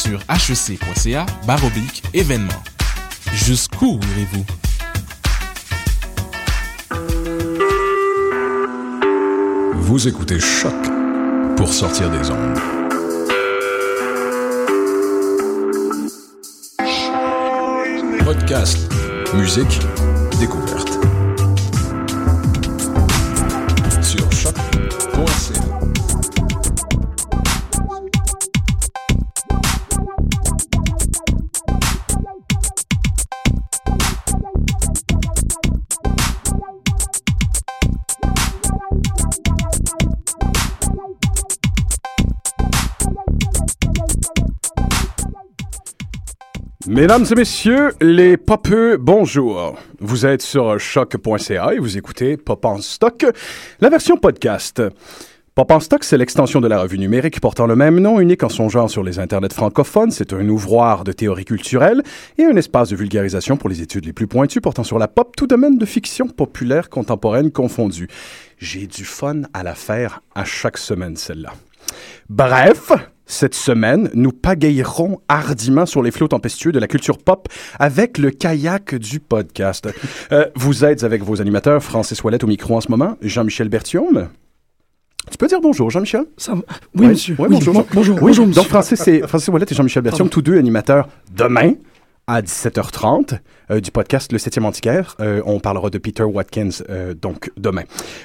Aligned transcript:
sur 0.00 0.20
hec.ca 0.30 1.26
baroblique 1.46 2.02
événement. 2.14 2.62
Jusqu'où 3.34 4.00
irez-vous? 4.12 4.44
Vous 9.74 10.08
écoutez 10.08 10.40
Choc 10.40 10.72
pour 11.56 11.72
sortir 11.72 12.10
des 12.10 12.30
ondes. 12.30 12.58
Podcast, 18.24 18.78
musique, 19.34 19.80
découverte. 20.38 20.79
Mesdames 46.90 47.24
et 47.30 47.34
messieurs, 47.36 47.92
les 48.00 48.36
popeux, 48.36 48.96
bonjour. 48.96 49.76
Vous 50.00 50.26
êtes 50.26 50.42
sur 50.42 50.80
choc.ca 50.80 51.72
et 51.72 51.78
vous 51.78 51.96
écoutez 51.96 52.36
Pop 52.36 52.64
en 52.64 52.78
stock, 52.78 53.26
la 53.80 53.90
version 53.90 54.16
podcast. 54.16 54.82
Pop 55.54 55.70
en 55.70 55.78
stock, 55.78 56.02
c'est 56.02 56.18
l'extension 56.18 56.60
de 56.60 56.66
la 56.66 56.80
revue 56.80 56.98
numérique 56.98 57.40
portant 57.40 57.68
le 57.68 57.76
même 57.76 58.00
nom, 58.00 58.18
unique 58.18 58.42
en 58.42 58.48
son 58.48 58.68
genre 58.68 58.90
sur 58.90 59.04
les 59.04 59.20
internets 59.20 59.54
francophones. 59.54 60.10
C'est 60.10 60.32
un 60.32 60.48
ouvroir 60.48 61.04
de 61.04 61.12
théorie 61.12 61.44
culturelle 61.44 62.02
et 62.38 62.44
un 62.44 62.56
espace 62.56 62.88
de 62.88 62.96
vulgarisation 62.96 63.56
pour 63.56 63.68
les 63.70 63.82
études 63.82 64.06
les 64.06 64.12
plus 64.12 64.26
pointues 64.26 64.60
portant 64.60 64.82
sur 64.82 64.98
la 64.98 65.06
pop, 65.06 65.36
tout 65.36 65.46
domaine 65.46 65.78
de 65.78 65.86
fiction 65.86 66.26
populaire 66.26 66.90
contemporaine 66.90 67.52
confondue. 67.52 68.08
J'ai 68.58 68.88
du 68.88 69.04
fun 69.04 69.42
à 69.54 69.62
la 69.62 69.76
faire 69.76 70.22
à 70.34 70.44
chaque 70.44 70.76
semaine, 70.76 71.14
celle-là. 71.14 71.52
Bref, 72.28 72.90
cette 73.30 73.54
semaine, 73.54 74.10
nous 74.14 74.32
pagayerons 74.32 75.20
hardiment 75.28 75.86
sur 75.86 76.02
les 76.02 76.10
flots 76.10 76.28
tempestueux 76.28 76.72
de 76.72 76.78
la 76.78 76.88
culture 76.88 77.18
pop 77.18 77.48
avec 77.78 78.18
le 78.18 78.30
kayak 78.30 78.96
du 78.96 79.20
podcast. 79.20 79.88
Euh, 80.32 80.46
vous 80.56 80.84
êtes 80.84 81.04
avec 81.04 81.22
vos 81.22 81.40
animateurs, 81.40 81.82
Francis 81.82 82.22
Ouellette 82.24 82.44
au 82.44 82.48
micro 82.48 82.76
en 82.76 82.80
ce 82.80 82.90
moment, 82.90 83.16
Jean-Michel 83.22 83.68
Berthiaume. 83.68 84.28
Tu 85.30 85.38
peux 85.38 85.46
dire 85.46 85.60
bonjour, 85.60 85.90
Jean-Michel? 85.90 86.24
Ça. 86.36 86.54
Oui, 86.96 87.06
monsieur. 87.08 87.34
ouais, 87.38 87.46
Oui, 87.48 87.54
bonjour. 87.54 87.74
bon- 87.74 87.86
bonjour. 87.92 88.16
Oui, 88.16 88.20
bonjour, 88.22 88.46
monsieur. 88.48 88.62
Donc, 88.62 88.68
Francis, 88.68 89.06
et, 89.06 89.20
Francis 89.26 89.48
Ouellette 89.48 89.70
et 89.70 89.74
Jean-Michel 89.74 90.02
Berthiaume, 90.02 90.28
tous 90.28 90.42
deux 90.42 90.58
animateurs 90.58 91.08
demain 91.36 91.74
à 92.30 92.42
17h30 92.42 93.40
euh, 93.72 93.80
du 93.80 93.90
podcast 93.90 94.30
Le 94.32 94.38
7e 94.38 94.62
Antiquaire. 94.64 95.16
Euh, 95.18 95.42
on 95.46 95.58
parlera 95.58 95.90
de 95.90 95.98
Peter 95.98 96.22
Watkins, 96.22 96.68
euh, 96.88 97.12
donc, 97.12 97.50
demain. 97.56 97.82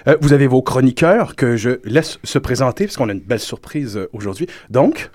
Euh, 0.07 0.16
vous 0.21 0.31
avez 0.31 0.45
vos 0.45 0.61
chroniqueurs 0.61 1.35
que 1.35 1.55
je 1.57 1.79
laisse 1.85 2.19
se 2.23 2.38
présenter 2.38 2.85
parce 2.85 2.97
qu'on 2.97 3.09
a 3.09 3.13
une 3.13 3.19
belle 3.19 3.39
surprise 3.39 3.97
euh, 3.97 4.07
aujourd'hui. 4.13 4.45
Donc, 4.69 5.09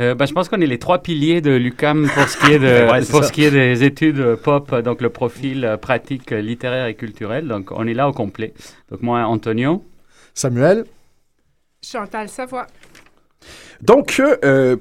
Euh, 0.00 0.14
ben, 0.16 0.26
je 0.26 0.32
pense 0.32 0.48
qu'on 0.48 0.60
est 0.60 0.66
les 0.66 0.78
trois 0.80 1.02
piliers 1.02 1.40
de 1.40 1.52
l'UCAM 1.52 2.08
pour 2.12 2.26
ce 2.28 2.36
qui 2.38 2.52
est 2.52 2.58
de 2.58 2.66
Ouais, 2.90 3.02
c'est 3.02 3.10
pour 3.12 3.22
ça. 3.22 3.28
ce 3.28 3.32
qui 3.32 3.44
est 3.44 3.50
des 3.52 3.84
études 3.84 4.34
pop, 4.36 4.74
donc 4.82 5.02
le 5.02 5.10
profil 5.10 5.76
pratique, 5.80 6.30
littéraire 6.32 6.86
et 6.86 6.94
culturel. 6.94 7.46
Donc 7.46 7.70
on 7.70 7.86
est 7.86 7.94
là 7.94 8.08
au 8.08 8.12
complet. 8.12 8.54
Donc 8.90 9.02
moi, 9.02 9.20
Antonio. 9.24 9.84
Samuel. 10.34 10.84
Chantal 11.82 12.28
Savoie. 12.28 12.66
Donc, 13.82 14.20
euh, 14.20 14.76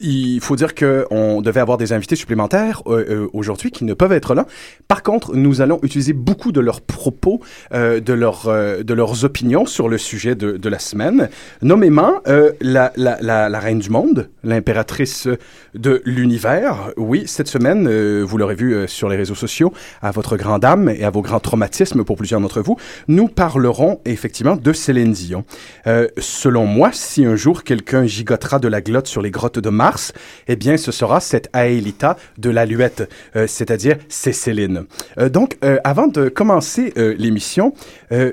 il 0.00 0.40
faut 0.40 0.56
dire 0.56 0.74
qu'on 0.74 1.40
devait 1.40 1.60
avoir 1.60 1.78
des 1.78 1.92
invités 1.92 2.16
supplémentaires 2.16 2.82
euh, 2.86 3.04
euh, 3.08 3.28
aujourd'hui 3.32 3.70
qui 3.70 3.84
ne 3.84 3.94
peuvent 3.94 4.12
être 4.12 4.34
là. 4.34 4.46
Par 4.88 5.02
contre, 5.02 5.36
nous 5.36 5.60
allons 5.60 5.78
utiliser 5.82 6.12
beaucoup 6.12 6.50
de 6.50 6.60
leurs 6.60 6.80
propos, 6.80 7.40
euh, 7.72 8.00
de, 8.00 8.12
leur, 8.12 8.48
euh, 8.48 8.82
de 8.82 8.92
leurs 8.92 9.24
opinions 9.24 9.66
sur 9.66 9.88
le 9.88 9.98
sujet 9.98 10.34
de, 10.34 10.56
de 10.56 10.68
la 10.68 10.80
semaine, 10.80 11.28
nommément 11.62 12.14
euh, 12.26 12.52
la, 12.60 12.92
la, 12.96 13.18
la, 13.20 13.48
la 13.48 13.60
reine 13.60 13.78
du 13.78 13.90
monde, 13.90 14.30
l'impératrice 14.42 15.28
de 15.74 16.02
l'univers. 16.04 16.92
Oui, 16.96 17.24
cette 17.26 17.48
semaine, 17.48 17.86
euh, 17.88 18.24
vous 18.26 18.38
l'aurez 18.38 18.54
vu 18.54 18.74
euh, 18.74 18.86
sur 18.86 19.08
les 19.08 19.16
réseaux 19.16 19.34
sociaux, 19.34 19.72
à 20.02 20.10
votre 20.10 20.36
grand 20.36 20.58
dame 20.58 20.88
et 20.88 21.04
à 21.04 21.10
vos 21.10 21.22
grands 21.22 21.40
traumatismes 21.40 22.04
pour 22.04 22.16
plusieurs 22.16 22.40
d'entre 22.40 22.60
vous, 22.60 22.76
nous 23.08 23.28
parlerons 23.28 24.00
effectivement 24.04 24.56
de 24.56 24.72
Céline 24.72 25.12
Dion. 25.12 25.44
Euh, 25.86 26.08
selon 26.18 26.66
moi, 26.66 26.90
si 26.92 27.24
un 27.24 27.36
jour 27.36 27.64
quelqu'un 27.64 28.06
gigotera 28.06 28.58
de 28.58 28.68
la 28.68 28.80
glotte 28.80 29.06
sur 29.06 29.22
les 29.22 29.30
grottes 29.30 29.58
de 29.58 29.70
Mars, 29.70 30.12
eh 30.48 30.56
bien, 30.56 30.76
ce 30.76 30.92
sera 30.92 31.20
cette 31.20 31.48
Aélita 31.52 32.16
de 32.38 32.50
l'aluette, 32.50 33.08
euh, 33.36 33.46
c'est-à-dire 33.46 33.96
c'est 34.08 34.32
Céline. 34.32 34.84
Euh, 35.18 35.28
donc, 35.28 35.56
euh, 35.64 35.78
avant 35.84 36.06
de 36.06 36.28
commencer 36.28 36.92
l'émission, 37.18 37.72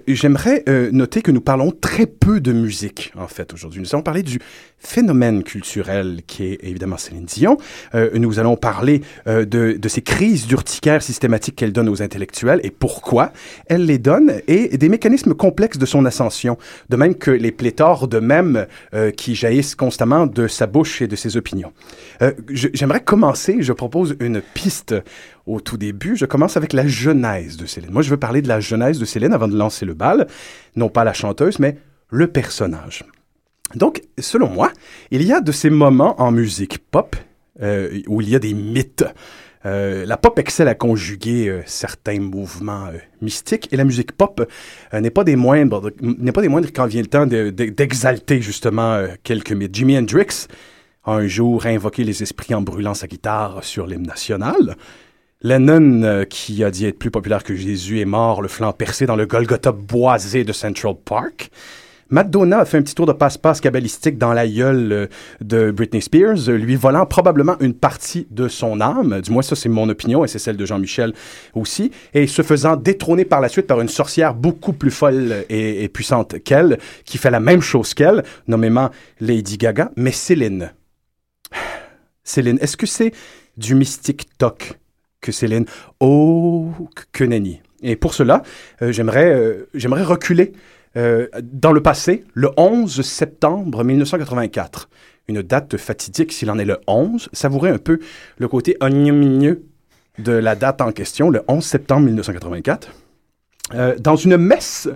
j'aimerais 0.07 0.63
noter 0.91 1.21
que 1.21 1.31
nous 1.31 1.41
parlons 1.41 1.71
très 1.71 2.05
peu 2.05 2.39
de 2.39 2.51
musique, 2.51 3.11
en 3.17 3.27
fait, 3.27 3.53
aujourd'hui. 3.53 3.81
Nous 3.81 3.87
allons 3.93 4.03
parler 4.03 4.23
du 4.23 4.39
phénomène 4.77 5.43
culturel 5.43 6.21
qui 6.27 6.45
est 6.45 6.59
évidemment 6.63 6.97
Céline 6.97 7.25
Euh, 7.95 8.09
nous 8.13 8.39
allons 8.39 8.55
parler 8.55 9.01
euh, 9.27 9.45
de, 9.45 9.87
ces 9.87 10.01
crises 10.01 10.47
d'urticaire 10.47 11.01
systématiques 11.01 11.55
qu'elle 11.55 11.73
donne 11.73 11.89
aux 11.89 12.01
intellectuels 12.01 12.59
et 12.63 12.71
pourquoi 12.71 13.31
elle 13.67 13.85
les 13.85 13.97
donne 13.97 14.41
et 14.47 14.77
des 14.77 14.89
mécanismes 14.89 15.33
complexes 15.33 15.77
de 15.77 15.85
son 15.85 16.05
ascension, 16.05 16.57
de 16.89 16.95
même 16.95 17.15
que 17.15 17.31
les 17.31 17.51
pléthores 17.51 18.07
de 18.07 18.19
mèmes 18.19 18.67
euh, 18.93 19.11
qui 19.11 19.35
jaillissent 19.35 19.75
constamment 19.75 20.27
de 20.27 20.47
sa 20.47 20.67
bouche 20.67 21.01
et 21.01 21.07
de 21.07 21.15
ses 21.15 21.37
opinions. 21.37 21.73
J'aimerais 22.49 23.01
commencer, 23.01 23.57
je 23.61 23.73
propose 23.73 24.15
une 24.19 24.41
piste 24.41 24.95
au 25.47 25.59
tout 25.59 25.77
début. 25.77 26.15
Je 26.15 26.25
commence 26.25 26.57
avec 26.57 26.73
la 26.73 26.87
genèse 26.87 27.57
de 27.57 27.65
Céline. 27.65 27.91
Moi, 27.91 28.01
je 28.01 28.09
veux 28.09 28.17
parler 28.17 28.41
de 28.41 28.47
la 28.47 28.59
genèse 28.59 28.99
de 28.99 29.05
Céline 29.05 29.33
avant 29.33 29.47
de 29.47 29.57
lancer 29.57 29.85
le 29.85 29.93
bal, 29.93 30.27
non 30.75 30.89
pas 30.89 31.03
la 31.03 31.13
chanteuse, 31.13 31.59
mais 31.59 31.77
le 32.09 32.27
personnage. 32.27 33.03
Donc, 33.75 34.01
selon 34.19 34.49
moi, 34.49 34.71
il 35.11 35.23
y 35.23 35.31
a 35.33 35.41
de 35.41 35.51
ces 35.51 35.69
moments 35.69 36.19
en 36.21 36.31
musique 36.31 36.79
pop 36.79 37.15
euh, 37.61 38.01
où 38.07 38.21
il 38.21 38.29
y 38.29 38.35
a 38.35 38.39
des 38.39 38.53
mythes. 38.53 39.05
Euh, 39.65 40.05
la 40.07 40.17
pop 40.17 40.39
excelle 40.39 40.67
à 40.67 40.73
conjuguer 40.73 41.47
euh, 41.47 41.61
certains 41.67 42.19
mouvements 42.19 42.87
mystiques 43.21 43.69
et 43.71 43.77
la 43.77 43.83
musique 43.83 44.11
pop 44.13 44.49
n'est 44.91 45.11
pas 45.11 45.23
des 45.23 45.35
moindres 45.35 45.91
n'est 46.01 46.31
pas 46.31 46.41
des 46.41 46.47
moindres 46.47 46.69
quand 46.73 46.87
vient 46.87 47.01
le 47.01 47.07
temps 47.07 47.27
de- 47.27 47.51
de- 47.51 47.65
d'exalter 47.69 48.41
justement 48.41 49.05
quelques 49.21 49.51
mythes. 49.51 49.75
Jimi 49.75 49.97
Hendrix 49.99 50.47
a 51.03 51.13
un 51.13 51.27
jour 51.27 51.67
invoqué 51.67 52.03
les 52.03 52.23
esprits 52.23 52.55
en 52.55 52.61
brûlant 52.61 52.95
sa 52.95 53.05
guitare 53.05 53.63
sur 53.63 53.85
l'hymne 53.85 54.07
national. 54.07 54.77
Lennon, 55.43 56.25
qui 56.29 56.63
a 56.63 56.69
dit 56.71 56.85
être 56.85 56.99
plus 56.99 57.09
populaire 57.11 57.43
que 57.43 57.55
Jésus, 57.55 57.99
est 57.99 58.05
mort 58.05 58.41
le 58.43 58.47
flanc 58.47 58.71
percé 58.73 59.05
dans 59.07 59.15
le 59.15 59.25
Golgotha 59.25 59.71
boisé 59.71 60.43
de 60.43 60.53
Central 60.53 60.93
Park. 61.03 61.49
Madonna 62.11 62.59
a 62.59 62.65
fait 62.65 62.77
un 62.77 62.81
petit 62.81 62.93
tour 62.93 63.05
de 63.05 63.13
passe-passe 63.13 63.61
cabalistique 63.61 64.17
dans 64.17 64.33
la 64.33 64.45
gueule 64.45 64.91
euh, 64.91 65.07
de 65.39 65.71
Britney 65.71 66.01
Spears, 66.01 66.49
euh, 66.49 66.57
lui 66.57 66.75
volant 66.75 67.05
probablement 67.05 67.55
une 67.61 67.73
partie 67.73 68.27
de 68.29 68.49
son 68.49 68.81
âme. 68.81 69.21
Du 69.21 69.31
moins, 69.31 69.41
ça, 69.41 69.55
c'est 69.55 69.69
mon 69.69 69.87
opinion 69.87 70.25
et 70.25 70.27
c'est 70.27 70.37
celle 70.37 70.57
de 70.57 70.65
Jean-Michel 70.65 71.13
aussi. 71.55 71.91
Et 72.13 72.27
se 72.27 72.41
faisant 72.41 72.75
détrôner 72.75 73.23
par 73.23 73.39
la 73.39 73.47
suite 73.47 73.65
par 73.65 73.79
une 73.79 73.87
sorcière 73.87 74.35
beaucoup 74.35 74.73
plus 74.73 74.91
folle 74.91 75.45
et, 75.49 75.87
puissante 75.87 76.43
qu'elle, 76.43 76.79
qui 77.05 77.17
fait 77.17 77.31
la 77.31 77.39
même 77.39 77.61
chose 77.61 77.93
qu'elle, 77.93 78.23
nommément 78.45 78.89
Lady 79.21 79.57
Gaga, 79.57 79.91
mais 79.95 80.11
Céline. 80.11 80.73
Céline, 82.25 82.57
est-ce 82.59 82.75
que 82.75 82.85
c'est 82.85 83.13
du 83.55 83.73
mystique 83.73 84.37
toc 84.37 84.73
que 85.21 85.31
Céline? 85.31 85.65
Oh, 86.01 86.71
que 87.13 87.23
nenni. 87.23 87.61
Et 87.83 87.95
pour 87.95 88.13
cela, 88.13 88.43
euh, 88.81 88.91
j'aimerais 88.91 89.59
j'aimerais 89.73 90.03
reculer 90.03 90.51
euh, 90.97 91.27
dans 91.41 91.71
le 91.71 91.81
passé, 91.81 92.25
le 92.33 92.49
11 92.57 93.01
septembre 93.01 93.83
1984. 93.83 94.89
Une 95.27 95.41
date 95.41 95.77
fatidique 95.77 96.33
s'il 96.33 96.51
en 96.51 96.59
est 96.59 96.65
le 96.65 96.79
11. 96.87 97.29
Savourez 97.31 97.69
un 97.69 97.77
peu 97.77 97.99
le 98.37 98.47
côté 98.47 98.75
oignon-migneux 98.81 99.63
de 100.19 100.33
la 100.33 100.55
date 100.55 100.81
en 100.81 100.91
question, 100.91 101.29
le 101.29 101.43
11 101.47 101.63
septembre 101.63 102.05
1984. 102.07 102.89
Euh, 103.73 103.95
dans 103.97 104.15
une 104.15 104.37
messe 104.37 104.89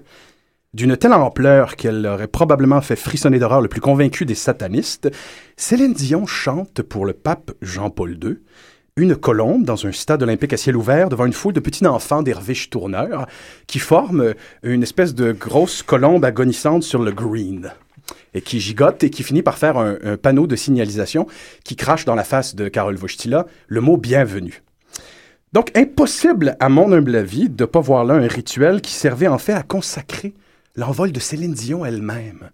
d'une 0.73 0.97
telle 0.97 1.13
ampleur 1.13 1.77
qu'elle 1.77 2.05
aurait 2.05 2.27
probablement 2.27 2.81
fait 2.81 2.97
frissonner 2.97 3.39
d'horreur 3.39 3.61
le 3.61 3.69
plus 3.69 3.79
convaincu 3.79 4.25
des 4.25 4.35
satanistes, 4.35 5.09
Céline 5.55 5.93
Dion 5.93 6.25
chante 6.25 6.81
pour 6.81 7.05
le 7.05 7.13
pape 7.13 7.51
Jean-Paul 7.61 8.19
II 8.21 8.39
une 8.97 9.17
colombe 9.17 9.65
dans 9.65 9.85
un 9.85 9.91
stade 9.91 10.23
olympique 10.23 10.53
à 10.53 10.57
ciel 10.57 10.77
ouvert 10.77 11.09
devant 11.09 11.25
une 11.25 11.33
foule 11.33 11.51
de 11.51 11.59
petits 11.59 11.85
enfants 11.85 12.23
d'Hervé 12.23 12.55
tourneurs 12.69 13.27
qui 13.67 13.79
forment 13.79 14.33
une 14.63 14.83
espèce 14.83 15.13
de 15.13 15.33
grosse 15.33 15.83
colombe 15.83 16.23
agonisante 16.23 16.83
sur 16.83 17.03
le 17.03 17.11
green 17.11 17.73
et 18.33 18.39
qui 18.39 18.61
gigote 18.61 19.03
et 19.03 19.09
qui 19.09 19.23
finit 19.23 19.41
par 19.41 19.57
faire 19.57 19.77
un, 19.77 19.97
un 20.01 20.15
panneau 20.15 20.47
de 20.47 20.55
signalisation 20.55 21.27
qui 21.65 21.75
crache 21.75 22.05
dans 22.05 22.15
la 22.15 22.23
face 22.23 22.55
de 22.55 22.69
Karol 22.69 22.95
Wojtyla 22.95 23.47
le 23.67 23.81
mot 23.81 23.97
bienvenue. 23.97 24.63
Donc, 25.51 25.75
impossible, 25.75 26.55
à 26.61 26.69
mon 26.69 26.93
humble 26.93 27.17
avis, 27.17 27.49
de 27.49 27.63
ne 27.63 27.67
pas 27.67 27.81
voir 27.81 28.05
là 28.05 28.13
un 28.13 28.27
rituel 28.27 28.79
qui 28.79 28.93
servait 28.93 29.27
en 29.27 29.39
fait 29.39 29.51
à 29.51 29.63
consacrer 29.63 30.33
l'envol 30.77 31.11
de 31.11 31.19
Céline 31.19 31.53
Dion 31.53 31.83
elle-même, 31.83 32.49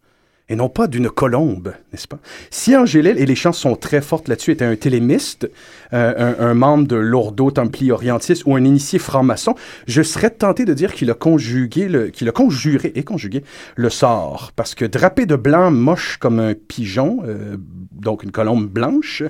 et 0.52 0.56
non 0.58 0.68
pas 0.68 0.88
d'une 0.88 1.10
colombe, 1.10 1.74
n'est-ce 1.94 2.10
pas? 2.10 2.20
Si 2.50 2.76
Angélil, 2.76 3.18
et 3.18 3.26
les 3.26 3.36
chances 3.36 3.58
sont 3.58 3.78
très 3.78 4.02
fortes 4.02 4.28
là-dessus, 4.28 4.52
était 4.52 4.66
un 4.66 4.76
télémiste, 4.76 5.50
euh, 5.94 6.34
un, 6.38 6.54
membre 6.54 6.88
de 6.88 6.98
l'Ordo 6.98 7.52
Templi 7.52 7.90
Orientis 7.90 8.44
ou 8.46 8.58
un 8.58 8.66
initié 8.66 9.00
franc-maçon, 9.00 9.56
je 9.88 10.02
serais 10.02 10.30
tenté 10.30 10.66
de 10.66 10.74
dire 10.74 10.94
qu'il 10.94 11.10
a 11.10 11.14
conjugué, 11.14 12.12
qu'il 12.12 12.28
a 12.28 12.34
conjuré 12.34 12.92
et 12.96 13.04
conjugué 13.04 13.46
le 13.78 13.90
sort, 13.90 14.52
parce 14.58 14.76
que 14.76 14.84
drapé 14.84 15.26
de 15.26 15.38
blanc, 15.38 15.72
moche 15.72 16.18
comme 16.18 16.42
un 16.42 16.54
pigeon, 16.54 17.20
euh, 17.26 17.56
donc 17.94 18.24
une 18.24 18.32
colombe 18.32 18.68
blanche, 18.68 19.24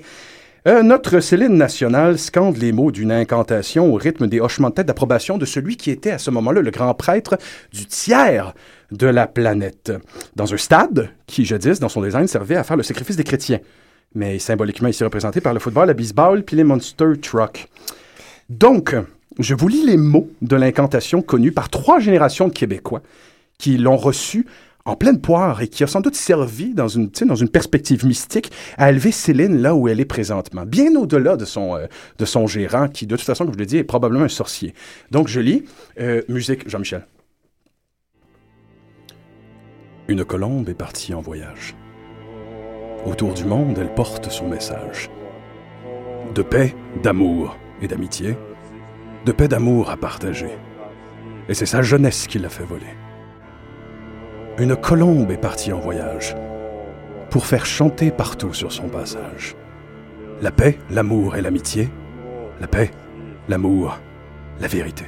euh, 0.68 0.84
notre 0.84 1.19
Céline 1.22 1.56
nationale 1.56 2.19
scande 2.19 2.58
les 2.58 2.72
mots 2.72 2.92
d'une 2.92 3.12
incantation 3.12 3.92
au 3.92 3.96
rythme 3.96 4.28
des 4.28 4.40
hochements 4.40 4.69
de 4.69 4.75
tête 4.75 4.86
d'approbation 4.86 5.40
de 5.40 5.46
celui 5.46 5.75
qui 5.75 5.90
était 5.90 6.12
à 6.12 6.19
ce 6.19 6.30
moment-là 6.30 6.62
le 6.62 6.69
grand 6.69 6.94
prêtre 6.94 7.38
du 7.74 7.88
tiers 7.88 8.54
de 8.92 9.08
la 9.08 9.25
planète, 9.25 9.92
dans 10.36 10.54
un 10.54 10.58
stade 10.58 11.10
qui, 11.25 11.46
jadis, 11.46 11.80
dans 11.80 11.90
son 11.90 12.04
design, 12.04 12.28
servait 12.28 12.58
à 12.58 12.63
faire 12.63 12.78
le 12.78 12.84
sacrifice 12.84 13.16
des 13.16 13.24
chrétiens, 13.24 13.60
mais 14.13 14.38
symboliquement 14.38 14.90
ici 14.90 15.04
représenté 15.04 15.42
par 15.42 15.54
le 15.54 15.60
football, 15.60 15.88
le 15.88 15.94
baseball 15.94 16.44
puis 16.44 16.56
les 16.58 16.63
monster 16.63 17.13
trucks. 17.19 17.68
Donc, 18.50 18.96
je 19.40 19.56
vous 19.56 19.68
lis 19.68 19.86
les 19.86 19.98
mots 19.98 20.30
de 20.42 20.56
l'incantation 20.56 21.24
connue 21.24 21.52
par 21.52 21.69
trois 21.69 22.00
générations 22.00 22.48
de 22.48 22.54
Québécois 22.54 23.02
qui 23.58 23.78
l'ont 23.78 23.98
reçue 23.98 24.46
en 24.86 24.95
pleine 24.95 25.22
poire 25.22 25.62
et 25.62 25.68
qui 25.68 25.83
a 25.83 25.88
sans 25.88 26.01
doute 26.01 26.16
servi 26.16 26.74
dans 26.74 26.88
une, 26.88 27.10
dans 27.25 27.36
une 27.36 27.50
perspective 27.50 28.06
mystique 28.06 28.51
à 28.78 28.89
élever 28.89 29.12
Céline 29.12 29.62
là 29.62 29.75
où 29.75 29.88
elle 29.88 30.00
est 30.00 30.06
présentement, 30.06 30.66
bien 30.66 30.95
au-delà 30.95 31.38
de 31.38 31.45
son, 31.45 31.75
euh, 31.75 31.88
de 32.18 32.25
son 32.25 32.48
gérant 32.48 32.88
qui, 32.88 33.07
de 33.07 33.16
toute 33.16 33.25
façon, 33.25 33.45
comme 33.45 33.54
je 33.54 33.60
l'ai 33.60 33.66
dit, 33.66 33.78
est 33.78 33.83
probablement 33.83 34.25
un 34.25 34.30
sorcier. 34.30 34.74
Donc, 35.12 35.28
je 35.28 35.39
lis 35.39 35.66
euh, 36.00 36.22
musique 36.28 36.68
Jean-Michel. 36.69 37.06
Une 40.07 40.25
colombe 40.25 40.68
est 40.68 40.74
partie 40.74 41.13
en 41.13 41.22
voyage. 41.22 41.75
Autour 43.06 43.34
du 43.34 43.45
monde, 43.45 43.77
elle 43.80 43.94
porte 43.94 44.30
son 44.30 44.48
message. 44.48 45.10
De 46.36 46.42
paix, 46.42 46.75
d'amour 47.01 47.57
et 47.81 47.88
d'amitié. 47.88 48.36
De 49.25 49.31
paix, 49.31 49.48
d'amour 49.48 49.89
à 49.89 49.98
partager. 49.98 50.51
Et 51.50 51.54
c'est 51.54 51.66
sa 51.66 51.81
jeunesse 51.81 52.27
qui 52.27 52.39
l'a 52.39 52.50
fait 52.50 52.63
voler. 52.63 53.00
Une 54.57 54.75
colombe 54.75 55.31
est 55.31 55.38
partie 55.38 55.71
en 55.71 55.80
voyage 55.80 56.36
pour 57.30 57.45
faire 57.45 57.65
chanter 57.65 58.12
partout 58.12 58.53
sur 58.53 58.71
son 58.71 58.89
passage. 58.89 59.56
La 60.42 60.51
paix, 60.51 60.77
l'amour 60.89 61.38
et 61.38 61.42
l'amitié. 61.42 61.89
La 62.59 62.68
paix, 62.68 62.92
l'amour, 63.48 64.00
la 64.59 64.68
vérité. 64.68 65.06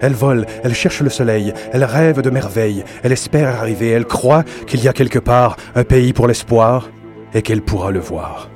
Elle 0.00 0.12
vole, 0.12 0.46
elle 0.62 0.74
cherche 0.74 1.00
le 1.00 1.08
soleil, 1.08 1.52
elle 1.72 1.84
rêve 1.84 2.20
de 2.20 2.30
merveilles, 2.30 2.84
elle 3.02 3.12
espère 3.12 3.48
arriver, 3.48 3.88
elle 3.88 4.06
croit 4.06 4.44
qu'il 4.66 4.82
y 4.82 4.88
a 4.88 4.92
quelque 4.92 5.18
part 5.18 5.56
un 5.74 5.84
pays 5.84 6.12
pour 6.12 6.28
l'espoir 6.28 6.90
et 7.32 7.42
qu'elle 7.42 7.62
pourra 7.62 7.90
le 7.90 8.00
voir. 8.00 8.50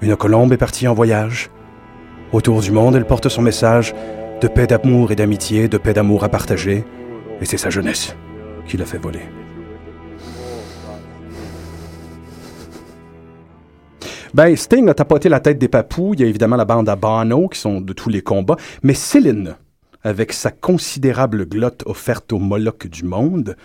Une 0.00 0.16
colombe 0.16 0.52
est 0.54 0.58
partie 0.58 0.88
en 0.88 0.94
voyage. 0.94 1.50
Autour 2.32 2.60
du 2.60 2.72
monde, 2.72 2.96
elle 2.96 3.06
porte 3.06 3.28
son 3.28 3.42
message 3.42 3.94
de 4.40 4.48
paix, 4.48 4.66
d'amour 4.66 5.12
et 5.12 5.16
d'amitié, 5.16 5.68
de 5.68 5.76
paix, 5.76 5.92
d'amour 5.92 6.24
à 6.24 6.30
partager, 6.30 6.84
et 7.40 7.44
c'est 7.44 7.58
sa 7.58 7.68
jeunesse 7.68 8.16
qui 8.70 8.76
l'a 8.76 8.86
fait 8.86 8.98
voler. 8.98 9.22
Ben, 14.32 14.54
Sting 14.54 14.88
a 14.88 14.94
tapoté 14.94 15.28
la 15.28 15.40
tête 15.40 15.58
des 15.58 15.66
papous. 15.66 16.14
Il 16.14 16.20
y 16.20 16.22
a 16.24 16.28
évidemment 16.28 16.54
la 16.54 16.64
bande 16.64 16.88
à 16.88 16.94
Bono 16.94 17.48
qui 17.48 17.58
sont 17.58 17.80
de 17.80 17.92
tous 17.92 18.08
les 18.08 18.22
combats. 18.22 18.56
Mais 18.84 18.94
Céline, 18.94 19.56
avec 20.04 20.32
sa 20.32 20.52
considérable 20.52 21.46
glotte 21.46 21.82
offerte 21.84 22.32
aux 22.32 22.38
Moloch 22.38 22.86
du 22.86 23.04
monde, 23.04 23.56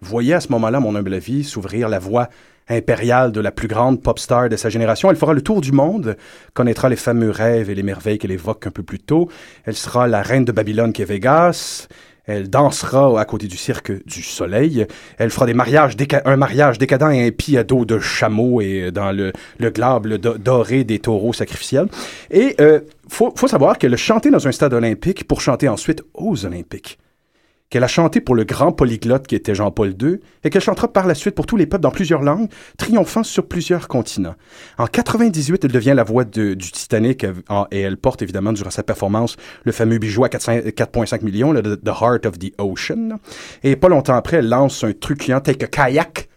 voyait 0.00 0.34
à 0.34 0.40
ce 0.40 0.50
moment-là, 0.52 0.80
mon 0.80 0.96
humble 0.96 1.12
avis, 1.12 1.44
s'ouvrir 1.44 1.90
la 1.90 1.98
voie 1.98 2.28
impériale 2.70 3.32
de 3.32 3.40
la 3.40 3.50
plus 3.50 3.68
grande 3.68 4.02
pop 4.02 4.18
star 4.18 4.48
de 4.48 4.56
sa 4.56 4.70
génération. 4.70 5.10
Elle 5.10 5.16
fera 5.16 5.34
le 5.34 5.42
tour 5.42 5.60
du 5.60 5.72
monde, 5.72 6.16
connaîtra 6.54 6.88
les 6.88 6.96
fameux 6.96 7.30
rêves 7.30 7.68
et 7.68 7.74
les 7.74 7.82
merveilles 7.82 8.18
qu'elle 8.18 8.30
évoque 8.30 8.66
un 8.66 8.70
peu 8.70 8.82
plus 8.82 8.98
tôt. 8.98 9.28
Elle 9.64 9.76
sera 9.76 10.06
la 10.06 10.22
reine 10.22 10.44
de 10.44 10.52
Babylone 10.52 10.92
qui 10.92 11.02
est 11.02 11.06
Vegas. 11.06 11.88
Elle 12.28 12.48
dansera 12.48 13.20
à 13.20 13.24
côté 13.24 13.48
du 13.48 13.56
cirque 13.56 13.90
du 14.06 14.22
soleil. 14.22 14.86
Elle 15.16 15.30
fera 15.30 15.46
des 15.46 15.54
mariages 15.54 15.96
un 16.24 16.36
mariage 16.36 16.78
décadent 16.78 17.10
et 17.10 17.26
impie 17.26 17.56
à 17.56 17.64
dos 17.64 17.84
de 17.84 17.98
chameau 17.98 18.60
et 18.60 18.90
dans 18.92 19.10
le, 19.10 19.32
le 19.58 20.18
doré 20.18 20.84
des 20.84 20.98
taureaux 20.98 21.32
sacrificiels. 21.32 21.88
Et 22.30 22.54
euh, 22.60 22.80
faut, 23.08 23.32
faut 23.34 23.48
savoir 23.48 23.78
qu'elle 23.78 23.94
a 23.94 23.96
chanté 23.96 24.30
dans 24.30 24.46
un 24.46 24.52
stade 24.52 24.74
olympique 24.74 25.26
pour 25.26 25.40
chanter 25.40 25.68
ensuite 25.68 26.02
aux 26.14 26.44
Olympiques. 26.44 26.98
Qu'elle 27.70 27.84
a 27.84 27.88
chanté 27.88 28.22
pour 28.22 28.34
le 28.34 28.44
grand 28.44 28.72
polyglotte 28.72 29.26
qui 29.26 29.34
était 29.34 29.54
Jean-Paul 29.54 29.94
II 30.00 30.20
et 30.42 30.48
qu'elle 30.48 30.62
chantera 30.62 30.90
par 30.90 31.06
la 31.06 31.14
suite 31.14 31.34
pour 31.34 31.44
tous 31.44 31.56
les 31.56 31.66
peuples 31.66 31.82
dans 31.82 31.90
plusieurs 31.90 32.22
langues, 32.22 32.48
triomphant 32.78 33.22
sur 33.22 33.46
plusieurs 33.46 33.88
continents. 33.88 34.36
En 34.78 34.86
98, 34.86 35.64
elle 35.64 35.72
devient 35.72 35.92
la 35.94 36.04
voix 36.04 36.24
du 36.24 36.56
Titanic 36.56 37.24
euh, 37.24 37.34
et 37.70 37.80
elle 37.80 37.98
porte 37.98 38.22
évidemment 38.22 38.54
durant 38.54 38.70
sa 38.70 38.82
performance 38.82 39.36
le 39.64 39.72
fameux 39.72 39.98
bijou 39.98 40.24
à 40.24 40.30
400 40.30 40.52
4,5 40.68 41.22
millions, 41.22 41.52
le 41.52 41.62
The 41.62 41.88
Heart 41.88 42.24
of 42.24 42.38
the 42.38 42.54
Ocean. 42.58 43.18
Et 43.62 43.76
pas 43.76 43.88
longtemps 43.88 44.16
après, 44.16 44.38
elle 44.38 44.48
lance 44.48 44.82
un 44.82 44.92
truculent 44.92 45.40
Take 45.40 45.64
a 45.64 45.68
Kayak 45.68 46.28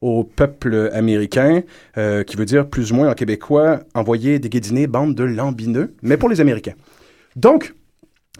au 0.00 0.24
peuple 0.24 0.90
américain, 0.94 1.62
euh, 1.98 2.24
qui 2.24 2.36
veut 2.36 2.46
dire 2.46 2.68
plus 2.68 2.92
ou 2.92 2.94
moins 2.94 3.10
en 3.10 3.14
québécois 3.14 3.80
envoyer 3.94 4.38
des 4.38 4.48
guédinés 4.48 4.86
bande 4.86 5.14
de 5.14 5.24
lambineux, 5.24 5.94
mais 6.02 6.16
pour 6.16 6.28
les 6.28 6.40
Américains. 6.40 6.74
Donc, 7.36 7.74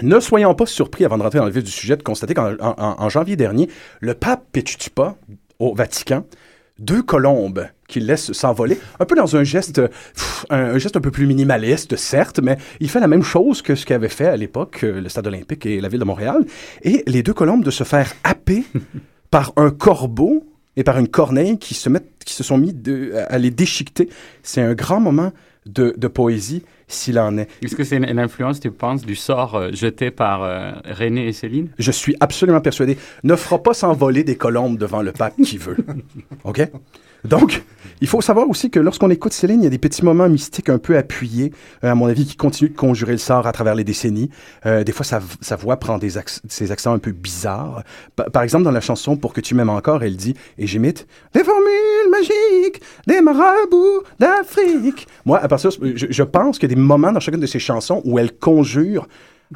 ne 0.02 0.20
soyons 0.20 0.54
pas 0.54 0.66
surpris 0.66 1.04
avant 1.04 1.18
de 1.18 1.22
rentrer 1.22 1.38
dans 1.38 1.46
le 1.46 1.50
vif 1.52 1.64
du 1.64 1.70
sujet 1.70 1.96
de 1.96 2.02
constater 2.02 2.34
qu'en 2.34 2.52
en- 2.60 2.74
en- 2.78 2.96
en 3.02 3.08
janvier 3.08 3.36
dernier, 3.36 3.68
le 4.00 4.14
pape 4.14 4.44
Pétutupa 4.52 5.16
au 5.58 5.74
Vatican, 5.74 6.24
deux 6.78 7.02
colombes 7.02 7.66
qu'il 7.88 8.06
laisse 8.06 8.32
s'envoler, 8.32 8.78
un 8.98 9.04
peu 9.04 9.14
dans 9.14 9.36
un 9.36 9.44
geste, 9.44 9.82
pff, 9.86 10.46
un, 10.48 10.74
un 10.74 10.78
geste 10.78 10.96
un 10.96 11.00
peu 11.00 11.10
plus 11.10 11.26
minimaliste, 11.26 11.96
certes, 11.96 12.40
mais 12.42 12.56
il 12.78 12.88
fait 12.88 13.00
la 13.00 13.08
même 13.08 13.22
chose 13.22 13.60
que 13.60 13.74
ce 13.74 13.84
qu'avait 13.84 14.08
fait 14.08 14.26
à 14.26 14.36
l'époque 14.36 14.84
euh, 14.84 15.00
le 15.00 15.08
Stade 15.10 15.26
olympique 15.26 15.66
et 15.66 15.80
la 15.80 15.88
ville 15.88 16.00
de 16.00 16.04
Montréal. 16.06 16.46
Et 16.82 17.02
les 17.06 17.22
deux 17.22 17.34
colombes 17.34 17.64
de 17.64 17.70
se 17.70 17.84
faire 17.84 18.10
happer 18.24 18.64
par 19.30 19.52
un 19.56 19.70
corbeau 19.70 20.46
et 20.76 20.84
par 20.84 20.98
une 20.98 21.08
corneille 21.08 21.58
qui 21.58 21.74
se, 21.74 21.90
mettent, 21.90 22.10
qui 22.24 22.32
se 22.32 22.42
sont 22.44 22.56
mis 22.56 22.72
de- 22.72 23.12
à 23.28 23.36
les 23.36 23.50
déchiqueter. 23.50 24.08
C'est 24.42 24.62
un 24.62 24.72
grand 24.72 25.00
moment 25.00 25.32
de, 25.66 25.92
de 25.98 26.08
poésie, 26.08 26.62
s'il 26.92 27.18
en 27.18 27.38
est. 27.38 27.48
Est-ce 27.62 27.76
que 27.76 27.84
c'est 27.84 27.96
une, 27.96 28.18
influence, 28.18 28.60
tu 28.60 28.70
penses, 28.70 29.02
du 29.02 29.16
sort 29.16 29.54
euh, 29.54 29.70
jeté 29.72 30.10
par 30.10 30.42
euh, 30.42 30.72
René 30.84 31.28
et 31.28 31.32
Céline? 31.32 31.68
Je 31.78 31.90
suis 31.90 32.16
absolument 32.20 32.60
persuadé. 32.60 32.98
Ne 33.24 33.36
fera 33.36 33.62
pas 33.62 33.74
s'envoler 33.74 34.24
des 34.24 34.36
colombes 34.36 34.78
devant 34.78 35.02
le 35.02 35.12
pape 35.12 35.34
qui 35.44 35.58
veut. 35.58 35.76
OK? 36.44 36.60
Donc, 37.24 37.62
il 38.00 38.08
faut 38.08 38.20
savoir 38.22 38.48
aussi 38.48 38.70
que 38.70 38.80
lorsqu'on 38.80 39.10
écoute 39.10 39.32
Céline, 39.34 39.60
il 39.60 39.64
y 39.64 39.66
a 39.66 39.70
des 39.70 39.78
petits 39.78 40.04
moments 40.04 40.28
mystiques 40.28 40.70
un 40.70 40.78
peu 40.78 40.96
appuyés, 40.96 41.52
euh, 41.84 41.90
à 41.90 41.94
mon 41.94 42.06
avis, 42.06 42.24
qui 42.24 42.36
continuent 42.36 42.70
de 42.72 42.76
conjurer 42.76 43.12
le 43.12 43.18
sort 43.18 43.46
à 43.46 43.52
travers 43.52 43.74
les 43.74 43.84
décennies. 43.84 44.30
Euh, 44.64 44.84
des 44.84 44.92
fois, 44.92 45.04
sa, 45.04 45.56
voix 45.56 45.76
prend 45.76 45.98
des 45.98 46.12
ses 46.48 46.72
accents 46.72 46.94
un 46.94 46.98
peu 46.98 47.12
bizarres. 47.12 47.84
Pa- 48.16 48.30
par 48.30 48.42
exemple, 48.42 48.64
dans 48.64 48.70
la 48.70 48.80
chanson 48.80 49.16
Pour 49.18 49.32
que 49.34 49.40
tu 49.42 49.54
m'aimes 49.54 49.68
encore, 49.70 50.02
elle 50.02 50.16
dit, 50.16 50.34
et 50.56 50.66
j'imite, 50.66 51.06
des 51.34 51.44
formules 51.44 52.10
magiques, 52.10 52.80
des 53.06 53.20
marabouts 53.20 54.02
d'Afrique. 54.18 55.06
Moi, 55.26 55.38
à 55.38 55.46
partir 55.48 55.70
je, 55.70 56.06
je 56.08 56.22
pense 56.22 56.58
qu'il 56.58 56.70
y 56.70 56.72
a 56.72 56.74
des 56.74 56.80
moments 56.80 57.12
dans 57.12 57.20
chacune 57.20 57.40
de 57.40 57.46
ces 57.46 57.58
chansons 57.58 58.00
où 58.04 58.18
elle 58.18 58.32
conjure 58.38 59.06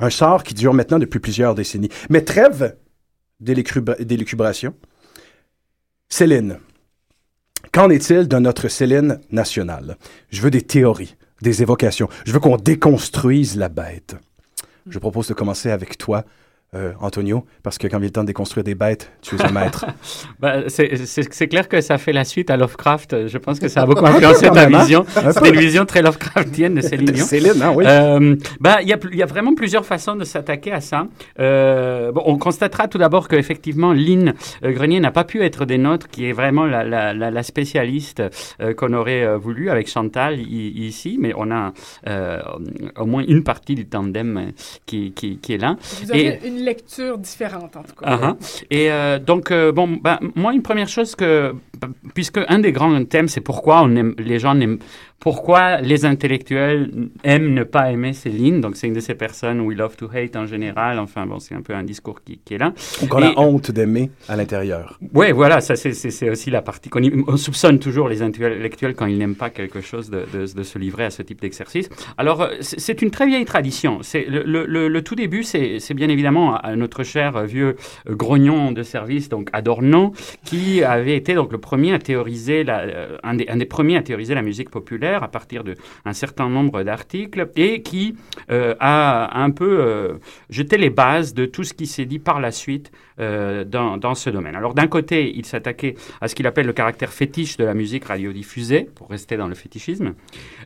un 0.00 0.10
sort 0.10 0.42
qui 0.42 0.52
dure 0.54 0.74
maintenant 0.74 0.98
depuis 0.98 1.18
plusieurs 1.20 1.54
décennies. 1.54 1.88
Mais 2.10 2.20
trêve 2.20 2.76
d'élucubra- 3.42 4.02
d'élucubration. 4.02 4.74
Céline. 6.08 6.58
Qu'en 7.74 7.90
est-il 7.90 8.28
de 8.28 8.38
notre 8.38 8.68
Céline 8.68 9.18
nationale? 9.32 9.96
Je 10.30 10.40
veux 10.42 10.52
des 10.52 10.62
théories, 10.62 11.16
des 11.42 11.60
évocations. 11.60 12.08
Je 12.24 12.30
veux 12.30 12.38
qu'on 12.38 12.56
déconstruise 12.56 13.56
la 13.56 13.68
bête. 13.68 14.14
Je 14.88 15.00
propose 15.00 15.26
de 15.26 15.34
commencer 15.34 15.72
avec 15.72 15.98
toi, 15.98 16.24
euh, 16.74 16.92
Antonio, 17.00 17.44
parce 17.62 17.78
que 17.78 17.86
quand 17.86 17.98
il 17.98 18.06
est 18.06 18.10
temps 18.10 18.22
de 18.22 18.28
déconstruire 18.28 18.64
des 18.64 18.74
bêtes, 18.74 19.10
tu 19.22 19.36
es 19.36 19.42
un 19.42 19.52
maître. 19.52 19.86
bah, 20.40 20.64
c'est 20.68 21.48
clair 21.48 21.68
que 21.68 21.80
ça 21.80 21.98
fait 21.98 22.12
la 22.12 22.24
suite 22.24 22.50
à 22.50 22.56
Lovecraft. 22.56 23.26
Je 23.26 23.38
pense 23.38 23.58
que 23.58 23.68
ça 23.68 23.82
a 23.82 23.86
beaucoup 23.86 24.06
influencé 24.06 24.48
ta 24.50 24.62
hein? 24.64 24.80
vision. 24.80 25.04
C'est 25.08 25.48
une 25.48 25.58
vision 25.58 25.84
très 25.84 26.02
Lovecraftienne 26.02 26.74
de 26.74 26.80
Céline 26.82 27.10
Dion. 27.10 27.24
Céline, 27.24 27.62
hein, 27.62 27.72
oui. 27.74 27.84
Euh, 27.86 28.36
bah, 28.60 28.78
il 28.82 28.88
y, 28.88 28.92
a, 28.92 28.98
y 29.12 29.22
a 29.22 29.26
vraiment 29.26 29.54
plusieurs 29.54 29.84
façons 29.86 30.16
de 30.16 30.24
s'attaquer 30.24 30.72
à 30.72 30.80
ça. 30.80 31.06
Euh, 31.40 32.12
bon, 32.12 32.22
on 32.26 32.38
constatera 32.38 32.88
tout 32.88 32.98
d'abord 32.98 33.28
qu'effectivement, 33.28 33.92
Lynn 33.92 34.34
euh, 34.64 34.72
Grenier 34.72 35.00
n'a 35.00 35.10
pas 35.10 35.24
pu 35.24 35.42
être 35.42 35.64
des 35.64 35.78
nôtres, 35.78 36.08
qui 36.08 36.26
est 36.28 36.32
vraiment 36.32 36.66
la, 36.66 36.84
la, 36.84 37.14
la, 37.14 37.30
la 37.30 37.42
spécialiste 37.42 38.22
euh, 38.60 38.74
qu'on 38.74 38.92
aurait 38.92 39.24
euh, 39.24 39.36
voulu 39.36 39.70
avec 39.70 39.88
Chantal 39.88 40.40
ici, 40.40 41.18
mais 41.20 41.32
on 41.36 41.50
a 41.50 41.72
euh, 42.08 42.40
au 42.96 43.06
moins 43.06 43.24
une 43.26 43.42
partie 43.42 43.74
du 43.74 43.86
tandem 43.86 44.52
qui, 44.86 45.12
qui, 45.12 45.38
qui 45.38 45.54
est 45.54 45.58
là. 45.58 45.76
Vous 46.02 46.12
avez 46.12 46.38
Et, 46.42 46.48
une 46.48 46.63
lecture 46.64 47.18
différente, 47.18 47.76
en 47.76 47.82
tout 47.82 47.94
cas. 47.94 48.16
Uh. 48.16 48.34
Et 48.70 48.90
euh, 48.90 49.18
donc, 49.18 49.50
euh, 49.50 49.72
bon, 49.72 49.98
ben, 50.02 50.18
moi, 50.34 50.52
une 50.52 50.62
première 50.62 50.88
chose 50.88 51.14
que, 51.14 51.54
puisque 52.14 52.40
un 52.48 52.58
des 52.58 52.72
grands 52.72 53.04
thèmes, 53.04 53.28
c'est 53.28 53.40
pourquoi 53.40 53.82
on 53.82 53.94
aime, 53.96 54.14
les 54.18 54.38
gens 54.38 54.54
n'aiment 54.54 54.78
pourquoi 55.24 55.80
les 55.80 56.04
intellectuels 56.04 56.90
aiment 57.24 57.54
ne 57.54 57.64
pas 57.64 57.90
aimer 57.90 58.12
Céline. 58.12 58.60
Donc, 58.60 58.76
c'est 58.76 58.88
une 58.88 58.92
de 58.92 59.00
ces 59.00 59.14
personnes 59.14 59.62
we 59.62 59.74
love 59.74 59.96
to 59.96 60.06
hate 60.14 60.36
en 60.36 60.44
général. 60.44 60.98
Enfin, 60.98 61.24
bon, 61.24 61.38
c'est 61.38 61.54
un 61.54 61.62
peu 61.62 61.74
un 61.74 61.82
discours 61.82 62.22
qui, 62.22 62.38
qui 62.44 62.52
est 62.52 62.58
là. 62.58 62.74
Ou 63.02 63.06
qu'on 63.06 63.22
a 63.22 63.32
honte 63.38 63.70
d'aimer 63.70 64.10
à 64.28 64.36
l'intérieur. 64.36 64.98
Oui, 65.14 65.32
voilà, 65.32 65.62
ça, 65.62 65.76
c'est 65.76 66.28
aussi 66.28 66.50
la 66.50 66.60
partie 66.60 66.90
qu'on 66.90 67.00
on 67.26 67.38
soupçonne 67.38 67.78
toujours 67.78 68.10
les 68.10 68.20
intellectuels 68.20 68.94
quand 68.94 69.06
ils 69.06 69.16
n'aiment 69.16 69.34
pas 69.34 69.48
quelque 69.48 69.80
chose 69.80 70.10
de, 70.10 70.26
de, 70.30 70.52
de, 70.52 70.62
se 70.62 70.78
livrer 70.78 71.06
à 71.06 71.10
ce 71.10 71.22
type 71.22 71.40
d'exercice. 71.40 71.88
Alors, 72.18 72.42
euh, 72.42 72.48
c'est 72.60 73.00
une 73.00 73.10
très 73.10 73.26
vieille 73.26 73.46
tradition. 73.46 74.00
C'est 74.02 74.26
le, 74.28 74.42
le, 74.42 74.88
le, 74.88 75.02
tout 75.02 75.14
début, 75.14 75.42
c'est 75.42 75.94
bien 75.94 76.10
évidemment 76.10 76.60
notre 76.76 77.02
cher 77.02 77.46
vieux 77.46 77.76
grognon 78.06 78.72
de 78.72 78.82
service, 78.82 79.30
donc 79.30 79.48
Adorno, 79.54 80.12
qui 80.44 80.82
avait 80.82 81.16
été 81.16 81.32
donc 81.32 81.50
le 81.50 81.58
premier 81.58 81.94
à 81.94 81.98
théoriser, 81.98 82.62
la, 82.62 82.80
euh, 82.80 83.16
un, 83.22 83.36
des, 83.36 83.48
un 83.48 83.56
des 83.56 83.64
premiers 83.64 83.96
à 83.96 84.02
théoriser 84.02 84.34
la 84.34 84.42
musique 84.42 84.68
populaire 84.68 85.13
à 85.22 85.28
partir 85.28 85.64
d'un 85.64 86.12
certain 86.12 86.48
nombre 86.48 86.82
d'articles 86.82 87.48
et 87.56 87.82
qui 87.82 88.16
euh, 88.50 88.74
a 88.80 89.40
un 89.42 89.50
peu 89.50 89.80
euh, 89.80 90.14
jeté 90.50 90.76
les 90.76 90.90
bases 90.90 91.34
de 91.34 91.46
tout 91.46 91.64
ce 91.64 91.74
qui 91.74 91.86
s'est 91.86 92.04
dit 92.04 92.18
par 92.18 92.40
la 92.40 92.50
suite 92.50 92.90
euh, 93.20 93.64
dans, 93.64 93.96
dans, 93.96 94.14
ce 94.14 94.30
domaine. 94.30 94.56
Alors 94.56 94.74
d'un 94.74 94.88
côté, 94.88 95.32
il 95.34 95.44
s'attaquait 95.44 95.94
à 96.20 96.28
ce 96.28 96.34
qu'il 96.34 96.46
appelle 96.46 96.66
le 96.66 96.72
caractère 96.72 97.12
fétiche 97.12 97.56
de 97.56 97.64
la 97.64 97.74
musique 97.74 98.04
radiodiffusée, 98.06 98.88
pour 98.94 99.08
rester 99.08 99.36
dans 99.36 99.48
le 99.48 99.54
fétichisme. 99.54 100.14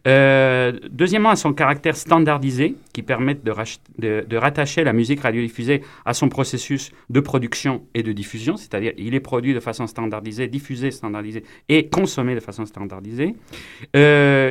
Deuxièmement, 0.04 1.30
à 1.30 1.36
son 1.36 1.52
caractère 1.52 1.96
standardisé, 1.96 2.74
qui 2.92 3.02
permet 3.02 3.34
de, 3.34 3.52
de, 3.98 4.36
rattacher 4.36 4.84
la 4.84 4.92
musique 4.92 5.20
radiodiffusée 5.20 5.82
à 6.04 6.14
son 6.14 6.28
processus 6.28 6.90
de 7.10 7.20
production 7.20 7.82
et 7.94 8.02
de 8.02 8.12
diffusion, 8.12 8.56
c'est-à-dire 8.56 8.92
il 8.96 9.14
est 9.14 9.20
produit 9.20 9.54
de 9.54 9.60
façon 9.60 9.86
standardisée, 9.86 10.48
diffusé 10.48 10.90
standardisé 10.90 11.44
et 11.68 11.88
consommé 11.88 12.34
de 12.34 12.40
façon 12.40 12.66
standardisée. 12.66 13.34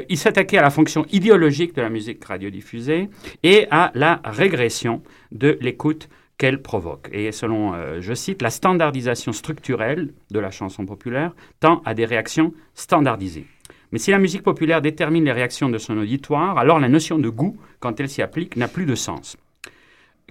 Il 0.10 0.18
s'attaquait 0.18 0.58
à 0.58 0.62
la 0.62 0.70
fonction 0.70 1.06
idéologique 1.12 1.76
de 1.76 1.82
la 1.82 1.90
musique 1.90 2.24
radiodiffusée 2.24 3.10
et 3.44 3.68
à 3.72 3.92
la 3.96 4.22
régression 4.24 5.02
de 5.32 5.58
l'écoute 5.62 6.10
qu'elle 6.38 6.62
provoque. 6.62 7.10
Et 7.12 7.32
selon, 7.32 7.74
euh, 7.74 8.00
je 8.00 8.14
cite, 8.14 8.42
la 8.42 8.50
standardisation 8.50 9.32
structurelle 9.32 10.14
de 10.32 10.40
la 10.40 10.52
chanson 10.52 10.86
populaire 10.86 11.34
tend 11.60 11.82
à 11.86 11.94
des 11.94 12.06
réactions 12.06 12.54
standardisées. 12.76 13.46
Mais 13.92 14.00
si 14.00 14.12
la 14.12 14.20
musique 14.20 14.44
populaire 14.44 14.82
détermine 14.82 15.26
les 15.26 15.32
réactions 15.32 15.70
de 15.70 15.78
son 15.78 15.98
auditoire, 15.98 16.58
alors 16.58 16.80
la 16.80 16.90
notion 16.90 17.18
de 17.18 17.30
goût, 17.30 17.58
quand 17.80 18.00
elle 18.00 18.10
s'y 18.10 18.22
applique, 18.22 18.56
n'a 18.56 18.68
plus 18.68 18.86
de 18.86 18.96
sens. 18.96 19.38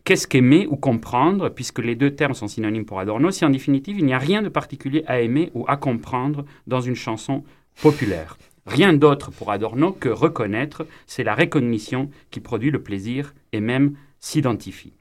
Qu'est-ce 0.05 0.29
qu'aimer 0.29 0.69
ou 0.71 0.77
comprendre, 0.77 1.49
puisque 1.49 1.81
les 1.81 1.97
deux 1.97 2.15
termes 2.15 2.35
sont 2.35 2.47
synonymes 2.47 2.85
pour 2.85 3.01
Adorno, 3.01 3.31
si 3.31 3.45
en 3.45 3.51
définitive 3.51 3.99
il 3.99 4.05
n'y 4.05 4.15
a 4.15 4.19
rien 4.19 4.43
de 4.43 4.49
particulier 4.49 5.03
à 5.07 5.21
aimer 5.21 5.51
ou 5.55 5.65
à 5.67 5.77
comprendre 5.77 6.45
dans 6.67 6.81
une 6.81 6.95
chanson 6.95 7.43
populaire? 7.83 8.37
Rien 8.66 8.92
d'autre 8.92 9.30
pour 9.30 9.50
Adorno 9.52 9.92
que 9.92 10.08
reconnaître, 10.08 10.87
c'est 11.06 11.23
la 11.25 11.35
recognition 11.35 12.11
qui 12.30 12.40
produit 12.40 12.70
le 12.70 12.82
plaisir 12.82 13.35
et 13.52 13.61
même 13.61 13.94
s'identifie. 14.18 14.92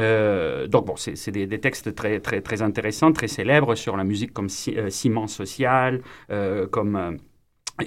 Euh, 0.00 0.66
donc 0.66 0.86
bon, 0.86 0.94
c'est 0.96 1.30
des, 1.30 1.60
textes 1.60 1.94
très, 1.94 2.20
très, 2.20 2.40
très 2.40 2.62
intéressants, 2.62 3.12
très 3.12 3.28
célèbres 3.28 3.74
sur 3.74 3.96
la 3.96 4.04
musique 4.04 4.32
comme 4.32 4.48
euh, 4.68 4.90
ciment 4.90 5.26
social, 5.26 6.00
euh, 6.30 6.66
comme 6.66 6.96
euh, 6.96 7.12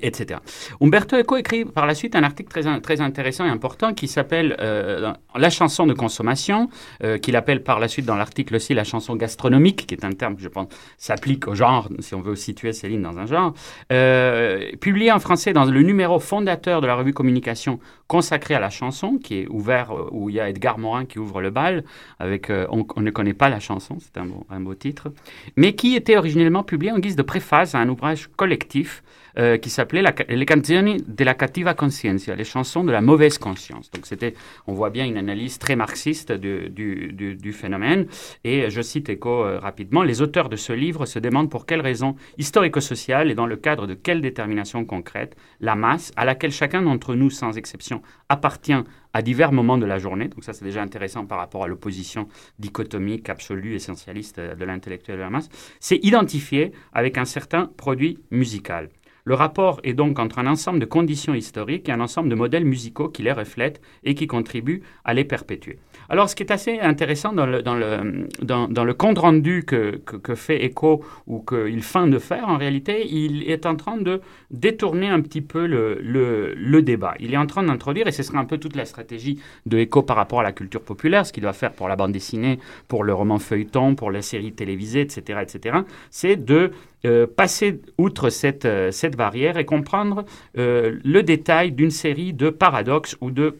etc. 0.01 0.39
Umberto 0.81 1.17
Eco 1.17 1.37
écrit 1.37 1.65
par 1.65 1.85
la 1.85 1.95
suite 1.95 2.15
un 2.15 2.23
article 2.23 2.49
très, 2.49 2.79
très 2.81 3.01
intéressant 3.01 3.45
et 3.45 3.49
important 3.49 3.93
qui 3.93 4.07
s'appelle 4.07 4.55
euh, 4.59 5.13
La 5.35 5.49
chanson 5.49 5.85
de 5.85 5.93
consommation, 5.93 6.69
euh, 7.03 7.17
qu'il 7.17 7.35
appelle 7.35 7.63
par 7.63 7.79
la 7.79 7.87
suite 7.87 8.05
dans 8.05 8.15
l'article 8.15 8.55
aussi 8.55 8.73
la 8.73 8.83
chanson 8.83 9.15
gastronomique, 9.15 9.87
qui 9.87 9.95
est 9.95 10.05
un 10.05 10.11
terme 10.11 10.35
que 10.35 10.41
je 10.41 10.47
pense 10.49 10.67
s'applique 10.97 11.47
au 11.47 11.55
genre, 11.55 11.89
si 11.99 12.15
on 12.15 12.21
veut 12.21 12.35
situer 12.35 12.73
Céline 12.73 13.01
dans 13.01 13.17
un 13.17 13.25
genre. 13.25 13.53
Euh, 13.91 14.71
publié 14.79 15.11
en 15.11 15.19
français 15.19 15.53
dans 15.53 15.65
le 15.65 15.81
numéro 15.81 16.19
fondateur 16.19 16.81
de 16.81 16.87
la 16.87 16.95
revue 16.95 17.13
Communication 17.13 17.79
consacré 18.07 18.53
à 18.55 18.59
la 18.59 18.69
chanson, 18.69 19.17
qui 19.17 19.39
est 19.39 19.47
ouvert, 19.47 19.93
où 20.11 20.29
il 20.29 20.35
y 20.35 20.39
a 20.39 20.49
Edgar 20.49 20.77
Morin 20.77 21.05
qui 21.05 21.19
ouvre 21.19 21.41
le 21.41 21.49
bal, 21.49 21.83
avec 22.19 22.49
on, 22.49 22.85
on, 22.95 23.01
ne 23.01 23.11
connaît 23.11 23.33
pas 23.33 23.49
la 23.49 23.59
chanson, 23.59 23.97
c'est 23.99 24.19
un, 24.19 24.27
un 24.49 24.59
beau 24.59 24.75
titre, 24.75 25.11
mais 25.55 25.73
qui 25.73 25.95
était 25.95 26.17
originellement 26.17 26.63
publié 26.63 26.91
en 26.91 26.99
guise 26.99 27.15
de 27.15 27.21
préface 27.21 27.75
à 27.75 27.79
un 27.79 27.89
ouvrage 27.89 28.29
collectif 28.35 29.03
euh, 29.37 29.57
qui 29.57 29.69
s'appelait 29.69 30.03
Les 30.29 30.45
canzoni 30.45 31.03
de 31.07 31.23
la 31.23 31.33
cattiva 31.33 31.73
conscienza, 31.73 32.35
les 32.35 32.43
chansons 32.43 32.83
de 32.83 32.91
la 32.91 33.01
mauvaise 33.01 33.37
conscience. 33.37 33.89
Donc 33.91 34.05
c'était, 34.05 34.35
on 34.67 34.73
voit 34.73 34.89
bien 34.89 35.05
une 35.05 35.17
analyse 35.17 35.57
très 35.57 35.75
marxiste 35.75 36.31
du, 36.31 36.69
du, 36.69 37.11
du, 37.13 37.35
du 37.35 37.53
phénomène. 37.53 38.05
Et 38.43 38.69
je 38.69 38.81
cite 38.81 39.09
Eco 39.09 39.43
euh, 39.43 39.59
rapidement, 39.59 40.03
les 40.03 40.21
auteurs 40.21 40.49
de 40.49 40.55
ce 40.55 40.73
livre 40.73 41.05
se 41.05 41.19
demandent 41.19 41.49
pour 41.49 41.65
quelles 41.65 41.81
raisons 41.81 42.15
historico-sociales 42.37 43.31
et 43.31 43.35
dans 43.35 43.47
le 43.47 43.55
cadre 43.55 43.87
de 43.87 43.93
quelle 43.93 44.21
détermination 44.21 44.85
concrète 44.85 45.35
la 45.59 45.75
masse, 45.75 46.11
à 46.15 46.25
laquelle 46.25 46.51
chacun 46.51 46.81
d'entre 46.81 47.15
nous, 47.15 47.29
sans 47.29 47.57
exception, 47.57 48.01
appartient 48.29 48.83
à 49.13 49.21
divers 49.21 49.51
moments 49.51 49.77
de 49.77 49.85
la 49.85 49.99
journée. 49.99 50.27
Donc 50.27 50.43
ça, 50.43 50.53
c'est 50.53 50.65
déjà 50.65 50.81
intéressant 50.81 51.25
par 51.25 51.37
rapport 51.37 51.63
à 51.63 51.67
l'opposition 51.67 52.27
dichotomique, 52.59 53.29
absolue, 53.29 53.75
essentialiste 53.75 54.39
de 54.39 54.65
l'intellectuel 54.65 55.17
de 55.17 55.21
la 55.21 55.29
masse. 55.29 55.49
C'est 55.79 56.03
identifié 56.03 56.71
avec 56.93 57.17
un 57.17 57.25
certain 57.25 57.71
produit 57.77 58.19
musical. 58.31 58.89
Le 59.25 59.35
rapport 59.35 59.79
est 59.83 59.93
donc 59.93 60.19
entre 60.19 60.39
un 60.39 60.47
ensemble 60.47 60.79
de 60.79 60.85
conditions 60.85 61.33
historiques 61.33 61.87
et 61.87 61.93
un 61.93 62.01
ensemble 62.01 62.27
de 62.27 62.35
modèles 62.35 62.65
musicaux 62.65 63.07
qui 63.07 63.23
les 63.23 63.31
reflètent 63.31 63.81
et 64.03 64.15
qui 64.15 64.27
contribuent 64.27 64.83
à 65.05 65.13
les 65.13 65.23
perpétuer. 65.23 65.79
Alors, 66.09 66.29
ce 66.29 66.35
qui 66.35 66.43
est 66.43 66.51
assez 66.51 66.79
intéressant 66.79 67.31
dans 67.31 67.45
le, 67.45 67.61
dans 67.61 67.75
le, 67.75 68.27
dans, 68.41 68.83
le 68.83 68.93
compte 68.93 69.19
rendu 69.19 69.63
que, 69.65 69.95
que, 70.05 70.35
fait 70.35 70.65
Eco 70.67 71.05
ou 71.27 71.39
qu'il 71.39 71.81
feint 71.81 72.07
de 72.07 72.19
faire, 72.19 72.49
en 72.49 72.57
réalité, 72.57 73.07
il 73.09 73.49
est 73.49 73.65
en 73.65 73.75
train 73.75 73.95
de 73.95 74.19
détourner 74.51 75.07
un 75.07 75.21
petit 75.21 75.41
peu 75.41 75.67
le, 75.67 75.99
le, 76.01 76.53
le 76.55 76.81
débat. 76.81 77.15
Il 77.19 77.33
est 77.33 77.37
en 77.37 77.47
train 77.47 77.63
d'introduire, 77.63 78.07
et 78.07 78.11
ce 78.11 78.23
sera 78.23 78.39
un 78.39 78.45
peu 78.45 78.57
toute 78.57 78.75
la 78.75 78.83
stratégie 78.83 79.39
de 79.65 79.77
Eco 79.77 80.01
par 80.01 80.17
rapport 80.17 80.41
à 80.41 80.43
la 80.43 80.51
culture 80.51 80.81
populaire, 80.81 81.25
ce 81.25 81.31
qu'il 81.31 81.43
doit 81.43 81.53
faire 81.53 81.71
pour 81.71 81.87
la 81.87 81.95
bande 81.95 82.11
dessinée, 82.11 82.59
pour 82.89 83.05
le 83.05 83.13
roman 83.13 83.39
feuilleton, 83.39 83.95
pour 83.95 84.11
les 84.11 84.21
séries 84.21 84.51
télévisées, 84.51 85.01
etc., 85.01 85.39
etc., 85.41 85.77
c'est 86.09 86.35
de 86.35 86.71
euh, 87.05 87.27
passer 87.27 87.81
outre 87.97 88.29
cette, 88.29 88.63
euh, 88.63 88.89
cette 88.89 89.17
barrière 89.17 89.57
et 89.57 89.65
comprendre 89.65 90.23
euh, 90.57 90.97
le 91.03 91.21
détail 91.21 91.73
d'une 91.73 91.91
série 91.91 92.31
de 92.31 92.49
paradoxes 92.49 93.17
ou 93.19 93.29
de 93.29 93.57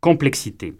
complexités. 0.00 0.74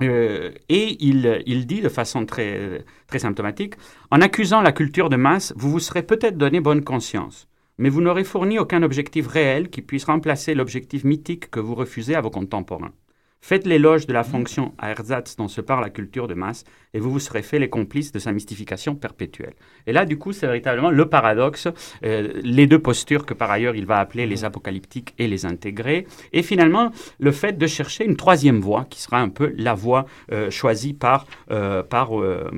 Et 0.00 0.96
il, 1.00 1.42
il, 1.46 1.66
dit 1.66 1.80
de 1.80 1.88
façon 1.88 2.24
très, 2.24 2.84
très 3.06 3.18
symptomatique, 3.18 3.74
en 4.10 4.20
accusant 4.20 4.60
la 4.60 4.70
culture 4.70 5.08
de 5.08 5.16
masse, 5.16 5.52
vous 5.56 5.70
vous 5.70 5.80
serez 5.80 6.02
peut-être 6.02 6.36
donné 6.36 6.60
bonne 6.60 6.84
conscience, 6.84 7.48
mais 7.78 7.88
vous 7.88 8.00
n'aurez 8.00 8.22
fourni 8.22 8.58
aucun 8.58 8.82
objectif 8.82 9.26
réel 9.26 9.70
qui 9.70 9.82
puisse 9.82 10.04
remplacer 10.04 10.54
l'objectif 10.54 11.02
mythique 11.04 11.50
que 11.50 11.58
vous 11.58 11.74
refusez 11.74 12.14
à 12.14 12.20
vos 12.20 12.30
contemporains. 12.30 12.92
Faites 13.40 13.66
l'éloge 13.66 14.06
de 14.06 14.12
la 14.12 14.24
fonction 14.24 14.74
à 14.78 14.90
ersatz 14.90 15.36
dont 15.36 15.48
se 15.48 15.60
parle 15.60 15.84
la 15.84 15.90
culture 15.90 16.28
de 16.28 16.34
masse 16.34 16.64
et 16.94 17.00
vous 17.00 17.10
vous 17.10 17.18
serez 17.18 17.42
fait 17.42 17.58
les 17.58 17.68
complices 17.68 18.12
de 18.12 18.18
sa 18.18 18.32
mystification 18.32 18.94
perpétuelle. 18.94 19.54
Et 19.86 19.92
là, 19.92 20.04
du 20.04 20.18
coup, 20.18 20.32
c'est 20.32 20.46
véritablement 20.46 20.90
le 20.90 21.06
paradoxe, 21.06 21.68
euh, 22.04 22.32
les 22.42 22.66
deux 22.66 22.78
postures 22.78 23.26
que 23.26 23.34
par 23.34 23.50
ailleurs 23.50 23.74
il 23.76 23.86
va 23.86 23.98
appeler 23.98 24.26
les 24.26 24.44
apocalyptiques 24.44 25.14
et 25.18 25.28
les 25.28 25.46
intégrés, 25.46 26.06
et 26.32 26.42
finalement 26.42 26.90
le 27.18 27.32
fait 27.32 27.58
de 27.58 27.66
chercher 27.66 28.04
une 28.04 28.16
troisième 28.16 28.60
voie 28.60 28.86
qui 28.88 29.00
sera 29.00 29.20
un 29.20 29.28
peu 29.28 29.52
la 29.56 29.74
voie 29.74 30.06
euh, 30.32 30.50
choisie 30.50 30.94
par, 30.94 31.26
euh, 31.50 31.82
par, 31.82 32.10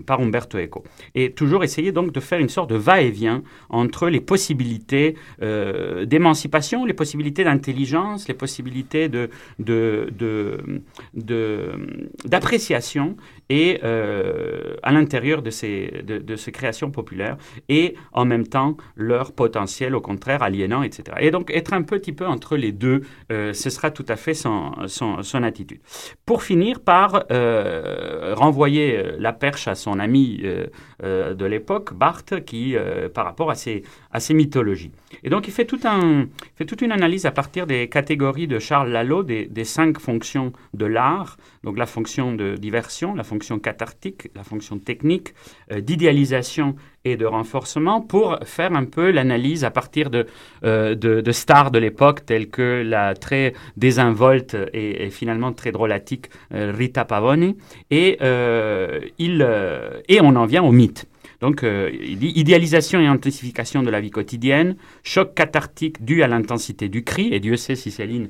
par 0.07 0.21
Umberto 0.21 0.59
Eco. 0.59 0.85
Et 1.15 1.33
toujours 1.33 1.65
essayer 1.65 1.93
donc 1.93 2.13
de 2.13 2.21
faire 2.21 2.39
une 2.39 2.49
sorte 2.49 2.71
de 2.71 2.77
va-et-vient 2.77 3.43
entre 3.69 4.09
les 4.09 4.21
possibilités 4.21 5.17
d'émancipation, 5.41 6.85
les 6.85 6.95
possibilités 6.95 7.45
d'intelligence, 7.45 8.29
les 8.29 8.35
possibilités 8.35 9.09
de, 9.09 9.31
de, 9.59 10.11
de 11.15 11.79
d'appréciation 12.25 13.17
et 13.51 13.81
euh, 13.83 14.77
à 14.83 14.93
l'intérieur 14.93 15.43
de 15.43 15.51
ces, 15.51 16.03
de, 16.07 16.37
ces 16.37 16.53
créations 16.53 16.91
populaires 16.91 17.37
et 17.69 17.95
en 18.13 18.25
même 18.25 18.47
temps 18.47 18.77
leur 18.97 19.33
potentiel 19.33 19.95
au 19.95 20.01
contraire 20.01 20.43
aliénant, 20.43 20.83
etc. 20.85 21.17
Et 21.21 21.31
donc 21.33 21.51
être 21.51 21.75
un 21.75 21.83
petit 21.83 22.13
peu 22.13 22.27
entre 22.27 22.57
les 22.57 22.73
deux, 22.73 23.03
euh, 23.33 23.53
ce 23.53 23.69
sera 23.69 23.91
tout 23.91 24.07
à 24.09 24.17
fait 24.17 24.35
son, 24.35 24.73
son, 24.87 25.23
son 25.23 25.43
attitude. 25.43 25.81
Pour 26.25 26.45
finir 26.45 26.81
par 26.81 27.25
euh, 27.33 28.35
renvoyer 28.37 29.03
la 29.19 29.33
perche 29.33 29.67
à 29.67 29.75
son 29.75 29.99
ami 29.99 30.43
de 31.03 31.45
l'époque, 31.45 31.93
Barthes, 31.95 32.45
qui 32.45 32.77
par 33.13 33.25
rapport 33.25 33.51
à 33.51 33.57
ces, 33.57 33.83
à 34.13 34.21
ces 34.21 34.33
mythologies. 34.35 34.93
Et 35.25 35.31
donc 35.31 35.49
il 35.49 35.53
fait, 35.53 35.65
tout 35.65 35.81
un, 35.85 36.27
fait 36.55 36.65
toute 36.65 36.83
une 36.83 36.93
analyse 36.93 37.27
à 37.27 37.33
partir 37.33 37.67
des 37.67 37.89
catégories 37.89 38.47
de 38.47 38.61
Charles 38.61 38.91
Lalo 38.91 39.25
des, 39.25 39.47
des 39.47 39.65
cinq 39.65 39.99
fonctions 39.99 40.53
de 40.75 40.87
l'art, 40.87 41.37
donc 41.65 41.77
la 41.77 41.87
fonction 41.87 42.33
de 42.35 42.55
diversion, 42.55 43.15
la 43.15 43.25
fonction 43.25 43.40
fonction 43.41 43.59
cathartique, 43.59 44.29
la 44.35 44.45
fonction 44.45 44.79
technique, 44.79 45.29
euh, 45.73 45.81
d'idéalisation 45.81 46.77
et 47.07 47.17
de 47.17 47.25
renforcement 47.25 48.03
pour 48.03 48.39
faire 48.45 48.73
un 48.75 48.85
peu 48.85 49.11
l'analyse 49.11 49.65
à 49.65 49.71
partir 49.71 50.11
de, 50.11 50.27
euh, 50.65 50.95
de, 50.95 51.33
stars 51.33 51.71
de 51.71 51.79
l'époque 51.79 52.27
telles 52.27 52.51
que 52.51 52.83
la 52.85 53.15
très 53.15 53.55
désinvolte 53.79 54.55
et, 54.75 55.09
finalement 55.09 55.55
très 55.55 55.73
drôlatique 55.73 56.27
euh, 56.53 56.71
Rita 56.77 57.07
il, 59.19 59.49
et 60.09 60.21
on 60.21 60.37
en 60.37 60.45
vient 60.45 60.63
au 60.63 60.73
mythe. 60.73 61.10
Donc, 61.41 61.65
dit 61.65 62.33
idéalisation 62.37 63.01
et 63.01 63.07
intensification 63.07 63.83
de 63.83 63.91
la 63.91 64.01
vie 64.01 64.11
quotidienne, 64.11 64.77
choc 65.03 65.35
cathartique 65.35 66.05
dû 66.05 66.23
à 66.23 66.29
l'intensité 66.29 66.89
du 66.89 67.03
cri, 67.03 67.33
et 67.33 67.41
Dieu 67.41 67.57
sait 67.57 67.77
si 67.77 67.91
Céline 67.91 68.29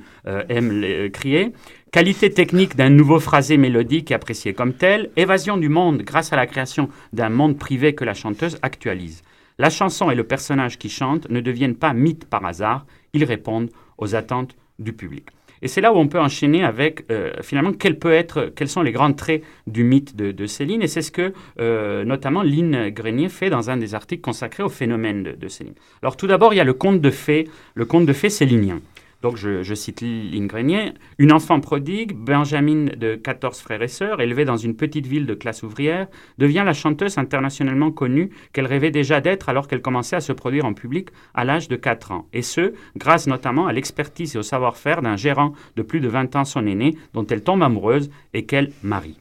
aime 0.48 1.10
crier, 1.12 1.52
Qualité 1.92 2.30
technique 2.30 2.76
d'un 2.76 2.88
nouveau 2.88 3.18
phrasé 3.18 3.56
mélodique 3.56 4.12
apprécié 4.12 4.54
comme 4.54 4.74
tel, 4.74 5.10
évasion 5.16 5.56
du 5.56 5.68
monde 5.68 6.02
grâce 6.02 6.32
à 6.32 6.36
la 6.36 6.46
création 6.46 6.88
d'un 7.12 7.30
monde 7.30 7.58
privé 7.58 7.96
que 7.96 8.04
la 8.04 8.14
chanteuse 8.14 8.60
actualise. 8.62 9.24
La 9.58 9.70
chanson 9.70 10.08
et 10.08 10.14
le 10.14 10.22
personnage 10.22 10.78
qui 10.78 10.88
chante 10.88 11.28
ne 11.30 11.40
deviennent 11.40 11.74
pas 11.74 11.92
mythes 11.92 12.26
par 12.26 12.46
hasard, 12.46 12.86
ils 13.12 13.24
répondent 13.24 13.70
aux 13.98 14.14
attentes 14.14 14.54
du 14.78 14.92
public. 14.92 15.26
Et 15.62 15.68
c'est 15.68 15.80
là 15.80 15.92
où 15.92 15.96
on 15.96 16.08
peut 16.08 16.20
enchaîner 16.20 16.64
avec 16.64 17.04
euh, 17.10 17.32
finalement 17.42 17.72
quel 17.72 17.98
peut 17.98 18.12
être, 18.12 18.52
quels 18.54 18.68
sont 18.68 18.82
les 18.82 18.92
grands 18.92 19.12
traits 19.12 19.42
du 19.66 19.84
mythe 19.84 20.16
de, 20.16 20.46
Céline. 20.46 20.82
Et 20.82 20.86
c'est 20.88 21.02
ce 21.02 21.10
que 21.10 21.32
euh, 21.60 22.04
notamment 22.04 22.42
Lynn 22.42 22.90
Grenier 22.90 23.28
fait 23.28 23.50
dans 23.50 23.70
un 23.70 23.76
des 23.76 23.94
articles 23.94 24.22
consacrés 24.22 24.62
au 24.62 24.68
phénomène 24.68 25.22
de, 25.22 25.48
Céline. 25.48 25.74
Alors 26.02 26.16
tout 26.16 26.26
d'abord, 26.26 26.54
il 26.54 26.56
y 26.56 26.60
a 26.60 26.64
le 26.64 26.74
conte 26.74 27.00
de 27.00 27.10
fées, 27.10 27.48
le 27.74 27.84
conte 27.84 28.06
de 28.06 28.12
fées 28.12 28.30
célinien. 28.30 28.80
Donc 29.22 29.36
je, 29.36 29.74
cite 29.74 30.02
Grenier, 30.46 30.94
une 31.18 31.32
enfant 31.32 31.60
prodigue, 31.60 32.14
Benjamin 32.14 32.86
de 32.96 33.16
14 33.16 33.58
frères 33.60 33.82
et 33.82 33.88
sœurs, 33.88 34.20
élevée 34.20 34.46
dans 34.46 34.56
une 34.56 34.74
petite 34.74 35.06
ville 35.06 35.26
de 35.26 35.34
classe 35.34 35.62
ouvrière, 35.62 36.06
devient 36.38 36.62
la 36.64 36.72
chanteuse 36.72 37.18
internationalement 37.18 37.90
connue 37.90 38.30
qu'elle 38.52 38.66
rêvait 38.66 38.90
déjà 38.90 39.20
d'être 39.20 39.50
alors 39.50 39.68
qu'elle 39.68 39.82
commençait 39.82 40.16
à 40.16 40.20
se 40.20 40.32
produire 40.32 40.64
en 40.64 40.72
public 40.72 41.10
à 41.34 41.44
l'âge 41.44 41.68
de 41.68 41.76
4 41.76 42.12
ans. 42.12 42.28
Et 42.32 42.42
ce, 42.42 42.72
grâce 42.96 43.26
notamment 43.26 43.66
à 43.66 43.72
l'expertise 43.72 44.36
et 44.36 44.38
au 44.38 44.42
savoir-faire 44.42 45.02
d'un 45.02 45.16
gérant 45.16 45.52
de 45.76 45.82
plus 45.82 46.00
de 46.00 46.08
20 46.08 46.36
ans 46.36 46.44
son 46.46 46.66
aîné, 46.66 46.96
dont 47.12 47.26
elle 47.26 47.42
tombe 47.42 47.62
amoureuse 47.62 48.10
et 48.32 48.46
qu'elle 48.46 48.72
marie. 48.82 49.18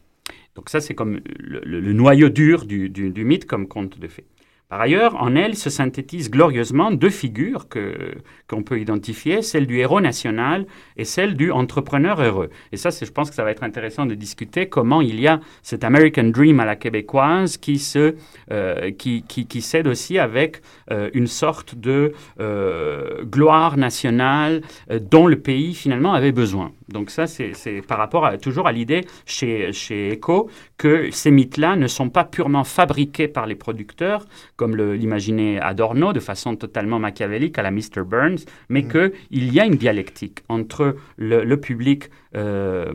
Donc 0.55 0.69
ça, 0.69 0.79
c'est 0.79 0.93
comme 0.93 1.19
le, 1.39 1.93
noyau 1.93 2.29
dur 2.29 2.65
du, 2.65 2.89
du 2.89 3.25
mythe 3.25 3.45
comme 3.45 3.67
conte 3.67 3.99
de 3.99 4.07
fées. 4.07 4.25
Par 4.69 4.81
ailleurs, 4.81 5.15
en 5.19 5.35
elle 5.35 5.55
se 5.55 5.71
synthétisent 5.71 6.29
glorieusement 6.29 6.91
deux 6.91 7.09
figures 7.09 7.67
que, 7.69 8.13
qu'on 8.47 8.61
peut 8.61 8.79
identifier, 8.79 9.41
celle 9.41 9.65
du 9.65 9.79
héros 9.79 9.99
national 9.99 10.67
et 10.95 11.05
celle 11.05 11.35
du 11.35 11.51
entrepreneur 11.51 12.21
heureux. 12.21 12.51
Et 12.71 12.77
ça, 12.77 12.91
je 12.91 13.09
pense 13.09 13.31
que 13.31 13.35
ça 13.35 13.43
va 13.43 13.49
être 13.49 13.63
intéressant 13.63 14.05
de 14.05 14.13
discuter 14.13 14.69
comment 14.69 15.01
il 15.01 15.19
y 15.19 15.27
a 15.27 15.39
cet 15.63 15.83
American 15.83 16.25
Dream 16.25 16.59
à 16.59 16.65
la 16.65 16.75
québécoise 16.75 17.57
qui, 17.57 17.79
se, 17.79 18.13
euh, 18.51 18.91
qui, 18.91 19.23
qui, 19.23 19.47
qui 19.47 19.63
cède 19.63 19.87
aussi 19.87 20.19
avec 20.19 20.61
euh, 20.91 21.09
une 21.15 21.25
sorte 21.25 21.73
de 21.73 22.13
euh, 22.39 23.23
gloire 23.23 23.75
nationale 23.75 24.61
dont 25.09 25.25
le 25.25 25.39
pays 25.39 25.73
finalement 25.73 26.13
avait 26.13 26.31
besoin. 26.31 26.73
Donc 26.89 27.09
ça, 27.09 27.25
c'est, 27.27 27.53
par 27.87 27.97
rapport 27.97 28.25
à, 28.25 28.37
toujours 28.37 28.67
à 28.67 28.71
l'idée 28.71 29.05
chez, 29.25 29.71
chez 29.73 30.09
Echo 30.09 30.49
que 30.77 31.11
ces 31.11 31.31
mythes-là 31.31 31.75
ne 31.75 31.87
sont 31.87 32.09
pas 32.09 32.23
purement 32.23 32.63
fabriqués 32.63 33.27
par 33.27 33.45
les 33.45 33.55
producteurs, 33.55 34.25
comme 34.59 34.75
l'imaginait 34.75 35.57
Adorno 35.57 36.11
de 36.11 36.19
façon 36.19 36.57
totalement 36.57 36.99
machiavélique 36.99 37.57
à 37.57 37.61
la 37.61 37.71
Mr. 37.71 38.03
Burns, 38.05 38.39
mais 38.67 38.81
mm. 38.81 38.89
qu'il 38.89 39.53
y 39.53 39.57
a 39.61 39.65
une 39.65 39.77
dialectique 39.77 40.39
entre 40.49 40.97
le, 41.17 41.55
public 41.55 42.09
euh, 42.35 42.91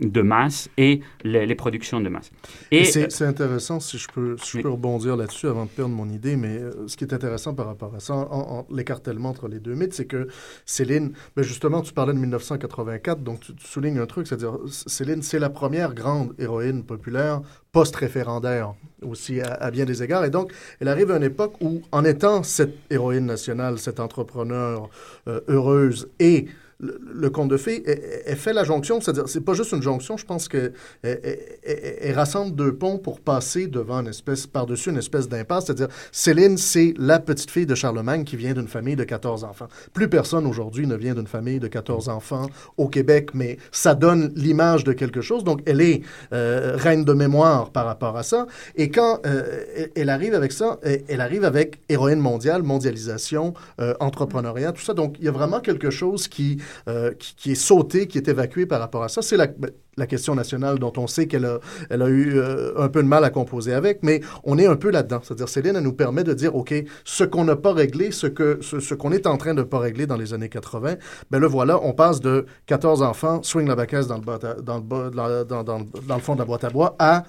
de 0.00 0.22
masse 0.22 0.70
et 0.78 1.00
les, 1.24 1.54
productions 1.56 2.00
de 2.00 2.08
masse. 2.08 2.30
Et, 2.70 2.84
c'est 2.84 3.24
intéressant, 3.24 3.80
si 3.80 3.98
je 3.98 4.06
peux, 4.06 4.36
si 4.38 4.58
je 4.58 4.62
peux 4.62 4.70
rebondir 4.70 5.16
là-dessus 5.16 5.48
avant 5.48 5.64
de 5.64 5.70
perdre 5.70 5.92
mon 5.92 6.08
idée, 6.08 6.36
mais 6.36 6.56
euh, 6.56 6.86
ce 6.86 6.96
qui 6.96 7.02
est 7.02 7.12
intéressant 7.12 7.52
par 7.52 7.66
rapport 7.66 7.92
à 7.96 7.98
ça, 7.98 8.14
en, 8.14 8.64
l'écartèlement 8.70 9.30
entre 9.30 9.48
les 9.48 9.58
deux 9.58 9.74
mythes, 9.74 9.94
c'est 9.94 10.06
que 10.06 10.28
Céline, 10.66 11.14
ben 11.34 11.42
justement, 11.42 11.82
tu 11.82 11.92
parlais 11.92 12.12
de 12.12 12.18
1984, 12.20 13.24
donc 13.24 13.40
tu, 13.40 13.56
tu 13.56 13.66
soulignes 13.66 13.98
un 13.98 14.06
truc, 14.06 14.28
c'est-à-dire 14.28 14.56
Céline, 14.68 15.22
c'est 15.22 15.40
la 15.40 15.50
première 15.50 15.94
grande 15.94 16.32
héroïne 16.38 16.84
populaire 16.84 17.40
post-référendaire 17.72 18.74
aussi 19.02 19.40
à, 19.40 19.70
bien 19.70 19.84
des 19.84 20.02
égards. 20.02 20.24
Et 20.24 20.30
donc, 20.30 20.52
elle 20.80 20.88
arrive 20.88 21.10
à 21.10 21.16
une 21.16 21.22
époque 21.22 21.54
où, 21.60 21.82
en 21.92 22.04
étant 22.04 22.42
cette 22.42 22.76
héroïne 22.90 23.26
nationale, 23.26 23.78
cette 23.78 24.00
entrepreneur 24.00 24.88
euh, 25.28 25.40
heureuse 25.48 26.08
et 26.18 26.46
le, 26.80 27.28
conte 27.30 27.48
de 27.48 27.56
fées, 27.56 27.82
elle, 28.26 28.36
fait 28.36 28.52
la 28.52 28.62
jonction, 28.62 29.00
c'est-à-dire, 29.00 29.28
c'est 29.28 29.40
pas 29.40 29.54
juste 29.54 29.72
une 29.72 29.82
jonction, 29.82 30.16
je 30.16 30.24
pense 30.24 30.48
qu'elle 30.48 30.72
elle, 31.02 32.14
rassemble 32.14 32.54
deux 32.54 32.74
ponts 32.74 32.98
pour 32.98 33.20
passer 33.20 33.66
devant 33.66 34.00
une 34.00 34.08
espèce, 34.08 34.46
par-dessus 34.46 34.90
une 34.90 34.96
espèce 34.98 35.28
d'impasse, 35.28 35.66
c'est-à-dire, 35.66 35.88
Céline, 36.12 36.56
c'est 36.56 36.94
la 36.96 37.18
petite 37.18 37.50
fille 37.50 37.66
de 37.66 37.74
Charlemagne 37.74 38.22
qui 38.22 38.36
vient 38.36 38.54
d'une 38.54 38.68
famille 38.68 38.94
de 38.94 39.02
14 39.02 39.42
enfants. 39.42 39.66
Plus 39.92 40.08
personne 40.08 40.46
aujourd'hui 40.46 40.86
ne 40.86 40.94
vient 40.94 41.14
d'une 41.14 41.26
famille 41.26 41.58
de 41.58 41.66
14 41.66 42.08
enfants 42.08 42.48
au 42.76 42.88
Québec, 42.88 43.30
mais 43.34 43.58
ça 43.72 43.96
donne 43.96 44.32
l'image 44.36 44.84
de 44.84 44.92
quelque 44.92 45.20
chose, 45.20 45.42
donc 45.42 45.62
elle 45.66 45.80
est 45.80 46.02
euh, 46.32 46.76
reine 46.76 47.04
de 47.04 47.12
mémoire 47.12 47.70
par 47.70 47.86
rapport 47.86 48.16
à 48.16 48.22
ça, 48.22 48.46
et 48.76 48.88
quand 48.90 49.18
euh, 49.26 49.64
elle 49.96 50.10
arrive 50.10 50.34
avec 50.34 50.52
ça, 50.52 50.78
elle 50.82 51.20
arrive 51.20 51.44
avec 51.44 51.80
héroïne 51.88 52.20
mondiale, 52.20 52.62
mondialisation, 52.62 53.54
euh, 53.80 53.94
entrepreneuriat, 53.98 54.70
tout 54.70 54.82
ça, 54.82 54.94
donc 54.94 55.16
il 55.18 55.24
y 55.24 55.28
a 55.28 55.32
vraiment 55.32 55.60
quelque 55.60 55.90
chose 55.90 56.28
qui 56.28 56.58
euh, 56.88 57.12
qui, 57.18 57.52
est 57.52 57.54
sauté, 57.54 58.06
qui 58.06 58.18
est 58.18 58.28
évacué 58.28 58.66
par 58.66 58.80
rapport 58.80 59.02
à 59.02 59.08
ça. 59.08 59.22
C'est 59.22 59.36
la, 59.36 60.06
question 60.06 60.34
nationale 60.34 60.78
dont 60.78 60.92
on 60.96 61.06
sait 61.06 61.26
qu'elle 61.26 61.44
a, 61.44 62.08
eu 62.08 62.38
euh, 62.38 62.78
un 62.78 62.88
peu 62.88 63.02
de 63.02 63.08
mal 63.08 63.24
à 63.24 63.30
composer 63.30 63.74
avec, 63.74 64.02
mais 64.02 64.20
on 64.44 64.58
est 64.58 64.66
un 64.66 64.76
peu 64.76 64.90
là-dedans. 64.90 65.20
C'est-à-dire, 65.22 65.48
Céline, 65.48 65.76
elle 65.76 65.82
nous 65.82 65.92
permet 65.92 66.24
de 66.24 66.34
dire, 66.34 66.54
OK, 66.54 66.72
ce 67.04 67.24
qu'on 67.24 67.44
n'a 67.44 67.56
pas 67.56 67.72
réglé, 67.72 68.10
ce 68.12 68.94
qu'on 68.94 69.12
est 69.12 69.26
en 69.26 69.36
train 69.36 69.54
de 69.54 69.60
ne 69.60 69.64
pas 69.64 69.78
régler 69.78 70.06
dans 70.06 70.16
les 70.16 70.34
années 70.34 70.48
80, 70.48 70.94
ben 71.30 71.38
le 71.38 71.46
voilà, 71.46 71.82
on 71.82 71.92
passe 71.92 72.20
de 72.20 72.46
14 72.66 73.02
enfants, 73.02 73.42
swing 73.42 73.66
la 73.66 73.74
bacasse 73.74 74.06
dans 74.06 74.18
le 74.18 76.20
fond 76.20 76.34
de 76.34 76.38
la 76.38 76.44
boîte 76.44 76.64
à 76.64 76.70
bois, 76.70 76.96
à 76.98 77.24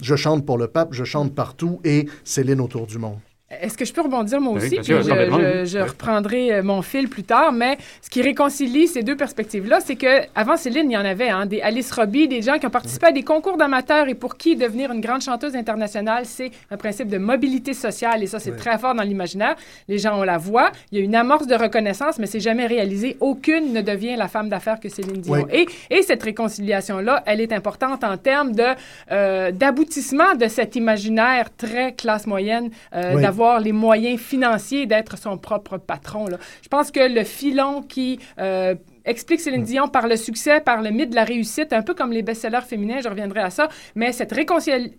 je 0.00 0.14
chante 0.14 0.46
pour 0.46 0.58
le 0.58 0.68
pape, 0.68 0.92
je 0.92 1.04
chante 1.04 1.34
partout 1.34 1.80
et 1.84 2.06
Céline 2.24 2.60
autour 2.60 2.86
du 2.86 2.98
monde. 2.98 3.18
Est-ce 3.50 3.78
que 3.78 3.86
je 3.86 3.94
peux 3.94 4.02
rebondir 4.02 4.42
moi 4.42 4.52
aussi? 4.52 4.78
je, 4.82 5.78
reprendrai 5.78 6.52
euh, 6.52 6.62
mon 6.62 6.82
fil 6.82 7.08
plus 7.08 7.22
tard, 7.22 7.50
mais 7.50 7.78
ce 8.02 8.10
qui 8.10 8.20
réconcilie 8.20 8.86
ces 8.86 9.02
deux 9.02 9.16
perspectives-là, 9.16 9.80
c'est 9.80 9.96
que 9.96 10.26
avant 10.34 10.58
Céline, 10.58 10.90
il 10.90 10.94
y 10.94 10.98
en 10.98 11.04
avait, 11.04 11.30
hein, 11.30 11.46
des 11.46 11.62
Alice 11.62 11.90
Robbie, 11.90 12.28
des 12.28 12.42
gens 12.42 12.58
qui 12.58 12.66
ont 12.66 12.70
participé 12.70 13.06
à 13.06 13.12
des 13.12 13.22
concours 13.22 13.56
d'amateurs 13.56 14.06
et 14.08 14.14
pour 14.14 14.36
qui 14.36 14.54
devenir 14.54 14.92
une 14.92 15.00
grande 15.00 15.22
chanteuse 15.22 15.56
internationale, 15.56 16.26
c'est 16.26 16.50
un 16.70 16.76
principe 16.76 17.08
de 17.08 17.16
mobilité 17.16 17.72
sociale 17.72 18.22
et 18.22 18.26
ça, 18.26 18.38
c'est 18.38 18.54
très 18.54 18.76
fort 18.76 18.94
dans 18.94 19.02
l'imaginaire. 19.02 19.56
Les 19.88 19.96
gens 19.96 20.20
ont 20.20 20.24
la 20.24 20.36
voix, 20.36 20.70
il 20.92 20.98
y 20.98 21.00
a 21.00 21.04
une 21.04 21.14
amorce 21.14 21.46
de 21.46 21.54
reconnaissance, 21.54 22.18
mais 22.18 22.26
c'est 22.26 22.40
jamais 22.40 22.66
réalisé. 22.66 23.16
Aucune 23.20 23.72
ne 23.72 23.80
devient 23.80 24.16
la 24.16 24.28
femme 24.28 24.50
d'affaires 24.50 24.78
que 24.78 24.90
Céline 24.90 25.22
Dion. 25.22 25.46
Et, 25.50 25.66
et, 25.88 26.02
cette 26.02 26.22
réconciliation-là, 26.22 27.22
elle 27.24 27.40
est 27.40 27.52
importante 27.52 28.04
en 28.04 28.18
termes 28.18 28.52
de 28.52 28.64
euh, 29.10 29.52
d'aboutissement 29.52 30.34
de 30.34 30.48
cet 30.48 30.76
imaginaire 30.76 31.48
très 31.56 31.92
classe 31.92 32.26
moyenne 32.26 32.70
euh, 32.94 33.14
les 33.60 33.72
moyens 33.72 34.20
financiers 34.20 34.86
d'être 34.86 35.16
son 35.18 35.38
propre 35.38 35.78
patron. 35.78 36.26
Là. 36.26 36.38
Je 36.62 36.68
pense 36.68 36.90
que 36.90 37.00
le 37.00 37.24
filon 37.24 37.82
qui 37.82 38.18
euh, 38.38 38.74
explique 39.04 39.40
Céline 39.40 39.64
Dion 39.64 39.88
par 39.88 40.06
le 40.06 40.16
succès, 40.16 40.60
par 40.60 40.82
le 40.82 40.90
mythe 40.90 41.10
de 41.10 41.14
la 41.14 41.24
réussite, 41.24 41.72
un 41.72 41.82
peu 41.82 41.94
comme 41.94 42.12
les 42.12 42.22
best-sellers 42.22 42.66
féminins, 42.66 43.00
je 43.02 43.08
reviendrai 43.08 43.40
à 43.40 43.50
ça, 43.50 43.68
mais 43.94 44.12
cette, 44.12 44.34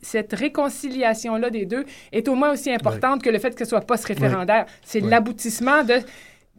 cette 0.02 0.34
réconciliation-là 0.34 1.50
des 1.50 1.66
deux 1.66 1.86
est 2.12 2.28
au 2.28 2.36
moins 2.36 2.54
aussi 2.54 2.72
importante 2.72 3.22
que 3.22 3.30
le 3.30 3.40
fait 3.40 3.52
que 3.56 3.64
ce 3.64 3.70
soit 3.70 3.82
post-référendaire. 3.82 4.66
C'est 4.84 5.02
l'aboutissement 5.02 5.84
de 5.84 6.00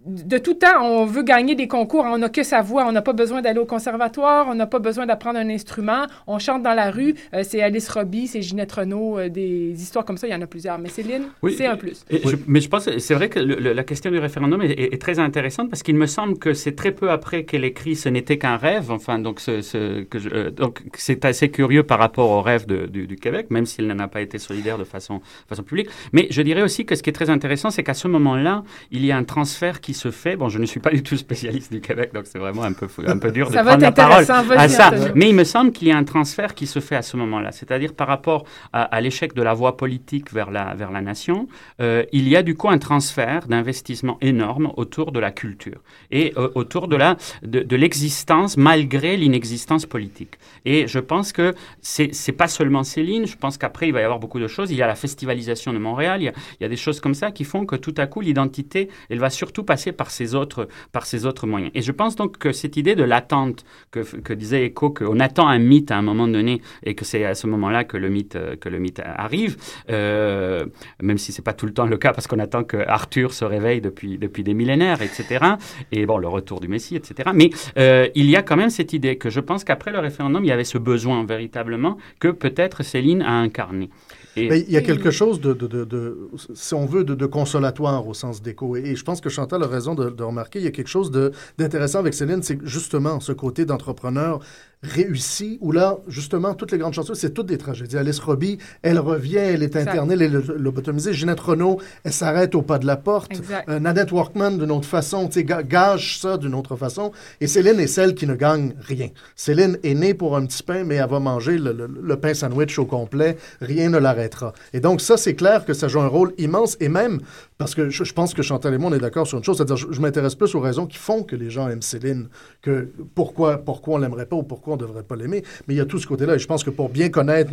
de 0.07 0.39
tout 0.39 0.55
temps, 0.55 0.83
on 0.83 1.05
veut 1.05 1.23
gagner 1.23 1.55
des 1.55 1.69
concours, 1.69 2.05
on 2.05 2.19
n'a 2.19 2.31
que 2.31 2.43
sa 2.43 2.63
voix, 2.63 2.87
on 2.87 2.93
n'a 2.93 3.03
pas 3.03 3.13
besoin 3.13 3.43
d'aller 3.43 3.59
au 3.59 3.67
conservatoire, 3.67 4.47
on 4.49 4.55
n'a 4.55 4.67
pas 4.67 4.79
besoin 4.79 5.05
d'apprendre 5.05 5.39
un 5.39 5.49
instrument, 5.51 6.07
on 6.27 6.39
chante 6.39 6.63
dans 6.63 6.73
la 6.73 6.91
rue, 6.91 7.15
euh, 7.35 7.43
c'est 7.47 7.61
Alice 7.61 7.89
Robbie, 7.91 8.27
c'est 8.27 8.41
Ginette 8.41 8.73
Renault, 8.73 9.19
euh, 9.19 9.29
des 9.29 9.75
histoires 9.75 10.05
comme 10.05 10.17
ça, 10.17 10.27
il 10.27 10.31
y 10.31 10.35
en 10.35 10.41
a 10.41 10.47
plusieurs. 10.47 10.79
Mais 10.79 10.89
Céline, 10.89 11.25
c'est 11.55 11.67
un 11.67 11.77
plus. 11.77 12.05
mais 12.47 12.61
je 12.61 12.69
pense, 12.69 12.89
c'est 12.99 13.15
vrai 13.15 13.29
que 13.29 13.39
la 13.39 13.85
question 13.85 14.11
du 14.11 14.19
référendum 14.19 14.63
est, 14.63 15.01
très 15.01 15.19
intéressante 15.19 15.71
parce 15.71 15.83
qu'il 15.83 15.97
me 15.97 16.07
semble 16.07 16.39
que 16.39 16.53
c'est 16.53 16.75
très 16.75 16.93
peu 16.93 17.11
après 17.11 17.45
qu'elle 17.45 17.65
écrit 17.65 17.97
Ce 17.97 18.09
n'était 18.09 18.37
qu'un 18.39 18.57
rêve, 18.57 18.91
enfin, 18.91 19.19
donc 19.19 19.41
ce, 19.41 20.03
que 20.03 20.19
euh, 20.33 20.51
donc 20.51 20.83
c'est 20.95 21.25
assez 21.25 21.51
curieux 21.51 21.83
par 21.83 21.99
rapport 21.99 22.31
au 22.31 22.43
rêve 22.43 22.67
du, 22.67 23.07
du, 23.07 23.17
Québec, 23.17 23.47
même 23.51 23.67
s'il 23.67 23.87
n'en 23.87 23.99
a 23.99 24.09
pas 24.09 24.21
été 24.21 24.39
solidaire 24.39 24.79
de 24.79 24.85
façon, 24.85 25.21
façon 25.49 25.63
publique. 25.63 25.89
Mais 26.13 26.27
je 26.31 26.43
dirais 26.43 26.63
aussi 26.63 26.85
que 26.85 26.95
ce 26.95 27.03
qui 27.03 27.11
est 27.11 27.15
très 27.15 27.31
intéressant, 27.31 27.71
c'est 27.71 27.83
qu'à 27.83 27.95
ce 27.95 28.09
moment-là, 28.09 28.63
il 28.91 29.05
y 29.05 29.13
a 29.13 29.17
un 29.17 29.25
transfert 29.25 29.81
qui 29.81 29.90
se 29.95 30.11
fait. 30.11 30.37
Bon, 30.37 30.49
je 30.49 30.59
ne 30.59 30.67
suis 30.67 30.81
pas 30.81 30.91
du 30.91 31.03
tout 31.03 31.17
spécialiste 31.17 31.73
du 31.73 31.81
Québec, 31.81 32.13
donc 32.15 32.25
c'est 32.27 32.39
vraiment 32.39 32.63
un 32.63 32.73
peu, 32.73 32.89
un 33.07 33.19
peu 33.19 33.31
dur 33.31 33.51
de 33.51 33.55
prendre 33.55 33.81
la 33.81 33.93
parole 33.93 34.25
à 34.57 34.69
ça. 34.69 34.91
Mais 35.15 35.29
il 35.29 35.35
me 35.35 35.45
semble 35.45 35.73
qu'il 35.73 35.89
y 35.89 35.93
a 35.93 35.97
un 35.97 36.05
transfert 36.05 36.55
qui 36.55 36.67
se 36.67 36.81
fait 36.81 36.97
à 36.97 37.03
ce 37.03 37.17
moment-là. 37.17 37.53
C'est-à-dire 37.53 37.95
par 37.95 38.09
rapport 38.09 38.45
à, 38.73 39.01
l'échec 39.01 39.35
de 39.35 39.43
la 39.43 39.55
voie 39.55 39.77
politique 39.77 40.33
vers 40.33 40.51
la, 40.51 40.75
vers 40.75 40.91
la 40.91 41.01
nation, 41.01 41.49
euh, 41.81 42.05
il 42.13 42.29
y 42.29 42.37
a 42.37 42.43
du 42.43 42.55
coup 42.57 42.69
un 42.69 42.79
transfert 42.79 43.47
d'investissement 43.49 44.19
énorme 44.21 44.73
autour 44.77 45.13
de 45.13 45.21
la 45.21 45.31
culture 45.31 45.81
et 46.11 46.33
euh, 46.37 46.51
autour 46.55 46.89
de 46.89 46.97
la 46.97 47.17
de, 47.43 47.61
de 47.61 47.77
l'existence 47.77 48.57
malgré 48.57 49.17
l'inexistence 49.17 49.87
politique. 49.87 50.39
Et 50.65 50.87
je 50.87 50.99
pense 50.99 51.33
que 51.33 51.55
c'est 51.81 52.15
c'est 52.15 52.33
pas 52.33 52.49
seulement 52.49 52.85
Céline. 52.85 53.27
Je 53.27 53.37
pense 53.37 53.57
qu'après 53.57 53.89
il 53.89 53.93
va 53.93 54.01
y 54.01 54.05
avoir 54.05 54.19
beaucoup 54.19 54.41
de 54.41 54.49
choses. 54.49 54.71
Il 54.71 54.77
y 54.77 54.83
a 54.83 54.87
la 54.87 54.95
festivalisation 54.95 55.73
de 55.73 55.79
Montréal. 55.79 56.21
Il 56.21 56.25
y 56.25 56.29
a, 56.29 56.33
il 56.59 56.63
y 56.63 56.67
a 56.67 56.69
des 56.69 56.77
choses 56.77 57.01
comme 57.01 57.15
ça 57.15 57.31
qui 57.31 57.45
font 57.45 57.65
que 57.65 57.77
tout 57.77 57.95
à 57.97 58.07
coup 58.07 58.21
l'identité, 58.21 58.89
elle 59.09 59.19
va 59.19 59.31
surtout 59.31 59.65
passer 59.65 59.80
par 59.93 60.11
ces 60.11 60.35
autres, 60.35 60.69
par 60.93 61.07
ces 61.07 61.27
autres 61.27 61.47
moyens. 61.47 61.71
Et 61.75 61.83
je 61.83 61.93
pense 61.93 62.17
donc 62.17 62.39
que 62.39 62.53
cette 62.53 62.77
idée 62.77 62.95
de 62.95 63.05
l'attente 63.05 63.65
que, 63.91 64.01
que 64.01 64.33
disait 64.33 64.65
Echo, 64.67 64.91
qu'on 64.91 65.21
attend 65.21 65.49
un 65.49 65.59
mythe 65.59 65.91
à 65.91 65.97
un 65.97 66.03
moment 66.03 66.29
donné 66.29 66.61
et 66.85 66.95
que 66.95 67.05
c'est 67.05 67.25
à 67.25 67.35
ce 67.35 67.47
moment-là 67.47 67.85
que 67.85 67.97
le 67.97 68.09
mythe, 68.09 68.39
que 68.61 68.69
le 68.69 68.79
mythe 68.79 69.01
arrive, 69.05 69.57
euh, 69.91 70.67
même 71.03 71.19
si 71.19 71.33
c'est 71.33 71.43
pas 71.43 71.53
tout 71.53 71.67
le 71.67 71.73
temps 71.73 71.87
le 71.87 71.97
cas 71.97 72.13
parce 72.13 72.27
qu'on 72.27 72.39
attend 72.39 72.65
que 72.65 72.77
Arthur 72.87 73.33
se 73.33 73.45
réveille 73.45 73.81
depuis, 73.81 74.19
depuis 74.19 74.43
des 74.43 74.55
millénaires, 74.55 75.03
etc. 75.03 75.45
Et 75.93 76.07
bon, 76.07 76.19
le 76.19 76.29
retour 76.29 76.61
du 76.61 76.69
Messie, 76.69 76.97
etc. 76.97 77.31
Mais 77.35 77.51
euh, 77.79 78.09
il 78.15 78.29
y 78.31 78.37
a 78.37 78.43
quand 78.43 78.57
même 78.57 78.71
cette 78.71 78.93
idée 78.93 79.17
que 79.17 79.31
je 79.31 79.41
pense 79.41 79.65
qu'après 79.65 79.93
le 79.93 79.99
référendum, 79.99 80.45
il 80.45 80.49
y 80.49 80.53
avait 80.53 80.65
ce 80.65 80.79
besoin 80.79 81.25
véritablement 81.25 81.97
que 82.19 82.29
peut-être 82.29 82.83
Céline 82.83 83.23
a 83.23 83.33
incarné 83.33 83.91
il 84.37 84.71
y 84.71 84.77
a 84.77 84.83
quelque 84.83 85.11
chose 85.11 85.41
de, 85.41 85.53
de, 85.53 85.67
de, 85.67 86.29
si 86.55 86.75
on 86.75 86.87
veut, 86.87 87.05
de, 87.05 87.27
consolatoire 87.27 88.07
au 88.07 88.15
sens 88.15 88.43
d'écho. 88.43 88.77
Et, 88.77 88.97
je 88.97 89.05
pense 89.05 89.21
que 89.21 89.29
Chantal 89.29 89.63
a 89.63 89.67
raison 89.67 89.95
de, 89.95 90.23
remarquer, 90.23 90.59
il 90.59 90.65
y 90.65 90.69
a 90.69 90.71
quelque 90.71 90.89
chose 90.89 91.11
d'intéressant 91.59 91.99
avec 91.99 92.15
Céline, 92.15 92.43
c'est 92.43 92.59
justement 92.65 93.21
ce 93.21 93.33
côté 93.33 93.65
d'entrepreneur 93.65 94.41
réussi, 94.83 95.59
où 95.61 95.73
là, 95.73 95.99
justement, 96.09 96.55
toutes 96.55 96.73
les 96.73 96.79
grandes 96.79 96.95
chansons, 96.95 97.15
c'est 97.15 97.35
toutes 97.35 97.47
des 97.47 97.59
tragédies. 97.59 97.99
Alice 97.99 98.19
Robbie, 98.19 98.59
elle 98.83 98.99
revient, 98.99 99.37
elle 99.37 99.63
est 99.63 99.77
internée, 99.77 100.15
elle 100.15 100.23
est 100.23 100.29
lobotomisée. 100.29 101.13
Ginette 101.13 101.41
Renault, 101.41 101.81
elle 102.05 102.13
s'arrête 102.13 102.55
au 102.55 102.63
pas 102.63 102.79
de 102.79 102.87
la 102.87 102.97
porte. 102.97 103.33
Euh, 103.69 103.79
Nadette 103.79 104.11
Workman, 104.11 104.53
d'une 104.59 104.71
autre 104.71 104.89
façon, 104.89 105.29
tu 105.29 105.41
sais, 105.41 105.45
gage 105.45 106.19
ça 106.19 106.39
d'une 106.39 106.55
autre 106.55 106.77
façon. 106.77 107.13
Et 107.41 107.47
Céline 107.47 107.79
est 107.79 107.87
celle 107.87 108.15
qui 108.15 108.27
ne 108.27 108.35
gagne 108.35 108.75
rien. 108.81 109.09
Céline 109.37 109.79
est 109.83 109.95
née 109.95 110.15
pour 110.15 110.37
un 110.37 110.47
petit 110.47 110.63
pain, 110.63 110.85
mais 110.85 110.95
elle 110.95 111.11
va 111.11 111.21
manger 111.21 111.59
le, 111.59 111.73
le 111.73 112.17
pain 112.17 112.33
sandwich 112.33 112.79
au 112.79 112.87
complet. 112.87 113.37
Rien 113.61 113.91
ne 113.91 113.99
l'arrêtera. 113.99 114.55
Et 114.73 114.81
donc, 114.81 115.01
ça, 115.01 115.17
c'est 115.17 115.35
clair 115.35 115.65
que 115.65 115.75
ça 115.75 115.89
joue 115.89 116.01
un 116.01 116.07
rôle 116.07 116.33
immense. 116.39 116.77
Et 116.81 116.89
même, 116.89 117.21
parce 117.61 117.75
que 117.75 117.91
je, 117.91 118.13
pense 118.15 118.33
que 118.33 118.41
Chantal 118.41 118.73
et 118.73 118.79
moi, 118.79 118.91
on 118.91 118.95
est 118.95 119.01
d'accord 119.01 119.27
sur 119.27 119.37
une 119.37 119.45
chose, 119.45 119.59
c'est-à-dire, 119.59 119.77
je, 119.77 120.01
m'intéresse 120.01 120.35
plus 120.35 120.55
aux 120.55 120.61
raisons 120.61 120.87
qui 120.87 120.97
font 120.97 121.23
que 121.23 121.37
les 121.37 121.51
gens 121.51 121.69
aiment 121.69 121.83
Céline, 121.83 122.31
que 122.63 122.89
pourquoi, 123.15 123.59
pourquoi 123.59 123.97
on 123.97 123.99
l'aimerait 123.99 124.25
pas 124.25 124.37
ou 124.37 124.43
pourquoi 124.43 124.73
on 124.73 124.77
devrait 124.79 125.03
pas 125.03 125.15
l'aimer. 125.15 125.45
Mais 125.69 125.75
il 125.75 125.77
y 125.77 125.81
a 125.81 125.85
tout 125.85 125.99
ce 125.99 126.07
côté-là. 126.07 126.37
Et 126.37 126.39
je 126.39 126.47
pense 126.47 126.65
que 126.65 126.71
pour 126.71 126.89
bien 126.89 127.11
connaître 127.11 127.53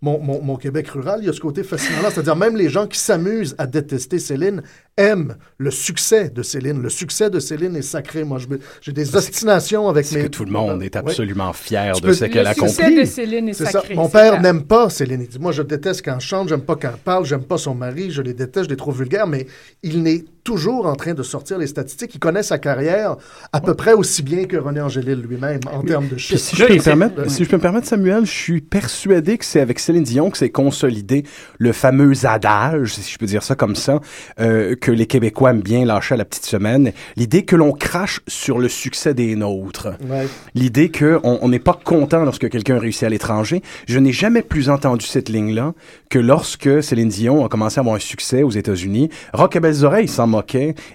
mon, 0.00 0.56
Québec 0.56 0.88
rural, 0.88 1.18
il 1.20 1.26
y 1.26 1.28
a 1.28 1.34
ce 1.34 1.40
côté 1.40 1.64
fascinant-là. 1.64 2.10
C'est-à-dire, 2.10 2.34
même 2.34 2.56
les 2.56 2.70
gens 2.70 2.86
qui 2.86 2.98
s'amusent 2.98 3.54
à 3.58 3.66
détester 3.66 4.18
Céline 4.18 4.62
aiment 4.96 5.36
le 5.58 5.70
succès 5.70 6.28
de 6.30 6.42
Céline. 6.42 6.82
Le 6.82 6.90
succès 6.90 7.30
de 7.30 7.40
Céline 7.40 7.76
est 7.76 7.82
sacré. 7.82 8.24
Moi, 8.24 8.38
j'ai 8.80 8.92
des 8.92 9.16
ostinations 9.16 9.88
avec 9.88 10.10
mes... 10.12 10.24
que 10.24 10.28
tout 10.28 10.44
le 10.44 10.50
monde 10.50 10.82
est 10.82 10.96
absolument 10.96 11.52
fier 11.52 11.98
de 12.00 12.12
ce 12.12 12.26
qu'elle 12.26 12.46
a 12.46 12.54
compris. 12.54 12.66
Le 12.66 12.70
succès 12.72 13.00
de 13.00 13.04
Céline 13.04 13.48
est, 13.48 13.54
sacré. 13.54 13.94
Mon 13.94 14.08
père 14.08 14.40
n'aime 14.40 14.64
pas 14.64 14.90
Céline. 14.90 15.22
Il 15.22 15.28
dit, 15.28 15.38
moi, 15.38 15.52
je 15.52 15.62
déteste 15.62 16.04
quand 16.04 16.14
elle 16.14 16.20
chante, 16.20 16.48
j'aime 16.48 16.62
pas 16.62 16.76
quand 16.76 16.90
elle 16.92 17.00
parle, 17.00 17.24
j'aime 17.24 17.44
pas 17.44 17.58
son 17.58 17.74
mari, 17.74 18.10
je 18.10 18.22
les 18.22 18.34
déteste, 18.34 18.66
je 18.66 18.70
les 18.70 18.76
trouve 18.76 18.98
vulgaires, 18.98 19.26
mais 19.26 19.46
il 19.82 20.02
n'est 20.02 20.24
toujours 20.44 20.86
en 20.86 20.94
train 20.94 21.14
de 21.14 21.22
sortir 21.22 21.58
les 21.58 21.66
statistiques. 21.66 22.14
Il 22.14 22.18
connaît 22.18 22.42
sa 22.42 22.58
carrière 22.58 23.16
à 23.52 23.60
peu 23.60 23.74
près 23.74 23.92
aussi 23.92 24.22
bien 24.22 24.44
que 24.44 24.56
René 24.56 24.80
Angélil 24.80 25.20
lui-même 25.20 25.60
en 25.72 25.82
termes 25.82 26.08
de 26.08 26.16
chiffres. 26.16 26.40
Si 26.40 26.56
je, 26.56 26.64
peux 26.64 26.74
me 26.74 26.82
permettre, 26.82 27.30
si 27.30 27.44
je 27.44 27.48
peux 27.48 27.56
me 27.56 27.62
permettre, 27.62 27.86
Samuel, 27.86 28.24
je 28.26 28.30
suis 28.30 28.60
persuadé 28.60 29.38
que 29.38 29.44
c'est 29.44 29.60
avec 29.60 29.78
Céline 29.78 30.02
Dion 30.02 30.30
que 30.30 30.38
c'est 30.38 30.50
consolidé 30.50 31.24
le 31.58 31.72
fameux 31.72 32.26
adage, 32.26 32.94
si 32.94 33.12
je 33.12 33.18
peux 33.18 33.26
dire 33.26 33.42
ça 33.42 33.54
comme 33.54 33.76
ça, 33.76 34.00
euh, 34.40 34.74
que 34.74 34.90
les 34.90 35.06
Québécois 35.06 35.50
aiment 35.50 35.62
bien 35.62 35.84
lâcher 35.84 36.14
à 36.14 36.18
la 36.18 36.24
petite 36.24 36.46
semaine. 36.46 36.92
L'idée 37.16 37.44
que 37.44 37.56
l'on 37.56 37.72
crache 37.72 38.20
sur 38.26 38.58
le 38.58 38.68
succès 38.68 39.14
des 39.14 39.36
nôtres. 39.36 39.88
L'idée 40.54 40.90
qu'on 40.90 41.48
n'est 41.48 41.58
pas 41.58 41.78
content 41.84 42.24
lorsque 42.24 42.48
quelqu'un 42.48 42.78
réussit 42.78 43.04
à 43.04 43.08
l'étranger. 43.08 43.62
Je 43.86 43.98
n'ai 43.98 44.12
jamais 44.12 44.42
plus 44.42 44.70
entendu 44.70 45.06
cette 45.06 45.28
ligne-là 45.28 45.74
que 46.10 46.18
lorsque 46.18 46.82
Céline 46.82 47.08
Dion 47.08 47.44
a 47.44 47.48
commencé 47.48 47.78
à 47.78 47.80
avoir 47.80 47.96
un 47.96 48.00
succès 48.00 48.42
aux 48.42 48.50
États-Unis. 48.50 49.08
Rock 49.32 49.56
à 49.56 49.60
belles 49.60 49.84
oreilles 49.84 50.08
s'en 50.08 50.31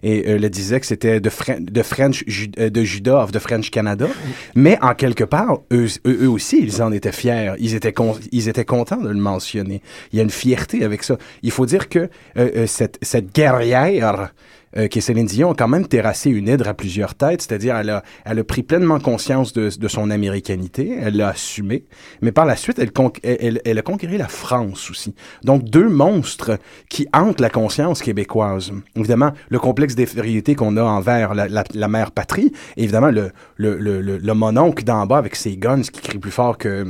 et 0.04 0.24
euh, 0.28 0.38
le 0.38 0.50
disait 0.50 0.80
que 0.80 0.86
c'était 0.86 1.20
de, 1.20 1.30
de 1.60 1.82
French 1.84 2.24
euh, 2.60 2.70
de 2.70 2.84
Judas 2.84 3.24
of 3.24 3.32
the 3.32 3.40
French 3.40 3.70
Canada. 3.72 4.08
Mais 4.56 4.78
en 4.82 4.94
quelque 4.94 5.24
part, 5.24 5.60
eux, 5.72 5.88
eux, 6.06 6.30
aussi, 6.30 6.60
ils 6.62 6.82
en 6.82 6.92
étaient 6.92 7.12
fiers. 7.12 7.54
Ils 7.60 7.76
étaient, 7.76 7.94
ils 8.32 8.50
étaient 8.50 8.66
contents 8.66 9.02
de 9.02 9.10
le 9.10 9.16
mentionner. 9.16 9.82
Il 10.12 10.18
y 10.18 10.20
a 10.20 10.24
une 10.24 10.30
fierté 10.30 10.84
avec 10.84 11.04
ça. 11.04 11.18
Il 11.44 11.52
faut 11.52 11.66
dire 11.66 11.90
que 11.90 12.10
euh, 12.38 12.68
cette, 12.68 12.98
cette 13.02 13.34
guerrière 13.34 14.34
euh, 14.76 14.88
qui 14.88 15.00
est 15.00 15.02
Céline 15.02 15.26
Dion, 15.26 15.52
a 15.52 15.56
quand 15.56 15.68
même 15.68 15.88
terrassé 15.88 16.30
une 16.30 16.48
hydre 16.48 16.68
à 16.68 16.74
plusieurs 16.74 17.16
têtes, 17.16 17.42
c'est-à-dire 17.42 17.78
elle 17.78 17.90
a, 17.90 18.04
elle 18.26 18.40
a 18.40 18.44
pris 18.44 18.64
pleinement 18.64 19.00
conscience 19.00 19.54
de, 19.54 19.70
de 19.78 19.88
son 19.88 20.10
américanité, 20.10 20.98
elle 21.02 21.18
l'a 21.18 21.30
assumé, 21.30 21.86
mais 22.22 22.32
par 22.32 22.46
la 22.46 22.56
suite, 22.56 22.80
elle, 22.80 22.92
elle, 23.24 23.62
elle, 23.64 23.78
a 23.78 23.82
conquéré 23.82 24.18
la 24.18 24.28
France 24.28 24.90
aussi. 24.92 25.16
Donc, 25.44 25.64
deux 25.64 25.90
monstres 25.90 26.60
qui 26.90 27.08
hantent 27.14 27.40
la 27.40 27.50
conscience 27.50 28.02
québécoise. 28.02 28.72
Évidemment, 28.96 29.32
le 29.50 29.60
complexe 29.60 29.96
d'infériorité 29.96 30.56
qu'on 30.56 30.76
a 30.78 30.84
envers 30.84 31.34
la, 31.34 31.48
la, 31.48 31.64
la, 31.74 31.88
mère 31.88 32.12
patrie, 32.12 32.52
et 32.76 32.84
évidemment, 32.84 33.12
le, 33.12 33.32
le, 33.56 33.78
le, 33.78 34.02
le, 34.02 34.34
mononcle 34.34 34.84
d'en 34.84 35.06
bas 35.06 35.18
avec 35.18 35.36
ses 35.36 35.58
guns 35.58 35.82
qui 35.82 36.02
crie 36.02 36.20
plus 36.20 36.32
fort 36.32 36.58
que 36.58 36.86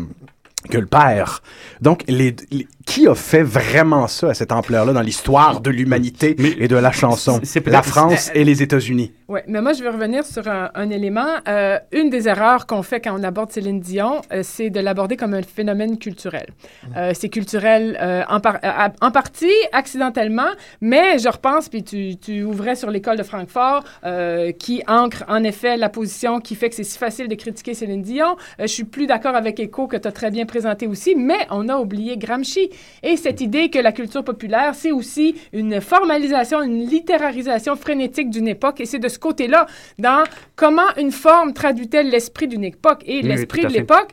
que 0.67 0.77
le 0.77 0.86
père. 0.86 1.41
Donc, 1.82 2.03
les, 2.08 2.36
qui 2.88 3.08
a 3.08 3.13
fait 3.15 3.43
vraiment 3.43 4.08
ça 4.08 4.30
à 4.30 4.34
cette 4.34 4.51
ampleur-là 4.51 4.93
dans 4.93 5.01
l'histoire 5.01 5.60
de 5.60 5.69
l'humanité 5.69 6.36
et 6.39 6.67
de 6.67 6.75
la 6.75 6.91
chanson? 6.91 7.39
La 7.65 7.84
France 7.84 8.32
et 8.34 8.45
les 8.45 8.63
États-Unis. 8.63 9.12
Oui, 9.27 9.41
mais 9.45 9.62
moi, 9.62 9.73
je 9.73 9.84
vais 9.84 9.89
revenir 9.89 10.25
sur 10.25 10.47
un, 10.47 10.89
élément. 10.89 11.27
Euh, 11.49 11.80
une 11.91 12.10
des 12.10 12.30
erreurs 12.30 12.65
qu'on 12.65 12.82
fait 12.82 13.01
quand 13.01 13.19
on 13.19 13.23
aborde 13.23 13.51
Céline 13.51 13.82
Dion, 13.82 14.21
euh, 14.32 14.39
c'est 14.41 14.69
de 14.69 14.80
l'aborder 14.80 15.17
comme 15.17 15.34
un 15.34 15.41
phénomène 15.43 15.99
culturel. 15.99 16.47
Euh, 16.95 17.12
c'est 17.13 17.27
culturel 17.27 17.97
en, 18.30 18.38
en, 18.38 19.12
partie, 19.12 19.51
accidentellement, 19.73 20.47
mais 20.80 21.19
je 21.19 21.27
repense, 21.27 21.67
puis 21.67 21.84
tu, 21.84 22.15
tu 22.15 22.43
ouvrais 22.43 22.75
sur 22.75 22.89
l'école 22.89 23.17
de 23.17 23.23
Francfort, 23.23 23.84
qui 24.60 24.82
ancre 24.88 25.25
en 25.27 25.43
effet 25.43 25.75
la 25.75 25.89
position 25.89 26.39
qui 26.39 26.56
fait 26.56 26.69
que 26.69 26.75
c'est 26.75 26.84
si 26.84 26.97
facile 26.97 27.27
de 27.27 27.36
critiquer 27.36 27.73
Céline 27.73 28.01
Dion. 28.01 28.38
je 28.60 28.67
suis 28.67 28.86
plus 28.86 29.08
d'accord 29.08 29.36
avec 29.36 29.60
Echo, 29.60 29.88
que 29.88 29.97
tu 29.97 30.08
as 30.08 30.12
très 30.12 30.32
bien 30.32 30.45
présenté 30.45 30.56
aussi, 30.87 31.15
mais 31.15 31.47
on 31.49 31.69
a 31.69 31.77
oublié 31.77 32.17
Gramsci. 32.17 32.69
Et 33.03 33.17
cette 33.17 33.41
idée 33.41 33.69
que 33.69 33.79
la 33.79 33.91
culture 33.91 34.23
populaire, 34.23 34.75
c'est 34.75 34.91
aussi 34.91 35.35
une 35.53 35.81
formalisation, 35.81 36.61
une 36.61 36.85
littérarisation 36.85 37.75
frénétique 37.75 38.29
d'une 38.29 38.47
époque, 38.47 38.79
et 38.79 38.85
c'est 38.85 38.99
de 38.99 39.07
ce 39.07 39.19
côté-là, 39.19 39.67
dans 39.99 40.23
comment 40.55 40.87
une 40.97 41.11
forme 41.11 41.53
traduit-elle 41.53 42.09
l'esprit 42.09 42.47
d'une 42.47 42.63
époque. 42.63 43.03
Et 43.05 43.21
l'esprit 43.21 43.63
de 43.63 43.67
l'époque, 43.67 44.09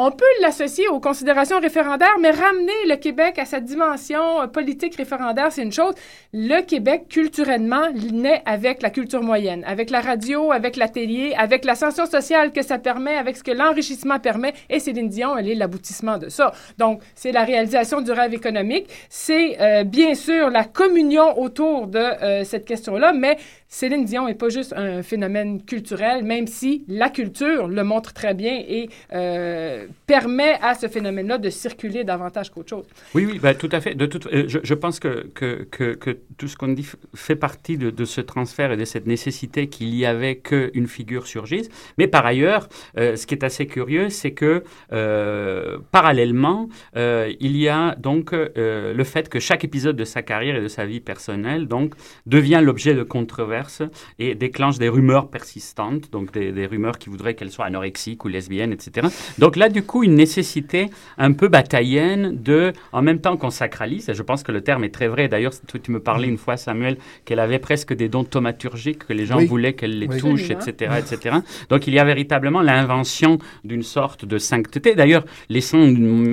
on 0.00 0.12
peut 0.12 0.24
l'associer 0.42 0.86
aux 0.86 1.00
considérations 1.00 1.58
référendaires, 1.58 2.18
mais 2.20 2.30
ramener 2.30 2.86
le 2.86 2.94
Québec 2.94 3.36
à 3.36 3.44
sa 3.44 3.58
dimension 3.58 4.42
euh, 4.42 4.46
politique 4.46 4.94
référendaire, 4.94 5.50
c'est 5.50 5.64
une 5.64 5.72
chose. 5.72 5.92
Le 6.32 6.62
Québec, 6.62 7.06
culturellement, 7.08 7.90
naît 8.12 8.40
avec 8.46 8.80
la 8.80 8.90
culture 8.90 9.24
moyenne, 9.24 9.64
avec 9.66 9.90
la 9.90 10.00
radio, 10.00 10.52
avec 10.52 10.76
l'atelier, 10.76 11.34
avec 11.36 11.64
l'ascension 11.64 12.06
sociale 12.06 12.52
que 12.52 12.62
ça 12.62 12.78
permet, 12.78 13.16
avec 13.16 13.36
ce 13.36 13.42
que 13.42 13.50
l'enrichissement 13.50 14.20
permet. 14.20 14.54
Et 14.70 14.78
Céline 14.78 15.08
Dion, 15.08 15.36
elle 15.36 15.48
est 15.48 15.56
l'aboutissement 15.56 16.16
de 16.16 16.28
ça. 16.28 16.52
Donc, 16.78 17.02
c'est 17.16 17.32
la 17.32 17.42
réalisation 17.42 18.00
du 18.00 18.12
rêve 18.12 18.32
économique. 18.32 18.86
C'est 19.08 19.60
euh, 19.60 19.82
bien 19.82 20.14
sûr 20.14 20.48
la 20.50 20.62
communion 20.62 21.36
autour 21.40 21.88
de 21.88 21.98
euh, 21.98 22.44
cette 22.44 22.66
question-là, 22.66 23.12
mais 23.12 23.36
Céline 23.66 24.04
Dion 24.04 24.26
n'est 24.26 24.34
pas 24.34 24.48
juste 24.48 24.72
un 24.76 25.02
phénomène 25.02 25.62
culturel, 25.62 26.22
même 26.22 26.46
si 26.46 26.84
la 26.86 27.10
culture 27.10 27.66
le 27.66 27.82
montre 27.82 28.14
très 28.14 28.32
bien 28.32 28.62
et 28.66 28.88
euh, 29.12 29.87
permet 30.06 30.58
à 30.62 30.74
ce 30.74 30.88
phénomène-là 30.88 31.38
de 31.38 31.50
circuler 31.50 32.04
davantage 32.04 32.50
qu'autre 32.50 32.70
chose. 32.70 32.86
Oui, 33.14 33.26
oui, 33.26 33.38
ben, 33.38 33.54
tout 33.54 33.68
à 33.72 33.80
fait. 33.80 33.94
De 33.94 34.06
toute, 34.06 34.26
euh, 34.26 34.44
je, 34.48 34.74
pense 34.74 35.00
que, 35.00 35.26
que, 35.34 36.18
tout 36.36 36.48
ce 36.48 36.56
qu'on 36.56 36.68
dit 36.68 36.86
fait 37.14 37.36
partie 37.36 37.76
de, 37.76 38.04
ce 38.04 38.20
transfert 38.20 38.72
et 38.72 38.76
de 38.76 38.84
cette 38.84 39.06
nécessité 39.06 39.68
qu'il 39.68 39.94
y 39.94 40.06
avait 40.06 40.36
qu'une 40.36 40.86
figure 40.86 41.26
surgisse. 41.26 41.68
Mais 41.98 42.06
par 42.06 42.24
ailleurs, 42.24 42.68
euh, 42.96 43.16
ce 43.16 43.26
qui 43.26 43.34
est 43.34 43.44
assez 43.44 43.66
curieux, 43.66 44.08
c'est 44.08 44.32
que 44.32 44.62
euh, 44.92 45.78
parallèlement, 45.92 46.68
il 46.96 47.56
y 47.56 47.68
a 47.68 47.94
donc 47.96 48.32
le 48.32 49.04
fait 49.04 49.28
que 49.28 49.40
chaque 49.40 49.64
épisode 49.64 49.96
de 49.96 50.04
sa 50.04 50.22
carrière 50.22 50.56
et 50.56 50.62
de 50.62 50.68
sa 50.68 50.86
vie 50.86 51.00
personnelle 51.00 51.66
donc 51.68 51.94
devient 52.26 52.60
l'objet 52.62 52.94
de 52.94 53.02
controverses 53.02 53.82
et 54.18 54.34
déclenche 54.34 54.78
des 54.78 54.88
rumeurs 54.88 55.28
persistantes, 55.28 56.10
donc 56.10 56.32
des, 56.32 56.52
des 56.52 56.66
rumeurs 56.66 56.98
qui 56.98 57.10
voudraient 57.10 57.34
qu'elle 57.34 57.50
soit 57.50 57.66
anorexique 57.66 58.24
ou 58.24 58.28
lesbienne, 58.28 58.72
etc. 58.72 59.08
Donc 59.38 59.56
là, 59.56 59.68
du 59.78 59.84
coup, 59.84 60.02
une 60.02 60.16
nécessité 60.16 60.90
un 61.18 61.32
peu 61.32 61.46
bataillenne 61.46 62.36
de, 62.42 62.72
en 62.92 63.00
même 63.00 63.20
temps 63.20 63.36
qu'on 63.36 63.50
sacralise, 63.50 64.08
et 64.08 64.14
je 64.14 64.22
pense 64.24 64.42
que 64.42 64.50
le 64.50 64.60
terme 64.60 64.82
est 64.82 64.88
très 64.98 65.06
vrai. 65.06 65.28
D'ailleurs, 65.28 65.52
tu 65.84 65.92
me 65.92 66.00
parlais 66.00 66.26
une 66.26 66.36
fois, 66.36 66.56
Samuel, 66.56 66.96
qu'elle 67.24 67.38
avait 67.38 67.60
presque 67.60 67.92
des 67.94 68.08
dons 68.08 68.24
thaumaturgiques, 68.24 69.06
que 69.06 69.12
les 69.12 69.24
gens 69.24 69.36
Oui. 69.38 69.46
voulaient 69.46 69.74
qu'elle 69.74 69.96
les 70.00 70.08
Oui. 70.08 70.18
touche, 70.18 70.50
etc., 70.50 70.92
etc. 70.98 71.36
Donc 71.70 71.86
il 71.86 71.94
y 71.94 72.00
a 72.00 72.04
véritablement 72.04 72.60
l'invention 72.60 73.38
d'une 73.62 73.84
sorte 73.84 74.24
de 74.24 74.38
sainteté. 74.38 74.96
D'ailleurs, 74.96 75.24
les 75.48 75.60
saints 75.60 75.86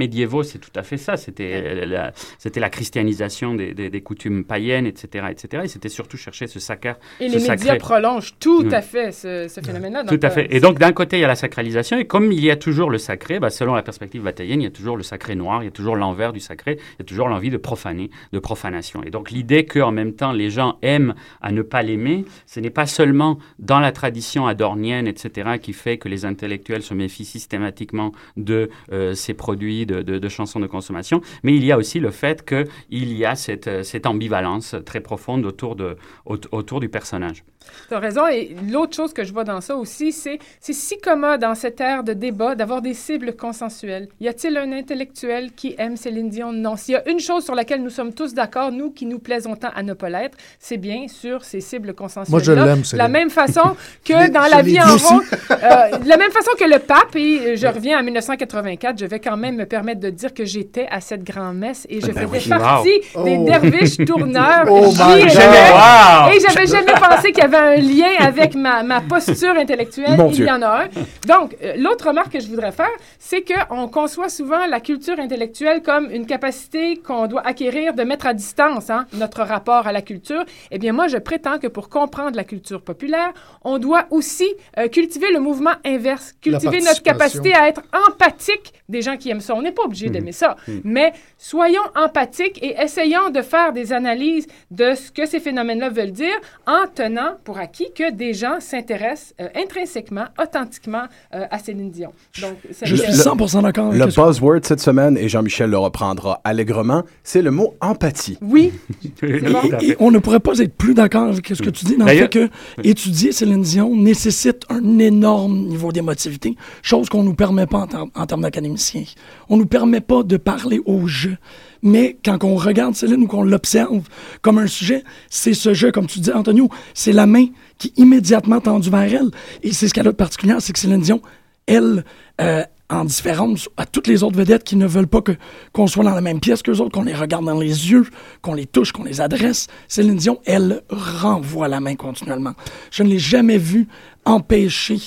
médiévaux, 0.04 0.42
c'est 0.50 0.58
tout 0.60 0.76
à 0.76 0.82
fait 0.90 0.98
ça. 0.98 1.18
C'était 1.18 1.52
euh, 1.54 1.86
la, 1.86 2.12
c'était 2.40 2.60
la 2.60 2.70
christianisation 2.70 3.54
des, 3.54 3.74
des- 3.76 3.92
des 3.92 4.02
coutumes 4.02 4.44
païennes, 4.44 4.88
etc., 4.88 5.26
etc. 5.30 5.64
Et 5.66 5.68
c'était 5.68 5.90
surtout 6.00 6.18
chercher 6.18 6.48
ce 6.48 6.60
sacre. 6.60 6.96
Et 7.20 7.30
ce 7.30 7.34
les 7.36 7.42
médias 7.42 7.58
sacré. 7.58 7.78
prolongent 7.78 8.34
tout 8.40 8.64
Oui. 8.66 8.74
à 8.74 8.82
fait 8.82 9.12
ce, 9.12 9.48
ce 9.48 9.62
phénomène-là. 9.62 10.04
Tout 10.08 10.20
à 10.24 10.28
euh, 10.28 10.30
fait. 10.32 10.48
Et 10.56 10.60
donc, 10.60 10.80
d'un 10.80 10.94
côté, 10.94 11.18
il 11.18 11.22
y 11.22 11.26
a 11.26 11.28
la 11.28 11.36
sacralisation, 11.36 11.98
et 12.00 12.06
comme 12.06 12.32
il 12.32 12.44
y 12.44 12.50
a 12.50 12.56
toujours 12.56 12.90
le 12.90 12.98
sacré, 12.98 13.25
bah, 13.40 13.50
selon 13.50 13.76
la 13.76 13.84
perspective 13.84 14.24
bataillenne, 14.24 14.62
il 14.62 14.66
y 14.66 14.68
a 14.68 14.72
toujours 14.72 14.98
le 14.98 15.04
sacré 15.04 15.36
noir, 15.36 15.62
il 15.64 15.66
y 15.66 15.68
a 15.68 15.72
toujours 15.72 15.96
l'envers 15.96 16.34
du 16.34 16.40
sacré, 16.40 16.78
il 16.80 17.00
y 17.00 17.02
a 17.02 17.06
toujours 17.06 17.28
l'envie 17.28 17.50
de 17.50 17.58
profaner, 17.58 18.10
de 18.32 18.40
profanation. 18.40 19.04
Et 19.04 19.10
donc, 19.10 19.32
l'idée 19.32 19.66
qu'en 19.66 19.92
même 19.92 20.14
temps, 20.14 20.32
les 20.32 20.50
gens 20.50 20.78
aiment 20.82 21.16
à 21.42 21.52
ne 21.52 21.62
pas 21.62 21.84
l'aimer, 21.84 22.26
ce 22.46 22.60
n'est 22.60 22.70
pas 22.70 22.86
seulement 22.86 23.40
dans 23.60 23.80
la 23.80 23.92
tradition 23.92 24.48
adornienne, 24.48 25.08
etc., 25.08 25.58
qui 25.62 25.74
fait 25.74 25.98
que 25.98 26.08
les 26.10 26.26
intellectuels 26.26 26.84
se 26.84 26.94
méfient 26.94 27.26
systématiquement 27.26 28.12
de 28.38 28.70
euh, 28.92 29.14
ces 29.14 29.34
produits 29.34 29.86
de, 29.86 30.30
chansons 30.30 30.60
de 30.60 30.68
consommation, 30.68 31.22
mais 31.44 31.56
il 31.56 31.64
y 31.64 31.72
a 31.72 31.78
aussi 31.78 32.00
le 32.00 32.12
fait 32.12 32.46
qu'il 32.46 33.14
y 33.14 33.26
a 33.26 33.36
cette, 33.36 33.68
euh, 33.68 33.84
cette 33.84 34.06
ambivalence 34.06 34.76
très 34.86 35.02
profonde 35.02 35.46
autour, 35.46 35.76
de, 35.76 35.98
aut- 36.26 36.40
autour 36.52 36.80
du 36.80 36.90
personnage. 36.90 37.44
Tu 37.88 37.94
as 37.94 38.00
raison. 38.00 38.28
Et 38.28 38.56
l'autre 38.72 38.96
chose 38.96 39.14
que 39.14 39.24
je 39.24 39.32
vois 39.34 39.44
dans 39.44 39.62
ça 39.62 39.76
aussi, 39.76 40.12
c'est 40.12 40.40
c'est 40.60 40.74
si 40.74 40.98
commode 41.00 41.42
dans 41.42 41.56
cette 41.56 41.80
ère 41.82 42.04
de 42.04 42.14
débat 42.14 42.56
d'avoir 42.56 42.82
des 42.82 42.94
cibles 42.94 43.36
consensuelles. 43.36 44.08
Y 44.20 44.28
a-t-il 44.28 44.58
un 44.58 44.72
intellectuel 44.72 45.52
qui 45.56 45.76
aime 45.78 45.98
Céline 45.98 46.30
Dion? 46.30 46.52
Non. 46.52 46.76
S'il 46.76 46.94
y 46.94 46.98
a 46.98 47.08
une 47.10 47.20
chose 47.20 47.44
sur 47.44 47.56
laquelle 47.56 47.82
nous 47.84 47.90
sommes 47.90 48.14
tous 48.14 48.34
d'accord, 48.34 48.72
nous 48.72 48.92
qui 48.92 49.06
nous 49.06 49.20
plaisons 49.20 49.56
tant 49.56 49.70
à 49.76 49.84
ne 49.84 49.94
pas 49.94 50.10
l'être, 50.10 50.38
c'est 50.60 50.78
bien 50.78 51.08
sur 51.08 51.44
ces 51.44 51.62
cibles 51.62 51.94
consensuelles. 51.94 52.32
Moi, 52.32 52.42
je 52.42 52.52
l'aime, 52.52 52.66
De 52.66 52.98
la 52.98 53.06
Céline. 53.06 53.08
même 53.12 53.30
façon 53.30 53.76
que 54.04 54.30
dans 54.30 54.42
la 54.50 54.62
vie 54.62 54.80
en 54.82 54.96
rond, 54.98 55.20
euh, 55.52 55.98
de 55.98 56.08
la 56.10 56.18
même 56.18 56.32
façon 56.32 56.52
que 56.58 56.66
le 56.66 56.80
pape, 56.80 57.16
et 57.16 57.40
euh, 57.40 57.56
je 57.56 57.68
reviens 57.68 58.00
en 58.00 58.04
1984, 58.04 58.98
je 59.00 59.06
vais 59.06 59.20
quand 59.20 59.38
même 59.38 59.56
me 59.56 59.66
permettre 59.66 60.00
de 60.02 60.10
dire 60.10 60.34
que 60.34 60.46
j'étais 60.46 60.88
à 60.90 61.02
cette 61.02 61.24
grand-messe 61.24 61.86
et 61.90 62.02
je 62.02 62.08
Ben 62.08 62.28
faisais 62.28 62.44
oui. 62.44 62.50
partie 62.50 63.00
des 63.24 63.38
Oh. 63.40 63.46
derviches 63.46 63.98
tourneurs. 64.06 64.66
Oh 64.70 64.90
qui, 64.90 64.98
my 64.98 65.24
euh, 65.24 66.32
et 66.34 66.40
j'avais 66.40 66.66
jamais 66.68 66.94
pensé 67.10 67.32
qu'il 67.32 67.44
y 67.44 67.46
avait 67.46 67.55
un 67.56 67.76
lien 67.78 68.12
avec 68.20 68.56
ma, 68.56 68.84
ma 68.84 69.02
posture 69.02 69.56
intellectuelle. 69.56 70.18
Mon 70.18 70.28
Il 70.30 70.36
Dieu. 70.36 70.46
y 70.46 70.52
en 70.52 70.62
a 70.62 70.84
un. 70.84 70.88
Donc, 71.28 71.56
euh, 71.64 71.74
l'autre 71.78 72.08
remarque 72.08 72.34
que 72.34 72.40
je 72.40 72.48
voudrais 72.48 72.72
faire, 72.72 72.90
c'est 73.20 73.44
qu'on 73.44 73.88
conçoit 73.88 74.30
souvent 74.30 74.66
la 74.66 74.80
culture 74.80 75.20
intellectuelle 75.20 75.82
comme 75.82 76.10
une 76.12 76.26
capacité 76.26 76.98
qu'on 76.98 77.28
doit 77.28 77.46
acquérir 77.46 77.94
de 77.94 78.04
mettre 78.04 78.28
à 78.28 78.34
distance 78.34 78.90
hein, 78.90 79.06
notre 79.14 79.42
rapport 79.44 79.88
à 79.88 79.92
la 79.92 80.02
culture. 80.02 80.44
Eh 80.72 80.78
bien, 80.78 80.94
moi, 80.94 81.08
je 81.08 81.18
prétends 81.18 81.58
que 81.60 81.68
pour 81.68 81.90
comprendre 81.90 82.36
la 82.36 82.44
culture 82.44 82.82
populaire, 82.82 83.34
on 83.64 83.78
doit 83.78 84.06
aussi 84.12 84.48
euh, 84.78 84.88
cultiver 84.88 85.32
le 85.32 85.40
mouvement 85.40 85.74
inverse, 85.86 86.34
cultiver 86.42 86.80
notre 86.82 87.02
capacité 87.04 87.54
à 87.54 87.68
être 87.68 87.82
empathique 88.08 88.74
des 88.90 89.02
gens 89.02 89.18
qui 89.18 89.30
aiment 89.30 89.40
ça. 89.42 89.56
On 89.56 89.62
n'est 89.62 89.72
pas 89.72 89.84
obligé 89.84 90.10
d'aimer 90.10 90.32
ça, 90.32 90.56
mais 90.84 91.14
soyons 91.38 91.82
empathiques 91.96 92.60
et 92.64 92.76
essayons 92.80 93.30
de 93.30 93.42
faire 93.42 93.74
des 93.74 93.94
analyses 93.94 94.48
de 94.72 94.94
ce 94.94 95.12
que 95.12 95.26
ces 95.26 95.40
phénomènes-là 95.40 95.90
veulent 95.90 96.12
dire 96.12 96.36
en 96.68 96.86
tenant 96.94 97.36
pour 97.46 97.58
acquis 97.60 97.88
que 97.96 98.12
des 98.12 98.34
gens 98.34 98.60
s'intéressent 98.60 99.34
euh, 99.40 99.48
intrinsèquement, 99.56 100.26
authentiquement 100.42 101.04
euh, 101.34 101.46
à 101.50 101.60
Céline 101.60 101.92
Dion. 101.92 102.12
Donc, 102.42 102.56
Je 102.84 102.96
suis 102.96 103.08
le- 103.08 103.14
100% 103.14 103.62
d'accord 103.62 103.88
avec 103.88 104.00
Le 104.00 104.06
buzzword 104.08 104.60
cette 104.64 104.82
semaine, 104.82 105.18
et 105.18 105.30
Jean-Michel 105.30 105.70
le 105.70 105.78
reprendra 105.78 106.42
allègrement, 106.44 107.04
c'est 107.24 107.42
le 107.44 107.52
mot 107.52 107.76
empathie. 107.80 108.38
Oui, 108.42 108.74
Et 109.24 109.96
on 110.00 110.12
ne 110.12 110.20
pourrait 110.20 110.40
pas 110.40 110.58
être 110.60 110.76
plus 110.76 110.94
d'accord 110.94 111.30
avec 111.30 111.48
ce 111.48 111.62
que 111.62 111.70
tu 111.70 111.86
dis 111.86 111.96
dans 111.98 112.06
le 112.06 112.12
fait 112.12 112.30
que 112.30 112.50
étudier 112.84 113.32
Céline 113.32 113.62
Dion 113.62 113.96
nécessite 113.96 114.64
un 114.70 115.00
énorme 115.00 115.56
niveau 115.68 115.92
d'émotivité, 115.92 116.56
chose 116.82 117.10
qu'on 117.10 117.24
nous 117.24 117.36
permet 117.36 117.68
pas 117.68 117.78
en, 117.80 117.88
ter- 117.88 118.06
en 118.16 118.26
termes 118.26 118.42
d'académiciens. 118.42 119.04
On 119.50 119.58
nous 119.58 119.68
permet 119.68 120.02
pas 120.02 120.24
de 120.24 120.38
parler 120.38 120.82
au 120.86 121.06
jeu. 121.08 121.38
Mais 121.86 122.18
quand 122.26 122.44
on 122.44 122.56
regarde 122.56 122.96
Céline 122.96 123.22
ou 123.22 123.28
qu'on 123.28 123.44
l'observe 123.44 124.02
comme 124.42 124.58
un 124.58 124.66
sujet, 124.66 125.04
c'est 125.30 125.54
ce 125.54 125.76
jeu, 125.76 125.92
comme 125.92 126.08
tu 126.08 126.20
dis, 126.20 126.32
Antonio, 126.32 126.68
c'est 126.96 127.12
la 127.12 127.28
main 127.28 127.46
qui 127.78 127.90
est 127.90 128.00
immédiatement 128.02 128.60
tendue 128.60 128.90
vers 128.90 129.02
elle. 129.02 129.30
Et 129.62 129.72
c'est 129.72 129.88
ce 129.88 129.94
qu'elle 129.94 130.08
a 130.08 130.12
de 130.12 130.18
particulier, 130.18 130.56
c'est 130.60 130.74
que 130.74 130.80
Céline 130.80 131.02
Dion, 131.02 131.22
elle, 131.68 132.04
euh, 132.42 132.64
en 132.90 133.06
différence 133.06 133.70
à 133.78 133.86
toutes 133.86 134.08
les 134.08 134.24
autres 134.24 134.36
vedettes 134.36 134.64
qui 134.64 134.76
ne 134.76 134.88
veulent 134.88 135.08
pas 135.08 135.22
que 135.22 135.34
qu'on 135.74 135.86
soit 135.86 136.04
dans 136.04 136.16
la 136.16 136.22
même 136.22 136.40
pièce 136.40 136.64
qu'eux 136.64 136.80
autres, 136.80 136.92
qu'on 136.92 137.04
les 137.04 137.14
regarde 137.14 137.46
dans 137.46 137.60
les 137.60 137.92
yeux, 137.92 138.08
qu'on 138.42 138.56
les 138.56 138.66
touche, 138.66 138.92
qu'on 138.92 139.04
les 139.04 139.22
adresse, 139.22 139.68
Céline 139.88 140.18
Dion, 140.18 140.40
elle 140.46 140.82
renvoie 140.90 141.68
la 141.68 141.80
main 141.80 141.96
continuellement. 141.96 142.54
Je 142.90 143.04
ne 143.04 143.10
l'ai 143.10 143.20
jamais 143.20 143.60
vue 143.60 143.88
empêcher 144.26 145.00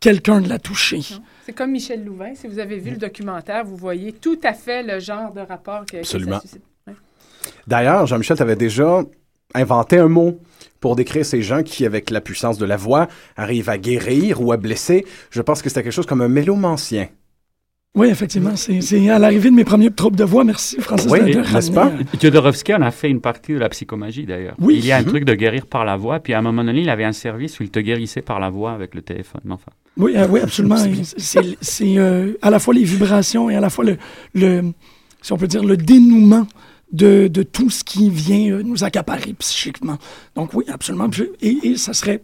quelqu'un 0.00 0.40
de 0.40 0.48
la 0.48 0.58
toucher. 0.58 1.00
C'est 1.44 1.52
comme 1.52 1.70
Michel 1.72 2.04
Louvain. 2.04 2.34
Si 2.34 2.46
vous 2.46 2.58
avez 2.58 2.78
vu 2.78 2.90
le 2.92 2.96
documentaire, 2.96 3.64
vous 3.64 3.76
voyez 3.76 4.12
tout 4.12 4.38
à 4.44 4.52
fait 4.52 4.82
le 4.82 5.00
genre 5.00 5.32
de 5.32 5.40
rapport 5.40 5.84
que, 5.86 5.92
que 5.92 5.96
Absolument. 5.98 6.36
ça 6.36 6.42
suscite. 6.42 6.62
Ouais. 6.86 6.94
D'ailleurs, 7.66 8.06
Jean-Michel, 8.06 8.36
tu 8.36 8.42
avais 8.42 8.56
déjà 8.56 9.02
inventé 9.54 9.98
un 9.98 10.08
mot 10.08 10.38
pour 10.80 10.96
décrire 10.96 11.24
ces 11.24 11.42
gens 11.42 11.62
qui, 11.62 11.84
avec 11.86 12.10
la 12.10 12.20
puissance 12.20 12.58
de 12.58 12.64
la 12.64 12.76
voix, 12.76 13.08
arrivent 13.36 13.68
à 13.68 13.78
guérir 13.78 14.40
ou 14.40 14.52
à 14.52 14.56
blesser. 14.56 15.06
Je 15.30 15.42
pense 15.42 15.62
que 15.62 15.68
c'était 15.68 15.82
quelque 15.82 15.92
chose 15.92 16.06
comme 16.06 16.22
un 16.22 16.28
mélomancien. 16.28 17.08
Oui, 17.94 18.08
effectivement, 18.08 18.56
c'est 18.56 19.10
à 19.10 19.18
l'arrivée 19.18 19.50
de 19.50 19.54
mes 19.54 19.64
premiers 19.64 19.90
troubles 19.90 20.16
de 20.16 20.24
voix. 20.24 20.44
Merci, 20.44 20.76
Francis. 20.80 21.10
Oui, 21.10 21.20
n'est-ce 21.22 21.70
pas? 21.70 21.92
Jodorowsky 22.18 22.72
en 22.72 22.80
a 22.80 22.90
fait 22.90 23.10
une 23.10 23.20
partie 23.20 23.52
de 23.52 23.58
la 23.58 23.68
psychomagie 23.68 24.24
d'ailleurs. 24.24 24.54
Oui. 24.58 24.76
Il 24.78 24.86
y 24.86 24.92
a 24.92 24.96
un 24.96 25.02
Mhm. 25.02 25.08
truc 25.08 25.24
de 25.26 25.34
guérir 25.34 25.66
par 25.66 25.84
la 25.84 25.96
voix, 25.96 26.18
puis 26.18 26.32
à 26.32 26.38
un 26.38 26.42
moment 26.42 26.64
donné, 26.64 26.80
il 26.80 26.88
avait 26.88 27.04
un 27.04 27.12
service 27.12 27.60
où 27.60 27.64
il 27.64 27.70
te 27.70 27.80
guérissait 27.80 28.22
par 28.22 28.40
la 28.40 28.48
voix 28.48 28.72
avec 28.72 28.94
le 28.94 29.02
téléphone. 29.02 29.42
Enfin, 29.50 29.72
Oui, 29.98 30.16
euh, 30.16 30.26
oui, 30.30 30.40
absolument. 30.40 30.76
C'est 31.18 31.98
euh, 31.98 32.32
à 32.40 32.48
la 32.48 32.58
fois 32.58 32.72
les 32.72 32.84
vibrations 32.84 33.50
et 33.50 33.56
à 33.56 33.60
la 33.60 33.68
fois 33.68 33.84
le, 33.84 33.98
le 34.34 34.62
si 35.20 35.32
on 35.34 35.36
peut 35.36 35.46
dire, 35.46 35.62
le 35.62 35.76
dénouement 35.76 36.46
de, 36.92 37.28
de 37.28 37.42
tout 37.42 37.68
ce 37.68 37.84
qui 37.84 38.08
vient 38.08 38.52
euh, 38.54 38.62
nous 38.62 38.84
accaparer 38.84 39.34
psychiquement. 39.34 39.98
Donc 40.34 40.54
oui, 40.54 40.64
absolument. 40.68 41.10
Et, 41.42 41.58
et 41.62 41.76
ça 41.76 41.92
serait 41.92 42.22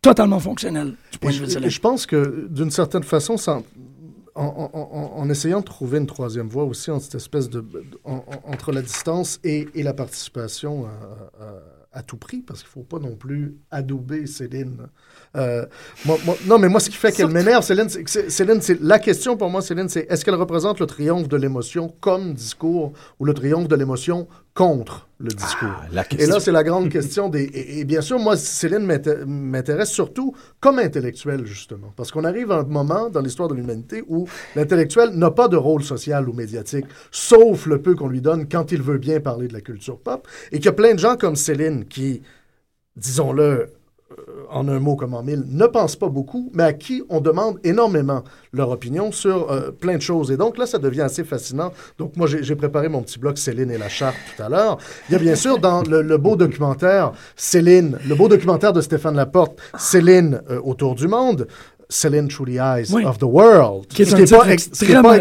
totalement 0.00 0.38
fonctionnel 0.38 0.94
du 1.10 1.18
point 1.18 1.32
Et 1.32 1.34
de 1.40 1.44
vue 1.44 1.60
de 1.60 1.68
je 1.68 1.80
pense 1.80 2.06
que, 2.06 2.46
d'une 2.50 2.70
certaine 2.70 3.02
façon, 3.02 3.36
ça- 3.36 3.62
en, 4.40 4.70
en- 4.72 4.88
en- 5.16 5.20
en 5.20 5.30
essayant 5.30 5.60
de 5.60 5.64
trouver 5.64 5.98
une 5.98 6.06
troisième 6.06 6.48
voie 6.48 6.64
aussi, 6.64 6.90
en 6.90 7.00
cette 7.00 7.14
espèce 7.16 7.48
de, 7.50 7.64
en- 8.04 8.16
en- 8.26 8.52
entre 8.52 8.72
la 8.72 8.82
distance 8.82 9.40
et, 9.44 9.68
et 9.74 9.82
la 9.82 9.92
participation 9.94 10.86
à, 10.86 10.88
à- 11.44 11.98
à 11.98 12.02
tout 12.02 12.18
prix, 12.18 12.42
parce 12.42 12.60
qu'il 12.62 12.68
ne 12.68 12.72
faut 12.84 12.98
pas 12.98 12.98
non 13.04 13.16
plus 13.16 13.56
adouber 13.70 14.26
Céline. 14.26 14.86
Euh, 15.36 15.64
moi- 16.04 16.18
moi- 16.26 16.36
non, 16.46 16.58
mais 16.58 16.68
moi, 16.68 16.80
ce 16.80 16.90
qui 16.90 16.96
fait 16.96 17.10
qu'elle 17.12 17.28
m'énerve, 17.28 17.64
Céline, 17.64 17.88
c'est- 17.88 18.30
Céline, 18.30 18.60
c'est 18.60 18.80
la 18.80 18.98
question 18.98 19.36
pour 19.36 19.48
moi, 19.50 19.62
Céline, 19.62 19.88
c'est 19.88 20.06
est-ce 20.08 20.24
qu'elle 20.24 20.34
représente 20.36 20.78
le 20.80 20.86
triomphe 20.86 21.28
de 21.28 21.36
l'émotion 21.36 21.92
comme 22.00 22.34
discours 22.34 22.92
ou 23.18 23.24
le 23.24 23.34
triomphe 23.34 23.68
de 23.68 23.74
l'émotion 23.74 24.28
contre? 24.54 25.07
Le 25.20 25.28
discours? 25.28 25.68
Ah, 25.82 25.86
la 25.92 26.04
Et 26.18 26.26
là, 26.26 26.40
c'est 26.40 26.52
la 26.52 26.62
grande 26.62 26.88
question 26.90 27.28
des. 27.28 27.42
Et, 27.42 27.80
et 27.80 27.84
bien 27.84 28.00
sûr, 28.00 28.18
moi, 28.18 28.36
Céline 28.36 28.86
m'inté- 28.86 29.24
m'intéresse 29.26 29.90
surtout 29.90 30.34
comme 30.60 30.78
intellectuel, 30.78 31.44
justement. 31.44 31.92
Parce 31.96 32.12
qu'on 32.12 32.24
arrive 32.24 32.52
à 32.52 32.58
un 32.60 32.62
moment 32.64 33.10
dans 33.10 33.20
l'histoire 33.20 33.48
de 33.48 33.54
l'humanité 33.54 34.04
où 34.08 34.28
l'intellectuel 34.54 35.10
n'a 35.10 35.30
pas 35.30 35.48
de 35.48 35.56
rôle 35.56 35.82
social 35.82 36.28
ou 36.28 36.32
médiatique, 36.32 36.86
sauf 37.10 37.66
le 37.66 37.82
peu 37.82 37.94
qu'on 37.94 38.08
lui 38.08 38.20
donne 38.20 38.48
quand 38.48 38.70
il 38.72 38.82
veut 38.82 38.98
bien 38.98 39.20
parler 39.20 39.48
de 39.48 39.52
la 39.54 39.60
culture 39.60 39.98
pop. 39.98 40.26
Et 40.52 40.56
qu'il 40.56 40.66
y 40.66 40.68
a 40.68 40.72
plein 40.72 40.94
de 40.94 40.98
gens 40.98 41.16
comme 41.16 41.36
Céline 41.36 41.84
qui, 41.84 42.22
disons-le, 42.96 43.72
en 44.50 44.68
un 44.68 44.78
mot 44.78 44.96
comme 44.96 45.14
en 45.14 45.22
mille, 45.22 45.44
ne 45.46 45.66
pensent 45.66 45.96
pas 45.96 46.08
beaucoup, 46.08 46.50
mais 46.54 46.62
à 46.62 46.72
qui 46.72 47.02
on 47.08 47.20
demande 47.20 47.58
énormément 47.64 48.24
leur 48.52 48.70
opinion 48.70 49.12
sur 49.12 49.50
euh, 49.50 49.70
plein 49.70 49.96
de 49.96 50.02
choses. 50.02 50.30
Et 50.30 50.36
donc 50.36 50.56
là, 50.56 50.66
ça 50.66 50.78
devient 50.78 51.02
assez 51.02 51.24
fascinant. 51.24 51.72
Donc 51.98 52.16
moi, 52.16 52.26
j'ai 52.26 52.56
préparé 52.56 52.88
mon 52.88 53.02
petit 53.02 53.18
bloc 53.18 53.38
Céline 53.38 53.70
et 53.70 53.78
la 53.78 53.88
charte 53.88 54.16
tout 54.34 54.42
à 54.42 54.48
l'heure. 54.48 54.78
Il 55.08 55.12
y 55.12 55.16
a 55.16 55.18
bien 55.18 55.34
sûr 55.34 55.58
dans 55.58 55.82
le, 55.82 56.02
le 56.02 56.18
beau 56.18 56.36
documentaire 56.36 57.12
Céline, 57.36 57.98
le 58.06 58.14
beau 58.14 58.28
documentaire 58.28 58.72
de 58.72 58.80
Stéphane 58.80 59.16
Laporte, 59.16 59.58
Céline 59.76 60.40
euh, 60.50 60.60
autour 60.62 60.94
du 60.94 61.08
monde. 61.08 61.46
Céline 61.88 62.28
Through 62.28 62.46
the 62.46 62.58
Eyes 62.58 62.94
of 62.94 63.18
the 63.18 63.24
World. 63.24 63.86
Qui 63.88 64.02
est, 64.02 64.14
qui 64.14 64.32
pas, 64.32 64.46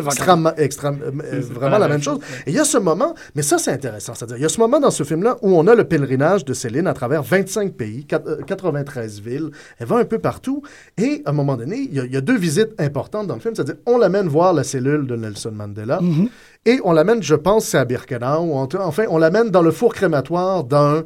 extrêmement, 0.07 0.51
euh, 0.57 1.41
vraiment 1.41 1.77
la 1.77 1.87
même 1.87 2.01
chose. 2.01 2.19
Et 2.45 2.51
il 2.51 2.53
y 2.55 2.59
a 2.59 2.65
ce 2.65 2.77
moment, 2.77 3.15
mais 3.35 3.41
ça 3.41 3.57
c'est 3.57 3.71
intéressant, 3.71 4.13
c'est-à-dire 4.15 4.37
il 4.37 4.41
y 4.41 4.45
a 4.45 4.49
ce 4.49 4.59
moment 4.59 4.79
dans 4.79 4.91
ce 4.91 5.03
film-là 5.03 5.37
où 5.41 5.57
on 5.57 5.65
a 5.67 5.75
le 5.75 5.85
pèlerinage 5.85 6.43
de 6.43 6.53
Céline 6.53 6.87
à 6.87 6.93
travers 6.93 7.23
25 7.23 7.73
pays, 7.73 8.05
93 8.05 9.17
euh, 9.19 9.29
villes, 9.29 9.51
elle 9.79 9.87
va 9.87 9.97
un 9.97 10.05
peu 10.05 10.19
partout, 10.19 10.61
et 10.97 11.21
à 11.25 11.29
un 11.29 11.33
moment 11.33 11.55
donné, 11.55 11.87
il 11.91 12.11
y 12.11 12.17
a, 12.17 12.21
deux 12.21 12.37
visites 12.37 12.73
importantes 12.79 13.27
dans 13.27 13.35
le 13.35 13.41
film, 13.41 13.55
c'est-à-dire 13.55 13.75
on 13.85 13.97
l'amène 13.97 14.27
voir 14.27 14.53
la 14.53 14.63
cellule 14.63 15.07
de 15.07 15.15
Nelson 15.15 15.51
Mandela, 15.53 15.99
mm-hmm. 16.01 16.29
et 16.65 16.81
on 16.83 16.91
l'amène, 16.91 17.23
je 17.23 17.35
pense, 17.35 17.65
c'est 17.65 17.77
à 17.77 17.85
Birkenau, 17.85 18.41
ou 18.41 18.53
enfin 18.57 19.05
on 19.09 19.17
l'amène 19.17 19.49
dans 19.49 19.61
le 19.61 19.71
four 19.71 19.93
crématoire 19.93 20.65
d'un 20.65 21.05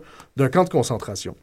camp 0.52 0.64
de 0.64 0.70
concentration. 0.70 1.36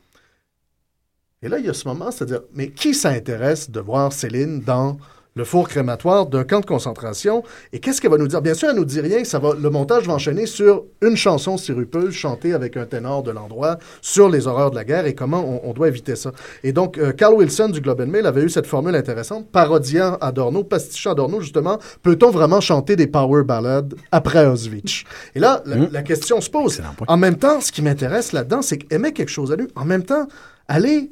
Et 1.42 1.48
là, 1.48 1.58
il 1.58 1.66
y 1.66 1.68
a 1.68 1.74
ce 1.74 1.86
moment, 1.86 2.10
c'est-à-dire, 2.10 2.40
mais 2.54 2.70
qui 2.70 2.94
s'intéresse 2.94 3.70
de 3.70 3.80
voir 3.80 4.12
Céline 4.12 4.60
dans 4.60 4.98
le 5.38 5.44
four 5.44 5.68
crématoire 5.68 6.26
d'un 6.26 6.44
camp 6.44 6.60
de 6.60 6.66
concentration? 6.66 7.44
Et 7.72 7.78
qu'est-ce 7.78 8.00
qu'elle 8.00 8.10
va 8.10 8.18
nous 8.18 8.26
dire? 8.26 8.42
Bien 8.42 8.54
sûr, 8.54 8.68
elle 8.70 8.76
nous 8.76 8.84
dit 8.84 9.00
rien. 9.00 9.24
Ça 9.24 9.38
va, 9.38 9.54
le 9.54 9.70
montage 9.70 10.06
va 10.06 10.14
enchaîner 10.14 10.46
sur 10.46 10.84
une 11.00 11.16
chanson 11.16 11.56
sirupeuse 11.56 12.12
chantée 12.12 12.52
avec 12.52 12.76
un 12.76 12.84
ténor 12.84 13.22
de 13.22 13.30
l'endroit 13.30 13.78
sur 14.02 14.28
les 14.28 14.48
horreurs 14.48 14.72
de 14.72 14.76
la 14.76 14.84
guerre 14.84 15.06
et 15.06 15.14
comment 15.14 15.62
on, 15.64 15.72
doit 15.72 15.88
éviter 15.88 16.16
ça. 16.16 16.32
Et 16.64 16.72
donc, 16.72 16.98
euh, 16.98 17.12
Carl 17.12 17.34
Wilson 17.34 17.68
du 17.68 17.80
Globe 17.80 18.00
and 18.00 18.08
Mail 18.08 18.26
avait 18.26 18.42
eu 18.42 18.50
cette 18.50 18.66
formule 18.66 18.96
intéressante, 18.96 19.48
parodiant 19.50 20.18
Adorno, 20.20 20.64
pastichant 20.64 21.12
Adorno, 21.12 21.40
justement, 21.40 21.78
peut-on 22.02 22.30
vraiment 22.30 22.60
chanter 22.60 22.96
des 22.96 23.06
power 23.06 23.44
ballads 23.44 23.94
après 24.10 24.44
Auschwitz? 24.44 25.04
Et 25.36 25.38
là, 25.38 25.62
la, 25.66 25.76
mmh. 25.76 26.02
question 26.02 26.40
se 26.40 26.50
pose. 26.50 26.82
En 27.06 27.16
même 27.16 27.36
temps, 27.36 27.60
ce 27.60 27.70
qui 27.70 27.82
m'intéresse 27.82 28.32
là-dedans, 28.32 28.60
c'est 28.60 28.78
qu'aimer 28.78 29.12
quelque 29.12 29.30
chose 29.30 29.52
à 29.52 29.56
lui, 29.56 29.68
en 29.76 29.84
même 29.84 30.02
temps, 30.02 30.26
aller 30.66 31.10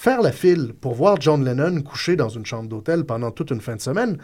faire 0.00 0.22
la 0.22 0.32
file 0.32 0.72
pour 0.80 0.94
voir 0.94 1.20
John 1.20 1.44
Lennon 1.44 1.82
couché 1.82 2.16
dans 2.16 2.30
une 2.30 2.46
chambre 2.46 2.70
d'hôtel 2.70 3.04
pendant 3.04 3.30
toute 3.30 3.50
une 3.50 3.60
fin 3.60 3.76
de 3.76 3.82
semaine, 3.82 4.16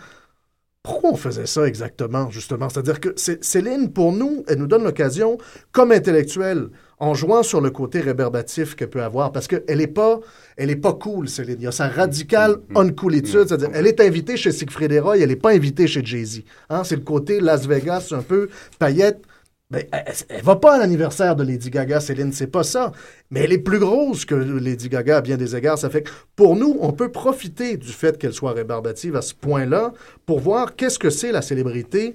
pourquoi 0.82 1.10
on 1.10 1.16
faisait 1.16 1.44
ça 1.44 1.68
exactement, 1.68 2.30
justement? 2.30 2.70
C'est-à-dire 2.70 2.98
que 2.98 3.10
Céline, 3.16 3.92
pour 3.92 4.12
nous, 4.12 4.42
elle 4.48 4.56
nous 4.56 4.68
donne 4.68 4.84
l'occasion, 4.84 5.36
comme 5.72 5.92
intellectuelle, 5.92 6.70
en 6.98 7.12
jouant 7.12 7.42
sur 7.42 7.60
le 7.60 7.68
côté 7.68 8.00
réverbatif 8.00 8.74
qu'elle 8.74 8.88
peut 8.88 9.02
avoir, 9.02 9.32
parce 9.32 9.48
qu'elle 9.48 9.76
n'est 9.76 9.86
pas, 9.86 10.20
elle 10.56 10.70
est 10.70 10.76
pas 10.76 10.94
cool, 10.94 11.28
Céline. 11.28 11.56
Il 11.58 11.64
y 11.64 11.66
a 11.66 11.72
sa 11.72 11.88
radicale 11.88 12.52
mm, 12.52 12.72
mm, 12.72 12.76
uncoolitude, 12.78 13.40
mm. 13.40 13.48
c'est-à-dire 13.48 13.70
elle 13.74 13.86
est 13.86 14.00
invitée 14.00 14.38
chez 14.38 14.52
Siegfried 14.52 14.98
Roy, 14.98 15.18
elle 15.18 15.28
n'est 15.28 15.36
pas 15.36 15.52
invitée 15.52 15.86
chez 15.86 16.02
Jay-Z. 16.02 16.40
Hein? 16.70 16.84
C'est 16.84 16.96
le 16.96 17.02
côté 17.02 17.38
Las 17.38 17.66
Vegas, 17.66 18.12
un 18.12 18.22
peu 18.22 18.48
paillette. 18.78 19.20
Ben, 19.68 19.84
elle, 19.90 20.42
va 20.44 20.54
pas 20.54 20.76
à 20.76 20.78
l'anniversaire 20.78 21.34
de 21.34 21.42
Lady 21.42 21.70
Gaga, 21.70 21.98
Céline, 21.98 22.32
c'est 22.32 22.46
pas 22.46 22.62
ça. 22.62 22.92
Mais 23.30 23.40
elle 23.40 23.52
est 23.52 23.58
plus 23.58 23.80
grosse 23.80 24.24
que 24.24 24.36
Lady 24.36 24.88
Gaga 24.88 25.16
à 25.16 25.20
bien 25.20 25.36
des 25.36 25.56
égards. 25.56 25.76
Ça 25.76 25.90
fait 25.90 26.08
pour 26.36 26.54
nous, 26.54 26.76
on 26.80 26.92
peut 26.92 27.10
profiter 27.10 27.76
du 27.76 27.90
fait 27.90 28.16
qu'elle 28.16 28.32
soit 28.32 28.52
rébarbative 28.52 29.16
à 29.16 29.22
ce 29.22 29.34
point-là 29.34 29.92
pour 30.24 30.38
voir 30.38 30.76
qu'est-ce 30.76 31.00
que 31.00 31.10
c'est 31.10 31.32
la 31.32 31.42
célébrité 31.42 32.14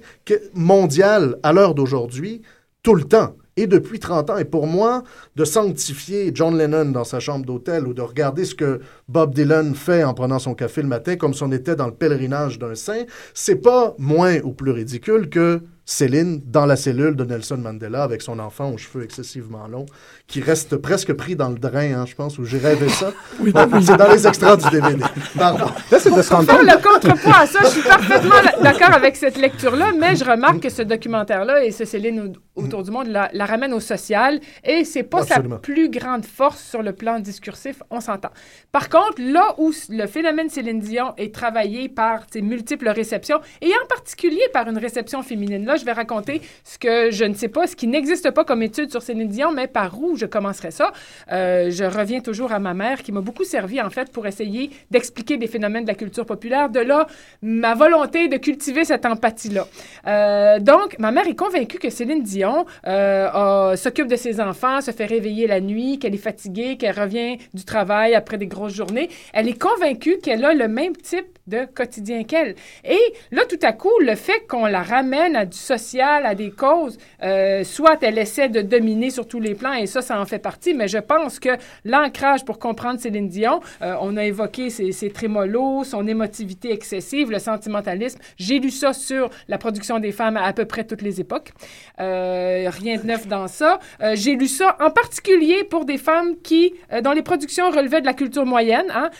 mondiale 0.54 1.36
à 1.42 1.52
l'heure 1.52 1.74
d'aujourd'hui, 1.74 2.40
tout 2.82 2.94
le 2.94 3.04
temps 3.04 3.36
et 3.56 3.66
depuis 3.66 3.98
30 3.98 4.30
ans. 4.30 4.38
Et 4.38 4.46
pour 4.46 4.66
moi, 4.66 5.02
de 5.36 5.44
sanctifier 5.44 6.30
John 6.34 6.56
Lennon 6.56 6.86
dans 6.86 7.04
sa 7.04 7.20
chambre 7.20 7.44
d'hôtel 7.44 7.86
ou 7.86 7.92
de 7.92 8.00
regarder 8.00 8.46
ce 8.46 8.54
que 8.54 8.80
Bob 9.08 9.34
Dylan 9.34 9.74
fait 9.74 10.04
en 10.04 10.14
prenant 10.14 10.38
son 10.38 10.54
café 10.54 10.80
le 10.80 10.88
matin 10.88 11.16
comme 11.16 11.34
si 11.34 11.42
on 11.42 11.52
était 11.52 11.76
dans 11.76 11.86
le 11.86 11.94
pèlerinage 11.94 12.58
d'un 12.58 12.74
saint, 12.74 13.04
c'est 13.34 13.56
pas 13.56 13.94
moins 13.98 14.38
ou 14.40 14.52
plus 14.52 14.70
ridicule 14.70 15.28
que 15.28 15.60
Céline 15.84 16.40
dans 16.46 16.64
la 16.64 16.76
cellule 16.76 17.16
de 17.16 17.24
Nelson 17.24 17.56
Mandela 17.56 18.04
avec 18.04 18.22
son 18.22 18.38
enfant 18.38 18.70
aux 18.70 18.78
cheveux 18.78 19.02
excessivement 19.02 19.66
longs, 19.66 19.86
qui 20.28 20.40
reste 20.40 20.76
presque 20.76 21.12
pris 21.12 21.34
dans 21.34 21.48
le 21.48 21.58
drain, 21.58 21.92
hein, 21.92 22.04
je 22.06 22.14
pense, 22.14 22.38
où 22.38 22.44
j'ai 22.44 22.58
rêvé 22.58 22.88
ça. 22.88 23.12
oui, 23.40 23.52
c'est 23.82 23.96
dans 23.96 24.10
les 24.10 24.26
extras 24.26 24.56
du 24.56 24.70
DVD. 24.70 25.02
Pardon. 25.36 25.66
Là, 25.90 25.98
c'est 25.98 26.14
de 26.14 26.22
se 26.22 26.32
rendre 26.32 26.48
compte. 26.48 26.62
le 26.62 26.82
contrepoids 26.82 27.36
à 27.36 27.46
ça, 27.46 27.60
je 27.64 27.68
suis 27.68 27.82
parfaitement 27.82 28.62
d'accord 28.62 28.92
avec 28.92 29.16
cette 29.16 29.36
lecture-là, 29.36 29.90
mais 29.98 30.14
je 30.14 30.24
remarque 30.24 30.60
que 30.60 30.70
ce 30.70 30.82
documentaire-là 30.82 31.64
et 31.64 31.72
ce 31.72 31.84
Céline 31.84 32.32
autour 32.54 32.82
du 32.82 32.90
monde 32.90 33.08
la, 33.08 33.46
ramène 33.46 33.72
au 33.72 33.80
social 33.80 34.40
et 34.64 34.84
c'est 34.84 35.02
pas 35.02 35.22
sa 35.24 35.40
plus 35.40 35.88
grande 35.90 36.24
force 36.24 36.62
sur 36.62 36.82
le 36.82 36.92
plan 36.92 37.18
discursif, 37.18 37.82
on 37.90 38.00
s'entend. 38.00 38.30
Par 38.70 38.88
contre, 38.88 39.20
là 39.20 39.54
où 39.58 39.72
le 39.88 40.06
phénomène 40.06 40.48
Céline 40.48 40.80
Dion 40.80 41.14
est 41.16 41.34
travaillé 41.34 41.88
par 41.88 42.22
ses 42.30 42.42
multiples 42.42 42.88
réceptions 42.88 43.40
et 43.60 43.70
en 43.82 43.86
particulier 43.88 44.42
par 44.52 44.68
une 44.68 44.78
réception 44.78 45.22
féminine, 45.22 45.64
là, 45.64 45.71
je 45.76 45.84
vais 45.84 45.92
raconter 45.92 46.40
ce 46.64 46.78
que 46.78 47.10
je 47.10 47.24
ne 47.24 47.34
sais 47.34 47.48
pas, 47.48 47.66
ce 47.66 47.76
qui 47.76 47.86
n'existe 47.86 48.30
pas 48.30 48.44
comme 48.44 48.62
étude 48.62 48.90
sur 48.90 49.02
Céline 49.02 49.28
Dion, 49.28 49.52
mais 49.52 49.66
par 49.66 50.00
où 50.00 50.16
je 50.16 50.26
commencerai 50.26 50.70
ça. 50.70 50.92
Euh, 51.30 51.70
je 51.70 51.84
reviens 51.84 52.20
toujours 52.20 52.52
à 52.52 52.58
ma 52.58 52.74
mère 52.74 53.02
qui 53.02 53.12
m'a 53.12 53.20
beaucoup 53.20 53.44
servi 53.44 53.80
en 53.80 53.90
fait 53.90 54.10
pour 54.12 54.26
essayer 54.26 54.70
d'expliquer 54.90 55.36
des 55.36 55.46
phénomènes 55.46 55.84
de 55.84 55.88
la 55.88 55.94
culture 55.94 56.26
populaire. 56.26 56.68
De 56.68 56.80
là, 56.80 57.06
ma 57.42 57.74
volonté 57.74 58.28
de 58.28 58.36
cultiver 58.36 58.84
cette 58.84 59.06
empathie-là. 59.06 59.66
Euh, 60.06 60.58
donc, 60.58 60.98
ma 60.98 61.10
mère 61.12 61.26
est 61.26 61.36
convaincue 61.36 61.78
que 61.78 61.90
Céline 61.90 62.22
Dion 62.22 62.66
euh, 62.86 63.76
s'occupe 63.76 64.08
de 64.08 64.16
ses 64.16 64.40
enfants, 64.40 64.80
se 64.80 64.90
fait 64.90 65.06
réveiller 65.06 65.46
la 65.46 65.60
nuit, 65.60 65.98
qu'elle 65.98 66.14
est 66.14 66.18
fatiguée, 66.18 66.76
qu'elle 66.76 66.98
revient 66.98 67.38
du 67.54 67.64
travail 67.64 68.14
après 68.14 68.38
des 68.38 68.46
grosses 68.46 68.74
journées. 68.74 69.08
Elle 69.32 69.48
est 69.48 69.60
convaincue 69.60 70.18
qu'elle 70.18 70.44
a 70.44 70.54
le 70.54 70.68
même 70.68 70.96
type 70.96 71.26
de 71.46 71.64
quotidien 71.64 72.24
qu'elle. 72.24 72.54
Et 72.84 73.00
là, 73.30 73.42
tout 73.48 73.58
à 73.62 73.72
coup, 73.72 73.92
le 74.00 74.14
fait 74.14 74.46
qu'on 74.48 74.66
la 74.66 74.82
ramène 74.82 75.36
à 75.36 75.44
du 75.44 75.56
sociale, 75.62 76.26
à 76.26 76.34
des 76.34 76.50
causes, 76.50 76.98
euh, 77.22 77.64
soit 77.64 77.98
elle 78.02 78.18
essaie 78.18 78.48
de 78.48 78.60
dominer 78.60 79.10
sur 79.10 79.26
tous 79.26 79.40
les 79.40 79.54
plans, 79.54 79.72
et 79.72 79.86
ça, 79.86 80.02
ça 80.02 80.20
en 80.20 80.26
fait 80.26 80.38
partie, 80.38 80.74
mais 80.74 80.88
je 80.88 80.98
pense 80.98 81.38
que 81.38 81.50
l'ancrage 81.84 82.44
pour 82.44 82.58
comprendre 82.58 83.00
Céline 83.00 83.28
Dion, 83.28 83.60
euh, 83.82 83.94
on 84.00 84.16
a 84.16 84.24
évoqué 84.24 84.70
ses, 84.70 85.10
trémolos, 85.10 85.84
son 85.84 86.06
émotivité 86.06 86.72
excessive, 86.72 87.30
le 87.30 87.38
sentimentalisme. 87.38 88.18
J'ai 88.36 88.58
lu 88.58 88.70
ça 88.70 88.92
sur 88.92 89.30
la 89.48 89.58
production 89.58 89.98
des 89.98 90.12
femmes 90.12 90.36
à, 90.36 90.44
à 90.44 90.52
peu 90.52 90.64
près 90.64 90.84
toutes 90.84 91.02
les 91.02 91.20
époques. 91.20 91.52
Euh, 92.00 92.68
rien 92.70 92.96
de 92.98 93.06
neuf 93.06 93.26
dans 93.26 93.48
ça. 93.48 93.78
J'ai 94.14 94.34
lu 94.34 94.48
ça 94.48 94.76
en 94.80 94.90
particulier 94.90 95.64
pour 95.64 95.84
des 95.84 95.98
femmes 95.98 96.36
qui, 96.42 96.74
dont 97.02 97.12
les 97.12 97.22
productions 97.22 97.70
relevaient 97.70 98.00
de 98.00 98.06
la 98.06 98.14
culture 98.14 98.46
moyenne. 98.46 98.86
Hein, 98.94 99.10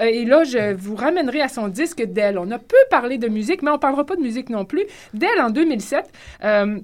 et 0.00 0.24
là, 0.24 0.44
je 0.44 0.74
vous 0.74 0.94
ramènerai 0.94 1.40
à 1.42 1.48
son 1.48 1.68
disque 1.68 2.02
d'elle. 2.02 2.38
On 2.38 2.50
a 2.50 2.58
peu 2.58 2.76
parlé 2.90 3.18
de 3.18 3.28
musique, 3.28 3.62
mais 3.62 3.70
on 3.70 3.74
ne 3.74 3.78
parlera 3.78 4.04
pas 4.04 4.16
de 4.16 4.22
musique 4.22 4.50
non 4.50 4.64
plus. 4.64 4.84
D'elle, 5.14 5.40
en 5.40 5.50
2006, 5.50 5.89
euh, 6.44 6.80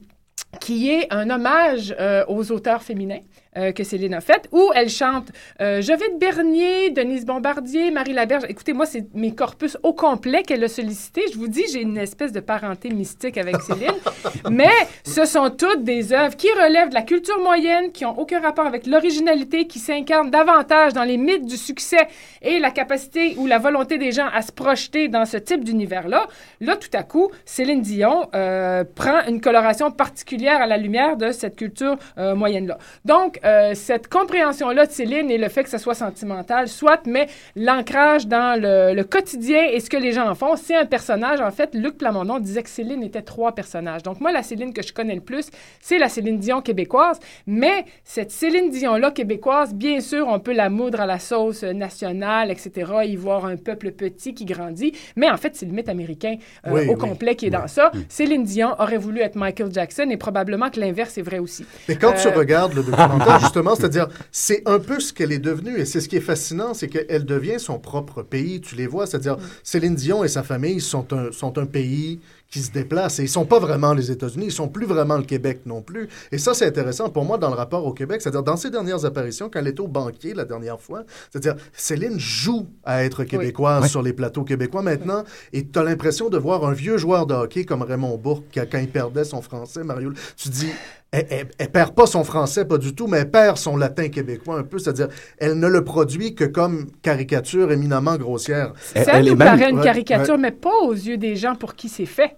qui 0.60 0.90
est 0.90 1.12
un 1.12 1.30
hommage 1.30 1.94
euh, 1.98 2.24
aux 2.28 2.50
auteurs 2.50 2.82
féminins. 2.82 3.20
Euh, 3.56 3.72
que 3.72 3.84
Céline 3.84 4.12
a 4.12 4.20
faite, 4.20 4.48
où 4.52 4.70
elle 4.74 4.90
chante 4.90 5.28
euh, 5.62 5.80
de 5.80 6.18
Bernier, 6.18 6.90
Denise 6.90 7.24
Bombardier, 7.24 7.90
Marie 7.90 8.12
Laberge. 8.12 8.44
Écoutez, 8.50 8.74
moi, 8.74 8.84
c'est 8.84 9.06
mes 9.14 9.34
corpus 9.34 9.78
au 9.82 9.94
complet 9.94 10.42
qu'elle 10.42 10.62
a 10.62 10.68
sollicité. 10.68 11.22
Je 11.32 11.38
vous 11.38 11.48
dis, 11.48 11.64
j'ai 11.72 11.80
une 11.80 11.96
espèce 11.96 12.32
de 12.32 12.40
parenté 12.40 12.90
mystique 12.90 13.38
avec 13.38 13.62
Céline. 13.62 13.94
Mais 14.50 14.74
ce 15.04 15.24
sont 15.24 15.48
toutes 15.48 15.84
des 15.84 16.12
œuvres 16.12 16.36
qui 16.36 16.48
relèvent 16.48 16.90
de 16.90 16.94
la 16.94 17.02
culture 17.02 17.38
moyenne, 17.40 17.92
qui 17.92 18.04
n'ont 18.04 18.18
aucun 18.18 18.40
rapport 18.40 18.66
avec 18.66 18.86
l'originalité, 18.86 19.66
qui 19.66 19.78
s'incarnent 19.78 20.30
davantage 20.30 20.92
dans 20.92 21.04
les 21.04 21.16
mythes 21.16 21.46
du 21.46 21.56
succès 21.56 22.08
et 22.42 22.58
la 22.58 22.70
capacité 22.70 23.36
ou 23.38 23.46
la 23.46 23.58
volonté 23.58 23.96
des 23.96 24.12
gens 24.12 24.28
à 24.34 24.42
se 24.42 24.52
projeter 24.52 25.08
dans 25.08 25.24
ce 25.24 25.38
type 25.38 25.64
d'univers-là. 25.64 26.26
Là, 26.60 26.76
tout 26.76 26.90
à 26.92 27.04
coup, 27.04 27.30
Céline 27.46 27.80
Dion 27.80 28.28
euh, 28.34 28.84
prend 28.94 29.26
une 29.26 29.40
coloration 29.40 29.90
particulière 29.90 30.60
à 30.60 30.66
la 30.66 30.76
lumière 30.76 31.16
de 31.16 31.32
cette 31.32 31.56
culture 31.56 31.96
moyenne-là. 32.16 32.76
Donc, 33.04 33.40
euh, 33.46 33.74
cette 33.74 34.08
compréhension-là 34.08 34.86
de 34.86 34.90
Céline 34.90 35.30
et 35.30 35.38
le 35.38 35.48
fait 35.48 35.62
que 35.62 35.70
ce 35.70 35.78
soit 35.78 35.94
sentimental, 35.94 36.68
soit, 36.68 37.06
mais 37.06 37.28
l'ancrage 37.54 38.26
dans 38.26 38.60
le, 38.60 39.02
quotidien 39.04 39.62
et 39.70 39.78
ce 39.78 39.88
que 39.88 39.96
les 39.96 40.12
gens 40.12 40.28
en 40.28 40.34
font, 40.34 40.56
c'est 40.56 40.74
un 40.74 40.84
personnage. 40.84 41.40
En 41.40 41.50
fait, 41.52 41.74
Luc 41.74 41.96
Plamondon 41.96 42.40
disait 42.40 42.62
que 42.62 42.68
Céline 42.68 43.04
était 43.04 43.22
trois 43.22 43.54
personnages. 43.54 44.02
Donc, 44.02 44.20
moi, 44.20 44.32
la 44.32 44.42
Céline 44.42 44.72
que 44.72 44.82
je 44.82 44.92
connais 44.92 45.14
le 45.14 45.20
plus, 45.20 45.50
c'est 45.80 45.98
la 45.98 46.08
Céline 46.08 46.38
Dion 46.38 46.60
québécoise. 46.60 47.20
Mais 47.46 47.84
cette 48.02 48.32
Céline 48.32 48.70
Dion-là 48.70 49.12
québécoise, 49.12 49.74
bien 49.74 50.00
sûr, 50.00 50.26
on 50.26 50.40
peut 50.40 50.52
la 50.52 50.68
moudre 50.68 51.00
à 51.00 51.06
la 51.06 51.20
sauce 51.20 51.62
nationale, 51.62 52.50
etc., 52.50 52.92
y 53.04 53.14
voir 53.14 53.44
un 53.44 53.56
peuple 53.56 53.92
petit 53.92 54.34
qui 54.34 54.44
grandit. 54.44 54.92
Mais 55.14 55.30
en 55.30 55.36
fait, 55.36 55.54
c'est 55.54 55.66
le 55.66 55.72
mythe 55.72 55.88
américain 55.88 56.36
euh, 56.66 56.88
au 56.88 56.96
complet 56.96 57.36
qui 57.36 57.46
est 57.46 57.50
dans 57.50 57.68
ça. 57.68 57.92
Céline 58.08 58.42
Dion 58.42 58.74
aurait 58.80 58.98
voulu 58.98 59.20
être 59.20 59.36
Michael 59.36 59.72
Jackson 59.72 60.08
et 60.10 60.16
probablement 60.16 60.68
que 60.70 60.80
l'inverse 60.80 61.16
est 61.18 61.22
vrai 61.22 61.38
aussi. 61.38 61.64
Mais 61.88 61.96
quand 61.96 62.12
tu 62.12 62.26
euh, 62.26 62.32
regardes 62.32 62.74
le 62.74 62.82
documentaire, 62.82 63.35
justement, 63.40 63.74
c'est-à-dire, 63.74 64.08
c'est 64.32 64.62
un 64.66 64.78
peu 64.78 65.00
ce 65.00 65.12
qu'elle 65.12 65.32
est 65.32 65.38
devenue. 65.38 65.78
Et 65.78 65.84
c'est 65.84 66.00
ce 66.00 66.08
qui 66.08 66.16
est 66.16 66.20
fascinant, 66.20 66.74
c'est 66.74 66.88
qu'elle 66.88 67.24
devient 67.24 67.58
son 67.58 67.78
propre 67.78 68.22
pays. 68.22 68.60
Tu 68.60 68.74
les 68.74 68.86
vois, 68.86 69.06
c'est-à-dire, 69.06 69.36
Céline 69.62 69.94
Dion 69.94 70.24
et 70.24 70.28
sa 70.28 70.42
famille 70.42 70.80
sont 70.80 71.12
un, 71.12 71.32
sont 71.32 71.58
un 71.58 71.66
pays 71.66 72.20
qui 72.50 72.60
se 72.60 72.70
déplacent. 72.70 73.18
Et 73.18 73.24
ils 73.24 73.28
sont 73.28 73.44
pas 73.44 73.58
vraiment 73.58 73.92
les 73.92 74.10
États-Unis, 74.10 74.46
ils 74.46 74.52
sont 74.52 74.68
plus 74.68 74.86
vraiment 74.86 75.16
le 75.16 75.24
Québec 75.24 75.60
non 75.66 75.82
plus. 75.82 76.08
Et 76.32 76.38
ça, 76.38 76.54
c'est 76.54 76.66
intéressant 76.66 77.08
pour 77.10 77.24
moi 77.24 77.38
dans 77.38 77.48
le 77.48 77.54
rapport 77.54 77.84
au 77.84 77.92
Québec. 77.92 78.22
C'est-à-dire, 78.22 78.42
dans 78.42 78.56
ses 78.56 78.70
dernières 78.70 79.04
apparitions, 79.04 79.50
quand 79.52 79.60
elle 79.60 79.68
était 79.68 79.80
au 79.80 79.88
banquier 79.88 80.34
la 80.34 80.44
dernière 80.44 80.80
fois, 80.80 81.04
c'est-à-dire, 81.30 81.56
Céline 81.72 82.18
joue 82.18 82.66
à 82.84 83.04
être 83.04 83.24
québécoise 83.24 83.88
sur 83.90 84.02
les 84.02 84.12
plateaux 84.12 84.44
québécois 84.44 84.82
maintenant. 84.82 85.24
Et 85.52 85.66
tu 85.66 85.78
as 85.78 85.82
l'impression 85.82 86.28
de 86.28 86.38
voir 86.38 86.64
un 86.64 86.72
vieux 86.72 86.98
joueur 86.98 87.26
de 87.26 87.34
hockey 87.34 87.64
comme 87.64 87.82
Raymond 87.82 88.16
Bourque, 88.16 88.44
quand 88.54 88.78
il 88.78 88.88
perdait 88.88 89.24
son 89.24 89.42
français, 89.42 89.84
Mario. 89.84 90.12
Tu 90.36 90.48
dis, 90.48 90.70
elle, 91.12 91.48
elle, 91.58 91.70
perd 91.70 91.94
pas 91.94 92.06
son 92.06 92.24
français, 92.24 92.64
pas 92.64 92.78
du 92.78 92.94
tout, 92.94 93.06
mais 93.06 93.18
elle 93.18 93.30
perd 93.30 93.56
son 93.56 93.76
latin 93.76 94.08
québécois 94.08 94.58
un 94.58 94.64
peu. 94.64 94.78
C'est-à-dire, 94.78 95.08
elle 95.38 95.58
ne 95.58 95.68
le 95.68 95.84
produit 95.84 96.34
que 96.34 96.44
comme 96.44 96.86
caricature 97.02 97.72
éminemment 97.72 98.16
grossière. 98.16 98.72
Ça 98.76 99.02
elle, 99.12 99.26
nous 99.26 99.36
paraît 99.36 99.70
une 99.70 99.80
caricature, 99.80 100.38
mais 100.38 100.52
pas 100.52 100.76
aux 100.84 100.92
yeux 100.92 101.16
des 101.16 101.36
gens 101.36 101.54
pour 101.54 101.74
qui 101.74 101.88
c'est 101.88 102.06
fait 102.06 102.36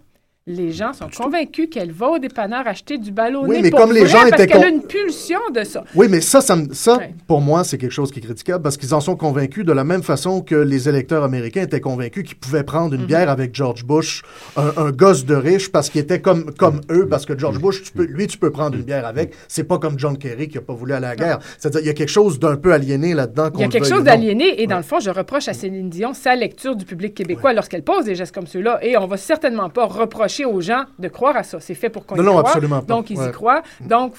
les 0.49 0.73
gens 0.73 0.93
sont 0.95 1.09
convaincus 1.15 1.69
qu'elle 1.71 1.93
va 1.93 2.09
au 2.09 2.19
dépanneur 2.19 2.67
acheter 2.67 2.97
du 2.97 3.13
ballonné 3.13 3.49
oui, 3.49 3.63
mais 3.63 3.71
pour 3.71 3.81
comme 3.81 3.93
les 3.93 4.07
gens 4.07 4.23
parce 4.31 4.47
qu'elle 4.47 4.65
a 4.65 4.69
une 4.69 4.83
pulsion 4.83 5.39
de 5.55 5.63
ça. 5.63 5.85
Oui, 5.95 6.07
mais 6.09 6.23
ça, 6.23 6.41
ça, 6.41 6.57
ça 6.73 6.99
pour 7.27 7.43
moi, 7.43 7.65
c'est 7.65 7.77
quelque 7.77 7.93
chose 7.93 8.11
qui 8.11 8.21
est 8.21 8.23
critiquable 8.23 8.63
parce 8.63 8.79
qu'ils 8.79 8.95
en 8.95 9.01
sont 9.01 9.15
convaincus 9.15 9.65
de 9.65 9.73
la 9.73 9.85
même 9.85 10.03
façon 10.03 10.41
que 10.41 10.55
les 10.55 10.89
électeurs 10.89 11.23
américains 11.23 11.63
étaient 11.63 11.81
convaincus 11.81 12.25
qu'ils 12.25 12.39
pouvaient 12.39 12.65
prendre 12.65 12.95
une 12.95 13.03
mhm. 13.03 13.07
bière 13.07 13.31
avec 13.31 13.55
George 13.55 13.85
Bush, 13.85 14.23
un, 14.57 14.91
gosse 14.91 15.27
de 15.27 15.35
riche, 15.35 15.71
parce 15.71 15.91
qu'il 15.91 16.01
était 16.01 16.21
comme, 16.21 16.53
comme 16.55 16.81
eux, 16.91 17.07
parce 17.07 17.27
que 17.27 17.39
George 17.39 17.59
Bush, 17.59 17.83
tu 17.83 17.93
peux, 17.93 18.05
lui, 18.05 18.27
tu 18.27 18.39
peux 18.39 18.51
prendre 18.51 18.77
une 18.77 18.85
bière 18.85 19.07
avec. 19.07 19.35
C'est 19.49 19.65
pas 19.65 19.79
comme 19.79 19.99
John 19.99 20.17
Kerry 20.17 20.49
qui 20.49 20.57
a 20.57 20.63
pas 20.63 20.73
voulu 20.73 20.95
aller 20.95 21.07
à 21.07 21.11
la 21.11 21.17
guerre. 21.17 21.39
C'est-à-dire, 21.59 21.81
il 21.81 21.87
y 21.87 21.91
a 21.91 21.95
quelque 21.95 22.09
chose 22.09 22.39
d'un 22.39 22.57
peu 22.57 22.73
aliéné 22.73 23.13
là-dedans. 23.13 23.51
Il 23.55 23.61
y 23.61 23.65
a 23.65 23.69
quelque 23.69 23.87
chose 23.87 24.05
d'aliéné 24.05 24.63
et 24.63 24.67
dans 24.67 24.79
le 24.79 24.83
fond, 24.83 24.99
je 24.99 25.11
reproche 25.11 25.49
à 25.49 25.53
Céline 25.53 25.91
Dion 25.91 26.15
sa 26.15 26.35
lecture 26.35 26.75
du 26.75 26.87
public 26.87 27.15
québécois 27.15 27.53
lorsqu'elle 27.53 27.83
pose 27.83 28.07
des 28.07 28.15
gestes 28.15 28.35
comme 28.35 28.47
ceux-là 28.47 28.79
et 28.83 28.97
on 28.97 29.07
va 29.07 29.19
certainement 29.19 29.69
pas 29.69 29.85
reprocher 29.85 30.38
aux 30.45 30.61
gens 30.61 30.85
de 30.99 31.09
croire 31.09 31.37
à 31.37 31.43
ça. 31.43 31.61
C'est 31.61 31.75
fait 31.75 31.91
pour 31.91 32.07
qu'on 32.07 32.17
y 32.17 32.21
non, 32.21 32.39
croit. 32.39 32.49
Absolument 32.49 32.81
pas. 32.81 32.95
Donc, 32.95 33.11
ils 33.11 33.23
y 33.23 33.31
croient. 33.33 33.63
Donc, 33.81 34.15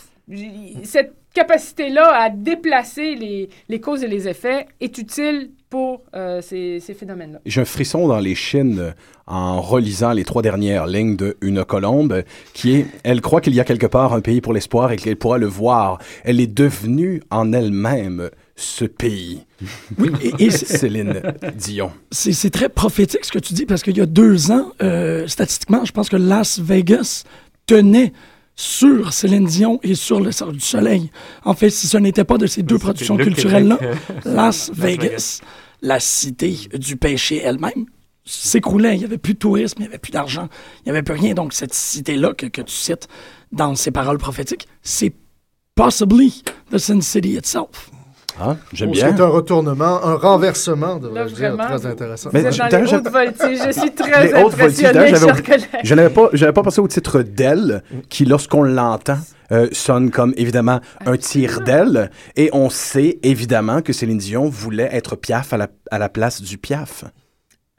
cette 0.83 1.13
capacité-là 1.33 2.11
à 2.13 2.29
déplacer 2.29 3.15
les, 3.15 3.49
les, 3.67 3.79
causes 3.79 4.03
et 4.03 4.07
les 4.07 4.27
effets 4.27 4.67
est 4.79 4.97
utile 4.97 5.51
pour 5.69 6.01
euh, 6.15 6.41
ces, 6.41 6.79
ces 6.79 6.93
phénomènes-là. 6.93 7.39
J'ai 7.45 7.61
un 7.61 7.65
frisson 7.65 8.07
dans 8.07 8.19
les 8.19 8.35
chines 8.35 8.93
en 9.27 9.61
relisant 9.61 10.11
les 10.11 10.23
trois 10.23 10.41
dernières 10.41 10.87
lignes 10.87 11.15
de 11.15 11.37
Une 11.41 11.63
colombe, 11.63 12.23
qui 12.53 12.75
est, 12.75 12.87
elle 13.03 13.21
croit 13.21 13.41
qu'il 13.41 13.53
y 13.53 13.59
a 13.59 13.63
quelque 13.63 13.85
part 13.85 14.13
un 14.13 14.21
pays 14.21 14.41
pour 14.41 14.53
l'espoir 14.53 14.91
et 14.91 14.97
qu'elle 14.97 15.17
pourra 15.17 15.37
le 15.37 15.45
voir. 15.45 15.99
Elle 16.23 16.41
est 16.41 16.47
devenue 16.47 17.21
en 17.29 17.53
elle-même 17.53 18.31
ce 18.59 18.85
pays. 18.85 19.45
Oui, 19.97 20.11
et, 20.37 20.51
Céline 20.51 21.21
Dion. 21.55 21.91
C'est 22.11 22.49
très 22.49 22.69
prophétique 22.69 23.23
ce 23.25 23.31
que 23.31 23.39
tu 23.39 23.53
dis 23.53 23.65
parce 23.65 23.83
qu'il 23.83 23.97
y 23.97 24.01
a 24.01 24.05
deux 24.05 24.51
ans, 24.51 24.71
euh, 24.81 25.27
statistiquement, 25.27 25.85
je 25.85 25.91
pense 25.91 26.09
que 26.09 26.17
Las 26.17 26.59
Vegas 26.59 27.23
tenait 27.65 28.13
sur 28.55 29.13
Céline 29.13 29.45
Dion 29.45 29.79
et 29.83 29.95
sur 29.95 30.19
le 30.19 30.31
Cercle 30.31 30.53
du 30.53 30.59
Soleil. 30.59 31.09
En 31.45 31.53
fait, 31.53 31.69
si 31.69 31.87
ce 31.87 31.97
n'était 31.97 32.25
pas 32.25 32.37
de 32.37 32.47
ces 32.47 32.61
deux 32.61 32.77
productions 32.77 33.15
culturelles-là, 33.15 33.79
Las 34.25 34.71
Vegas, 34.73 35.39
la 35.81 36.01
cité 36.01 36.57
du 36.73 36.97
péché 36.97 37.41
elle-même, 37.41 37.85
s'écroulait. 38.25 38.95
Il 38.95 38.99
n'y 38.99 39.05
avait 39.05 39.17
plus 39.17 39.35
de 39.35 39.39
tourisme, 39.39 39.77
il 39.79 39.83
n'y 39.83 39.87
avait 39.87 39.97
plus 39.97 40.11
d'argent, 40.11 40.49
il 40.81 40.83
n'y 40.85 40.91
avait 40.91 41.03
plus 41.03 41.15
rien. 41.15 41.33
Donc, 41.33 41.53
cette 41.53 41.73
cité-là 41.73 42.33
que, 42.33 42.47
que 42.47 42.61
tu 42.61 42.73
cites 42.73 43.07
dans 43.53 43.75
ces 43.75 43.91
paroles 43.91 44.17
prophétiques, 44.17 44.67
c'est 44.81 45.13
possibly 45.75 46.43
the 46.71 46.77
Sin 46.77 46.99
City 46.99 47.37
itself. 47.37 47.89
Ah, 48.39 48.55
j'aime 48.73 48.91
bien. 48.91 49.13
C'est 49.15 49.21
un 49.21 49.27
retournement, 49.27 50.03
un 50.03 50.15
renversement, 50.15 50.97
devrais-je 50.97 51.35
dire, 51.35 51.57
très 51.57 51.85
intéressant. 51.85 52.29
Mais, 52.33 52.43
dans 52.43 52.49
les 52.49 52.93
hautes 52.93 53.09
voltiges, 53.09 53.59
je 53.65 53.71
suis 53.71 53.91
très 53.91 54.33
impressionné, 54.33 55.13
Je 55.83 55.95
n'avais 55.95 56.09
pas, 56.09 56.29
pas 56.53 56.63
pensé 56.63 56.81
au 56.81 56.87
titre 56.87 57.21
d'elle, 57.21 57.83
qui, 58.09 58.25
lorsqu'on 58.25 58.63
l'entend, 58.63 59.17
euh, 59.51 59.67
sonne 59.71 60.11
comme 60.11 60.33
évidemment 60.37 60.79
un 61.05 61.17
tir 61.17 61.61
d'aile. 61.61 62.11
Et 62.35 62.49
on 62.53 62.69
sait 62.69 63.19
évidemment 63.23 63.81
que 63.81 63.93
Céline 63.93 64.19
Dion 64.19 64.47
voulait 64.47 64.89
être 64.91 65.15
Piaf 65.15 65.53
à 65.53 65.57
la, 65.57 65.67
à 65.91 65.97
la 65.97 66.09
place 66.09 66.41
du 66.41 66.57
Piaf. 66.57 67.05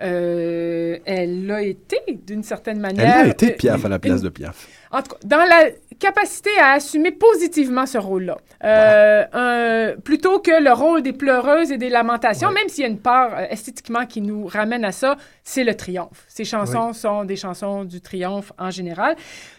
Euh, 0.02 0.96
elle 1.04 1.46
l'a 1.46 1.62
été 1.62 1.98
d'une 2.26 2.42
certaine 2.42 2.80
manière. 2.80 3.18
Elle 3.18 3.26
a 3.26 3.30
été 3.30 3.50
Piaf 3.52 3.84
à 3.84 3.88
la 3.88 3.98
place 3.98 4.22
de 4.22 4.30
Piaf. 4.30 4.66
En 4.90 5.02
tout 5.02 5.10
cas, 5.10 5.18
dans 5.24 5.44
la 5.44 5.70
capacité 6.00 6.50
à 6.58 6.72
assumer 6.72 7.12
positivement 7.12 7.86
ce 7.86 7.98
rôle-là, 7.98 8.38
euh, 8.64 9.96
plutôt 9.98 10.40
que 10.40 10.62
le 10.62 10.72
rôle 10.72 11.02
des 11.02 11.12
pleureuses 11.12 11.70
et 11.70 11.78
des 11.78 11.90
lamentations, 11.90 12.50
même 12.50 12.68
s'il 12.68 12.82
y 12.82 12.86
a 12.86 12.90
une 12.90 12.98
part 12.98 13.38
euh, 13.38 13.46
esthétiquement 13.50 14.06
qui 14.06 14.20
nous 14.20 14.46
ramène 14.46 14.84
à 14.84 14.90
ça, 14.90 15.16
c'est 15.44 15.62
le 15.62 15.74
triomphe. 15.76 16.24
Ces 16.26 16.44
chansons 16.44 16.92
sont 16.92 17.24
des 17.24 17.36
chansons 17.36 17.84
du 17.84 18.00
triomphe 18.00 18.52
en 18.58 18.70
général. 18.70 19.14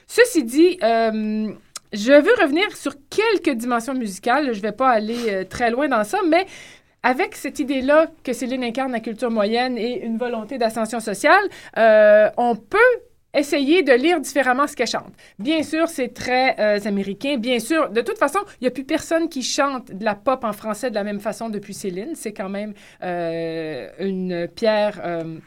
Ceci 0.07 0.43
dit, 0.43 0.77
euh, 0.83 1.49
je 1.93 2.11
veux 2.11 2.43
revenir 2.43 2.75
sur 2.75 2.95
quelques 3.09 3.55
dimensions 3.57 3.93
musicales. 3.93 4.53
Je 4.53 4.57
ne 4.57 4.63
vais 4.63 4.71
pas 4.71 4.89
aller 4.89 5.45
très 5.49 5.69
loin 5.69 5.87
dans 5.87 6.03
ça, 6.03 6.19
mais 6.27 6.45
avec 7.03 7.35
cette 7.35 7.59
idée-là 7.59 8.07
que 8.23 8.33
Céline 8.33 8.63
incarne 8.63 8.91
la 8.91 8.99
culture 8.99 9.31
moyenne 9.31 9.77
et 9.77 10.03
une 10.03 10.17
volonté 10.17 10.57
d'ascension 10.57 10.99
sociale, 10.99 11.43
on 11.75 12.55
peut 12.55 12.77
essayer 13.33 13.83
de 13.83 13.93
lire 13.93 14.19
différemment 14.19 14.67
ce 14.67 14.75
qu'elle 14.75 14.87
chante. 14.87 15.13
Bien 15.39 15.63
sûr, 15.63 15.87
c'est 15.87 16.13
très 16.13 16.59
euh, 16.59 16.79
américain. 16.85 17.37
Bien 17.37 17.59
sûr, 17.59 17.89
de 17.89 18.01
toute 18.01 18.17
façon, 18.17 18.39
il 18.59 18.63
n'y 18.63 18.67
a 18.67 18.71
plus 18.71 18.83
personne 18.83 19.29
qui 19.29 19.41
chante 19.41 19.91
de 19.91 20.03
la 20.03 20.15
pop 20.15 20.43
en 20.43 20.53
français 20.53 20.89
de 20.89 20.95
la 20.95 21.03
même 21.03 21.19
façon 21.19 21.49
depuis 21.49 21.73
Céline. 21.73 22.15
C'est 22.15 22.33
quand 22.33 22.49
même 22.49 22.73
euh, 23.03 23.87
une 23.99 24.47
pierre 24.47 25.01
euh, 25.03 25.37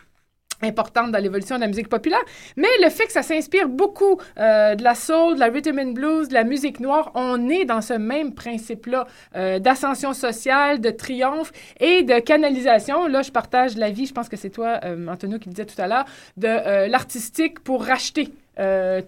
importante 0.65 1.13
dans 1.13 1.19
l'évolution 1.19 1.57
de 1.57 1.61
la 1.61 1.67
musique 1.67 1.89
populaire, 1.89 2.23
mais 2.57 2.69
le 2.83 2.91
fait 2.91 3.07
que 3.07 3.13
ça 3.13 3.23
s'inspire 3.23 3.69
beaucoup 3.69 4.19
euh, 4.39 4.75
de 4.75 4.83
la 4.83 4.95
soul, 4.95 5.35
de 5.35 5.41
la 5.41 5.47
rhythm 5.47 5.79
and 5.79 5.93
blues, 5.93 6.29
de 6.29 6.35
la 6.35 6.45
musique 6.45 6.81
noire, 6.81 7.11
on 7.15 7.49
est 7.49 7.65
dans 7.65 7.81
ce 7.81 7.95
même 7.95 8.35
principe-là 8.35 9.07
euh, 9.37 9.59
d'ascension 9.59 10.13
sociale, 10.13 10.81
de 10.81 10.91
triomphe 10.91 11.53
et 11.81 12.03
de 12.03 12.19
canalisation. 12.19 13.07
Là, 13.07 13.23
je 13.23 13.31
partage 13.31 13.77
l'avis, 13.77 14.07
je 14.07 14.15
pense 14.15 14.29
que 14.29 14.37
c'est 14.37 14.51
toi, 14.51 14.81
euh, 14.85 15.07
Antonio, 15.09 15.39
qui 15.39 15.49
disait 15.49 15.67
tout 15.67 15.81
à 15.81 15.87
l'heure, 15.87 16.05
de 16.37 16.89
l'artistique 16.89 17.61
pour 17.61 17.85
racheter 17.85 18.31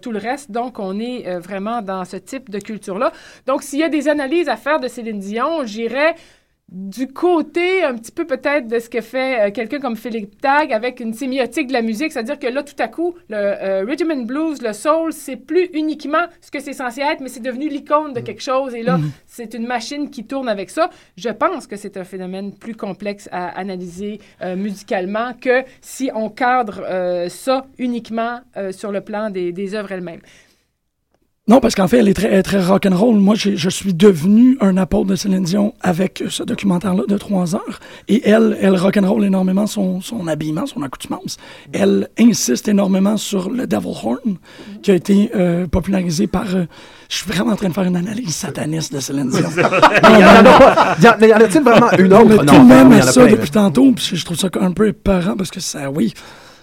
tout 0.01 0.11
le 0.11 0.19
reste. 0.19 0.51
Donc, 0.51 0.77
on 0.77 0.99
est 0.99 1.39
vraiment 1.39 1.81
dans 1.81 2.03
ce 2.03 2.17
type 2.17 2.49
de 2.49 2.59
culture-là. 2.59 3.13
Donc, 3.45 3.63
s'il 3.63 3.79
y 3.79 3.83
a 3.83 3.87
des 3.87 4.09
analyses 4.09 4.49
à 4.49 4.57
faire 4.57 4.81
de 4.81 4.89
Céline 4.89 5.19
Dion, 5.19 5.65
j'irais 5.65 6.15
du 6.69 7.07
côté 7.07 7.85
un 7.85 7.95
petit 7.95 8.11
peu 8.11 8.25
peut-être 8.25 8.67
de 8.67 8.77
ce 8.79 8.89
que 8.89 8.99
fait 8.99 9.47
euh, 9.47 9.51
quelqu'un 9.51 9.79
comme 9.79 9.95
Philippe 9.95 10.41
Tag 10.41 10.73
avec 10.73 10.99
une 10.99 11.13
sémiotique 11.13 11.67
de 11.67 11.73
la 11.73 11.81
musique, 11.81 12.11
c'est-à-dire 12.11 12.37
que 12.37 12.47
là, 12.47 12.61
tout 12.61 12.75
à 12.79 12.89
coup, 12.89 13.15
le 13.29 13.37
euh, 13.37 13.95
and 14.11 14.23
blues, 14.23 14.61
le 14.61 14.73
soul, 14.73 15.13
c'est 15.13 15.37
plus 15.37 15.69
uniquement 15.73 16.25
ce 16.41 16.51
que 16.51 16.59
c'est 16.59 16.73
censé 16.73 17.01
être, 17.01 17.21
mais 17.21 17.29
c'est 17.29 17.39
devenu 17.39 17.69
l'icône 17.69 18.11
de 18.11 18.19
quelque 18.19 18.41
chose, 18.41 18.75
et 18.75 18.83
là, 18.83 18.97
mm. 18.97 19.11
c'est 19.25 19.53
une 19.53 19.65
machine 19.65 20.09
qui 20.09 20.25
tourne 20.25 20.49
avec 20.49 20.69
ça. 20.69 20.89
Je 21.15 21.29
pense 21.29 21.67
que 21.67 21.77
c'est 21.77 21.95
un 21.95 22.03
phénomène 22.03 22.53
plus 22.53 22.75
complexe 22.75 23.29
à 23.31 23.47
analyser 23.57 24.19
euh, 24.41 24.57
musicalement 24.57 25.31
que 25.39 25.63
si 25.79 26.11
on 26.13 26.29
cadre 26.29 26.83
ça 27.29 27.65
uniquement 27.77 28.41
sur 28.71 28.91
le 28.91 29.01
plan 29.01 29.29
des, 29.29 29.51
des 29.51 29.73
œuvres 29.73 29.91
elles-mêmes. 29.91 30.21
Non, 31.47 31.61
parce 31.61 31.75
qu'en 31.75 31.87
fait, 31.87 31.99
elle 31.99 32.09
est 32.09 32.13
très, 32.13 32.43
très 32.43 32.61
rock'n'roll. 32.61 33.15
Moi, 33.15 33.35
je 33.35 33.69
suis 33.69 33.93
devenu 33.93 34.57
un 34.59 34.75
apôtre 34.75 35.05
de 35.05 35.15
Céline 35.15 35.43
Dion 35.43 35.73
avec 35.79 36.21
ce 36.27 36.43
documentaire-là 36.43 37.03
de 37.07 37.17
trois 37.17 37.55
heures. 37.55 37.79
Et 38.09 38.27
elle, 38.27 38.57
elle 38.59 38.75
rock'n'roll 38.75 39.23
énormément 39.23 39.65
son, 39.65 40.01
son 40.01 40.27
habillement, 40.27 40.65
son 40.65 40.81
accoutrement. 40.81 41.21
Elle 41.71 42.09
insiste 42.19 42.67
énormément 42.67 43.15
sur 43.15 43.49
le 43.49 43.65
Devil 43.65 43.93
Horn, 44.03 44.37
qui 44.81 44.91
a 44.91 44.95
été 44.95 45.31
euh, 45.35 45.67
popularisé 45.67 46.27
par... 46.27 46.53
Euh, 46.53 46.65
je 47.07 47.15
suis 47.15 47.31
vraiment 47.31 47.53
en 47.53 47.55
train 47.55 47.69
de 47.69 47.73
faire 47.73 47.85
une 47.85 47.95
analyse 47.95 48.35
sataniste 48.35 48.93
de 48.93 48.99
Céline 48.99 49.29
Dion. 49.29 49.47
il 49.55 50.19
y 50.19 50.23
en 50.25 50.45
a 50.45 51.17
Mais 51.17 51.29
y 51.29 51.33
en 51.33 51.37
a-t-il 51.37 51.63
vraiment 51.63 51.91
une 51.97 52.13
autre? 52.13 52.43
Non, 52.43 52.53
tout 52.53 52.59
le 52.59 52.83
monde 52.83 53.01
ça 53.03 53.25
depuis 53.25 53.51
tantôt, 53.51 53.93
puis 53.93 54.17
je 54.17 54.25
trouve 54.25 54.37
ça 54.37 54.49
un 54.59 54.71
peu 54.73 54.89
épeurant 54.89 55.37
parce 55.37 55.51
que 55.51 55.61
ça, 55.61 55.89
oui... 55.89 56.13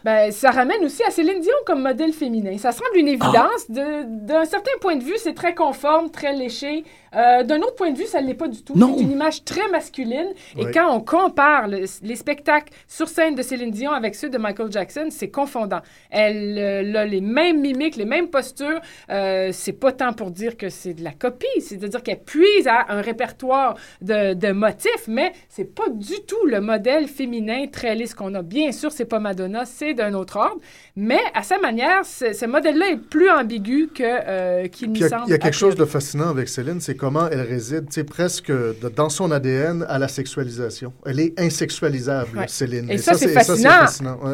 Ben, 0.05 0.31
ça 0.31 0.51
ramène 0.51 0.85
aussi 0.85 1.03
à 1.03 1.11
Céline 1.11 1.41
Dion 1.41 1.55
comme 1.65 1.83
modèle 1.83 2.13
féminin. 2.13 2.59
Ça 2.59 2.73
semble 2.73 2.97
une 2.97 3.09
évidence. 3.09 3.71
D'un 3.71 4.45
certain 4.45 4.71
point 4.81 4.97
de 4.97 5.03
vue, 5.03 5.17
c'est 5.17 5.33
très 5.33 5.55
conforme, 5.55 6.11
très 6.11 6.35
léché. 6.35 6.85
Euh, 7.17 7.43
d'un 7.43 7.61
autre 7.61 7.77
point 7.77 7.91
de 7.91 7.97
vue, 7.97 8.05
ça 8.05 8.21
ne 8.21 8.27
l'est 8.27 8.35
pas 8.35 8.49
du 8.49 8.63
tout. 8.63 8.75
C'est 8.77 9.03
une 9.03 9.13
image 9.13 9.45
très 9.45 9.67
masculine. 9.71 10.35
Et 10.59 10.71
quand 10.71 10.95
on 10.95 11.01
compare 11.01 11.69
les 11.69 12.17
spectacles 12.17 12.73
sur 12.87 13.09
scène 13.09 13.35
de 13.35 13.43
Céline 13.43 13.71
Dion 13.71 13.93
avec 13.93 14.15
ceux 14.15 14.29
de 14.29 14.37
Michael 14.37 14.71
Jackson, 14.71 15.07
c'est 15.11 15.31
confondant. 15.31 15.81
Elle 16.11 16.59
euh, 16.59 17.01
a 17.01 17.05
les 17.07 17.23
mêmes 17.23 17.61
mimiques, 17.61 17.97
les 17.97 18.05
mêmes 18.05 18.29
postures. 18.29 18.81
Euh, 19.11 19.51
c'est 19.53 19.73
pas 19.73 19.93
tant 19.93 20.13
pour 20.13 20.31
dire 20.31 20.59
que 20.59 20.69
c'est 20.69 20.93
de 20.93 21.03
la 21.03 21.13
copie, 21.13 21.61
c'est-à-dire 21.61 22.03
qu'elle 22.03 22.23
puise 22.23 22.67
à 22.67 22.87
un 22.89 23.01
répertoire 23.01 23.77
de, 24.03 24.35
de 24.35 24.53
motifs, 24.53 25.09
mais 25.09 25.33
c'est 25.49 25.75
pas 25.75 25.89
du 25.89 26.21
tout 26.27 26.45
le 26.47 26.61
modèle 26.61 27.07
féminin 27.09 27.67
très 27.73 27.95
lisse 27.95 28.15
qu'on 28.15 28.35
a. 28.35 28.43
Bien 28.43 28.73
sûr, 28.73 28.93
c'est 28.93 29.07
pas 29.07 29.19
Madonna, 29.19 29.65
c'est 29.65 29.93
d'un 29.95 30.14
autre 30.14 30.36
ordre, 30.36 30.61
mais 30.97 31.20
à 31.34 31.42
sa 31.42 31.59
manière, 31.59 32.05
ce 32.05 32.47
modèle-là 32.47 32.90
est 32.90 32.97
plus 32.97 33.30
ambigu 33.30 33.88
que 33.95 34.03
euh, 34.03 34.68
qu'il 34.68 34.92
n'y 34.92 35.01
semble. 35.01 35.24
Il 35.26 35.30
y 35.30 35.34
a 35.34 35.38
quelque 35.38 35.57
chose 35.57 35.76
de 35.76 35.84
fascinant 35.84 36.28
avec 36.28 36.49
Céline, 36.49 36.80
c'est 36.80 36.97
comment 36.97 37.28
elle 37.28 37.40
réside, 37.40 37.88
tu 37.90 38.05
presque 38.05 38.53
dans 38.97 39.09
son 39.09 39.30
ADN 39.30 39.84
à 39.88 39.99
la 39.99 40.09
sexualisation. 40.09 40.92
Elle 41.07 41.20
est 41.20 41.38
insexualisable, 41.40 42.45
Céline. 42.49 42.90
Et, 42.90 42.99
ça, 42.99 43.14
c'est 43.14 43.28
fascinant. 43.28 43.86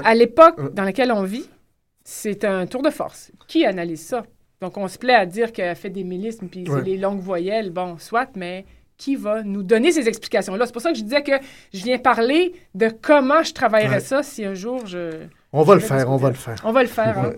À 0.04 0.14
l'époque 0.14 0.74
dans 0.74 0.84
laquelle 0.84 1.12
on 1.12 1.22
vit, 1.22 1.48
c'est 2.04 2.44
un 2.44 2.66
tour 2.66 2.82
de 2.82 2.90
force. 2.90 3.30
Qui 3.46 3.64
analyse 3.64 4.00
ça? 4.00 4.24
Donc, 4.60 4.76
on 4.76 4.88
se 4.88 4.98
plaît 4.98 5.14
à 5.14 5.26
dire 5.26 5.52
qu'elle 5.52 5.74
fait 5.74 5.90
des 5.90 6.04
mélismes, 6.04 6.48
puis 6.48 6.64
les 6.84 6.98
longues 6.98 7.20
voyelles, 7.20 7.70
bon, 7.70 7.96
soit, 7.98 8.30
mais 8.36 8.66
qui 9.00 9.16
va 9.16 9.42
nous 9.42 9.62
donner 9.62 9.92
ces 9.92 10.06
explications-là? 10.06 10.66
C'est 10.66 10.72
pour 10.72 10.82
ça 10.82 10.92
que 10.92 10.98
je 10.98 11.02
disais 11.02 11.22
que 11.22 11.32
je 11.72 11.82
viens 11.82 11.98
parler 11.98 12.52
de 12.74 12.90
comment 13.02 13.42
je 13.42 13.54
travaillerais 13.54 14.00
ça 14.00 14.22
si 14.22 14.44
un 14.44 14.54
jour 14.54 14.86
je... 14.86 15.24
On 15.52 15.62
va 15.62 15.74
le 15.74 15.80
faire, 15.80 16.08
on 16.10 16.16
va 16.16 16.28
le 16.28 16.34
faire. 16.34 16.56
On 16.64 16.72
va 16.72 16.82
le 16.82 16.88
faire. 16.88 17.18
Hein. 17.18 17.32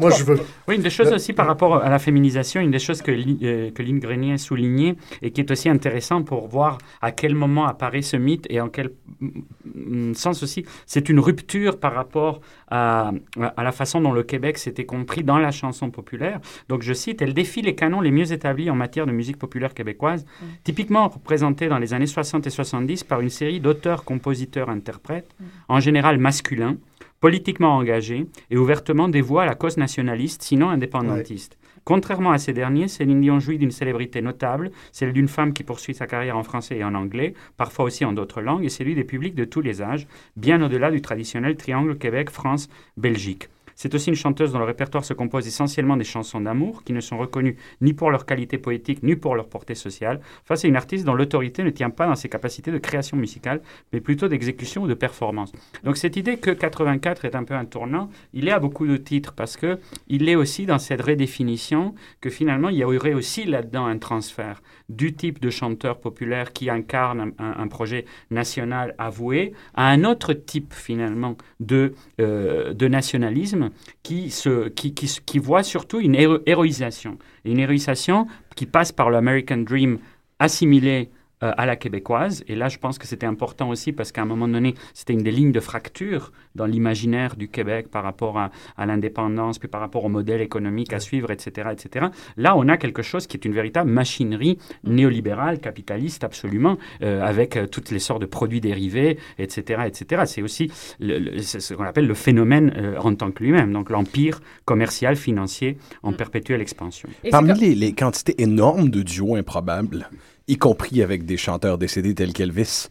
Moi, 0.00 0.10
je 0.10 0.24
veux. 0.24 0.40
Oui, 0.68 0.76
une 0.76 0.82
des 0.82 0.90
choses 0.90 1.12
aussi 1.12 1.32
par 1.32 1.46
rapport 1.46 1.76
à 1.76 1.88
la 1.88 1.98
féminisation, 1.98 2.60
une 2.60 2.70
des 2.70 2.78
choses 2.78 3.02
que, 3.02 3.12
euh, 3.12 3.70
que 3.70 3.82
Lynn 3.82 3.98
Grenier 3.98 4.34
a 4.34 4.38
souligné 4.38 4.96
et 5.22 5.30
qui 5.30 5.40
est 5.40 5.50
aussi 5.50 5.68
intéressant 5.68 6.22
pour 6.22 6.48
voir 6.48 6.78
à 7.00 7.12
quel 7.12 7.34
moment 7.34 7.66
apparaît 7.66 8.02
ce 8.02 8.16
mythe 8.16 8.46
et 8.50 8.60
en 8.60 8.68
quel 8.68 8.90
mm, 9.20 10.14
sens 10.14 10.42
aussi 10.42 10.64
c'est 10.86 11.08
une 11.08 11.20
rupture 11.20 11.78
par 11.78 11.94
rapport 11.94 12.40
à, 12.68 13.12
à, 13.56 13.62
la 13.62 13.72
façon 13.72 14.00
dont 14.00 14.12
le 14.12 14.22
Québec 14.22 14.58
s'était 14.58 14.84
compris 14.84 15.22
dans 15.22 15.38
la 15.38 15.50
chanson 15.50 15.90
populaire. 15.90 16.40
Donc, 16.68 16.82
je 16.82 16.92
cite, 16.92 17.22
elle 17.22 17.34
défie 17.34 17.62
les 17.62 17.74
canons 17.74 18.00
les 18.00 18.10
mieux 18.10 18.32
établis 18.32 18.70
en 18.70 18.74
matière 18.74 19.06
de 19.06 19.12
musique 19.12 19.38
populaire 19.38 19.74
québécoise, 19.74 20.24
mm. 20.24 20.44
typiquement 20.64 21.08
représentés 21.08 21.68
dans 21.68 21.78
les 21.78 21.94
années 21.94 22.06
60 22.06 22.46
et 22.46 22.50
70 22.50 23.04
par 23.04 23.20
une 23.20 23.30
série 23.30 23.60
d'auteurs, 23.60 24.04
compositeurs, 24.04 24.68
interprètes, 24.68 25.34
mm. 25.38 25.44
en 25.68 25.80
général 25.80 26.18
masculins 26.18 26.76
politiquement 27.20 27.76
engagé 27.76 28.26
et 28.50 28.56
ouvertement 28.56 29.08
dévoué 29.08 29.42
à 29.42 29.46
la 29.46 29.54
cause 29.54 29.76
nationaliste, 29.76 30.42
sinon 30.42 30.70
indépendantiste. 30.70 31.58
Contrairement 31.84 32.32
à 32.32 32.38
ces 32.38 32.52
derniers, 32.52 32.88
Céline 32.88 33.20
Dion 33.20 33.38
jouit 33.38 33.58
d'une 33.58 33.70
célébrité 33.70 34.20
notable, 34.20 34.72
celle 34.90 35.12
d'une 35.12 35.28
femme 35.28 35.52
qui 35.52 35.62
poursuit 35.62 35.94
sa 35.94 36.08
carrière 36.08 36.36
en 36.36 36.42
français 36.42 36.78
et 36.78 36.84
en 36.84 36.94
anglais, 36.94 37.34
parfois 37.56 37.84
aussi 37.84 38.04
en 38.04 38.12
d'autres 38.12 38.40
langues, 38.40 38.64
et 38.64 38.70
celui 38.70 38.96
des 38.96 39.04
publics 39.04 39.36
de 39.36 39.44
tous 39.44 39.60
les 39.60 39.82
âges, 39.82 40.08
bien 40.34 40.60
au-delà 40.62 40.90
du 40.90 41.00
traditionnel 41.00 41.56
triangle 41.56 41.96
Québec-France-Belgique. 41.96 43.48
C'est 43.76 43.94
aussi 43.94 44.08
une 44.08 44.16
chanteuse 44.16 44.52
dont 44.52 44.58
le 44.58 44.64
répertoire 44.64 45.04
se 45.04 45.12
compose 45.12 45.46
essentiellement 45.46 45.96
des 45.96 46.04
chansons 46.04 46.40
d'amour, 46.40 46.82
qui 46.82 46.92
ne 46.92 47.00
sont 47.00 47.18
reconnues 47.18 47.56
ni 47.82 47.92
pour 47.92 48.10
leur 48.10 48.26
qualité 48.26 48.58
poétique, 48.58 49.02
ni 49.02 49.16
pour 49.16 49.36
leur 49.36 49.48
portée 49.48 49.74
sociale, 49.74 50.20
face 50.44 50.64
à 50.64 50.68
une 50.68 50.76
artiste 50.76 51.04
dont 51.04 51.14
l'autorité 51.14 51.62
ne 51.62 51.70
tient 51.70 51.90
pas 51.90 52.06
dans 52.06 52.16
ses 52.16 52.30
capacités 52.30 52.72
de 52.72 52.78
création 52.78 53.16
musicale, 53.16 53.60
mais 53.92 54.00
plutôt 54.00 54.28
d'exécution 54.28 54.82
ou 54.84 54.88
de 54.88 54.94
performance. 54.94 55.52
Donc 55.84 55.98
cette 55.98 56.16
idée 56.16 56.38
que 56.38 56.50
84 56.50 57.26
est 57.26 57.34
un 57.34 57.44
peu 57.44 57.54
un 57.54 57.66
tournant, 57.66 58.08
il 58.32 58.48
est 58.48 58.52
à 58.52 58.58
beaucoup 58.58 58.86
de 58.86 58.96
titres, 58.96 59.34
parce 59.34 59.56
que 59.56 59.78
il 60.08 60.28
est 60.28 60.36
aussi 60.36 60.66
dans 60.66 60.78
cette 60.78 61.02
redéfinition 61.02 61.94
que 62.20 62.30
finalement 62.30 62.70
il 62.70 62.78
y 62.78 62.84
aurait 62.84 63.14
aussi 63.14 63.44
là-dedans 63.44 63.86
un 63.86 63.98
transfert 63.98 64.62
du 64.88 65.14
type 65.14 65.40
de 65.40 65.50
chanteur 65.50 66.00
populaire 66.00 66.52
qui 66.52 66.70
incarne 66.70 67.32
un, 67.38 67.68
projet 67.68 68.04
national 68.30 68.94
avoué 68.98 69.52
à 69.74 69.88
un 69.88 70.04
autre 70.04 70.32
type 70.32 70.72
finalement 70.72 71.36
de, 71.60 71.94
euh, 72.20 72.72
de 72.72 72.88
nationalisme 72.88 73.70
qui, 74.02 74.30
se, 74.30 74.68
qui, 74.68 74.94
qui, 74.94 75.06
qui 75.24 75.38
voit 75.38 75.62
surtout 75.62 76.00
une 76.00 76.14
héroïsation. 76.14 77.18
Une 77.44 77.58
héroïsation 77.58 78.26
qui 78.54 78.66
passe 78.66 78.92
par 78.92 79.10
l'American 79.10 79.58
Dream 79.58 79.98
assimilé 80.38 81.10
euh, 81.42 81.52
à 81.58 81.66
la 81.66 81.76
québécoise. 81.76 82.42
Et 82.48 82.54
là, 82.54 82.70
je 82.70 82.78
pense 82.78 82.96
que 82.96 83.06
c'était 83.06 83.26
important 83.26 83.68
aussi 83.68 83.92
parce 83.92 84.10
qu'à 84.10 84.22
un 84.22 84.24
moment 84.24 84.48
donné, 84.48 84.72
c'était 84.94 85.12
une 85.12 85.22
des 85.22 85.30
lignes 85.30 85.52
de 85.52 85.60
fracture 85.60 86.32
dans 86.54 86.64
l'imaginaire 86.64 87.36
du 87.36 87.48
Québec 87.48 87.90
par 87.90 88.04
rapport 88.04 88.38
à, 88.38 88.50
l'indépendance, 88.86 89.58
puis 89.58 89.68
par 89.68 89.82
rapport 89.82 90.06
au 90.06 90.08
modèle 90.08 90.40
économique 90.40 90.94
à 90.94 90.98
suivre, 90.98 91.30
etc., 91.30 91.68
etc. 91.72 92.06
Là, 92.38 92.56
on 92.56 92.68
a 92.68 92.78
quelque 92.78 93.02
chose 93.02 93.26
qui 93.26 93.36
est 93.36 93.44
une 93.44 93.52
véritable 93.52 93.90
machinerie 93.90 94.56
néolibérale, 94.82 95.60
capitaliste, 95.60 96.24
absolument, 96.24 96.78
euh, 97.02 97.22
avec 97.22 97.58
euh, 97.58 97.66
toutes 97.66 97.90
les 97.90 97.98
sortes 97.98 98.22
de 98.22 98.26
produits 98.26 98.62
dérivés, 98.62 99.18
etc., 99.38 99.82
etc. 99.84 100.22
C'est 100.24 100.40
aussi 100.40 100.70
ce 100.98 101.74
qu'on 101.74 101.84
appelle 101.84 102.06
le 102.06 102.14
phénomène 102.14 102.96
en 102.98 103.14
tant 103.14 103.30
que 103.30 103.44
lui-même, 103.44 103.74
donc 103.74 103.90
l'empire 103.90 104.40
commercial, 104.64 105.16
financier 105.16 105.76
en 106.02 106.12
mm. 106.12 106.16
perpétuelle 106.16 106.62
expansion. 106.62 107.10
Parmi 107.30 107.52
les, 107.60 107.74
les 107.74 107.92
quantités 107.92 108.40
énormes 108.40 108.88
de 108.88 109.02
duos 109.02 109.36
improbables, 109.36 110.08
y 110.48 110.56
compris 110.56 111.02
avec 111.02 111.24
des 111.24 111.36
chanteurs 111.36 111.78
décédés 111.78 112.14
tels 112.14 112.32
qu'Elvis, 112.32 112.88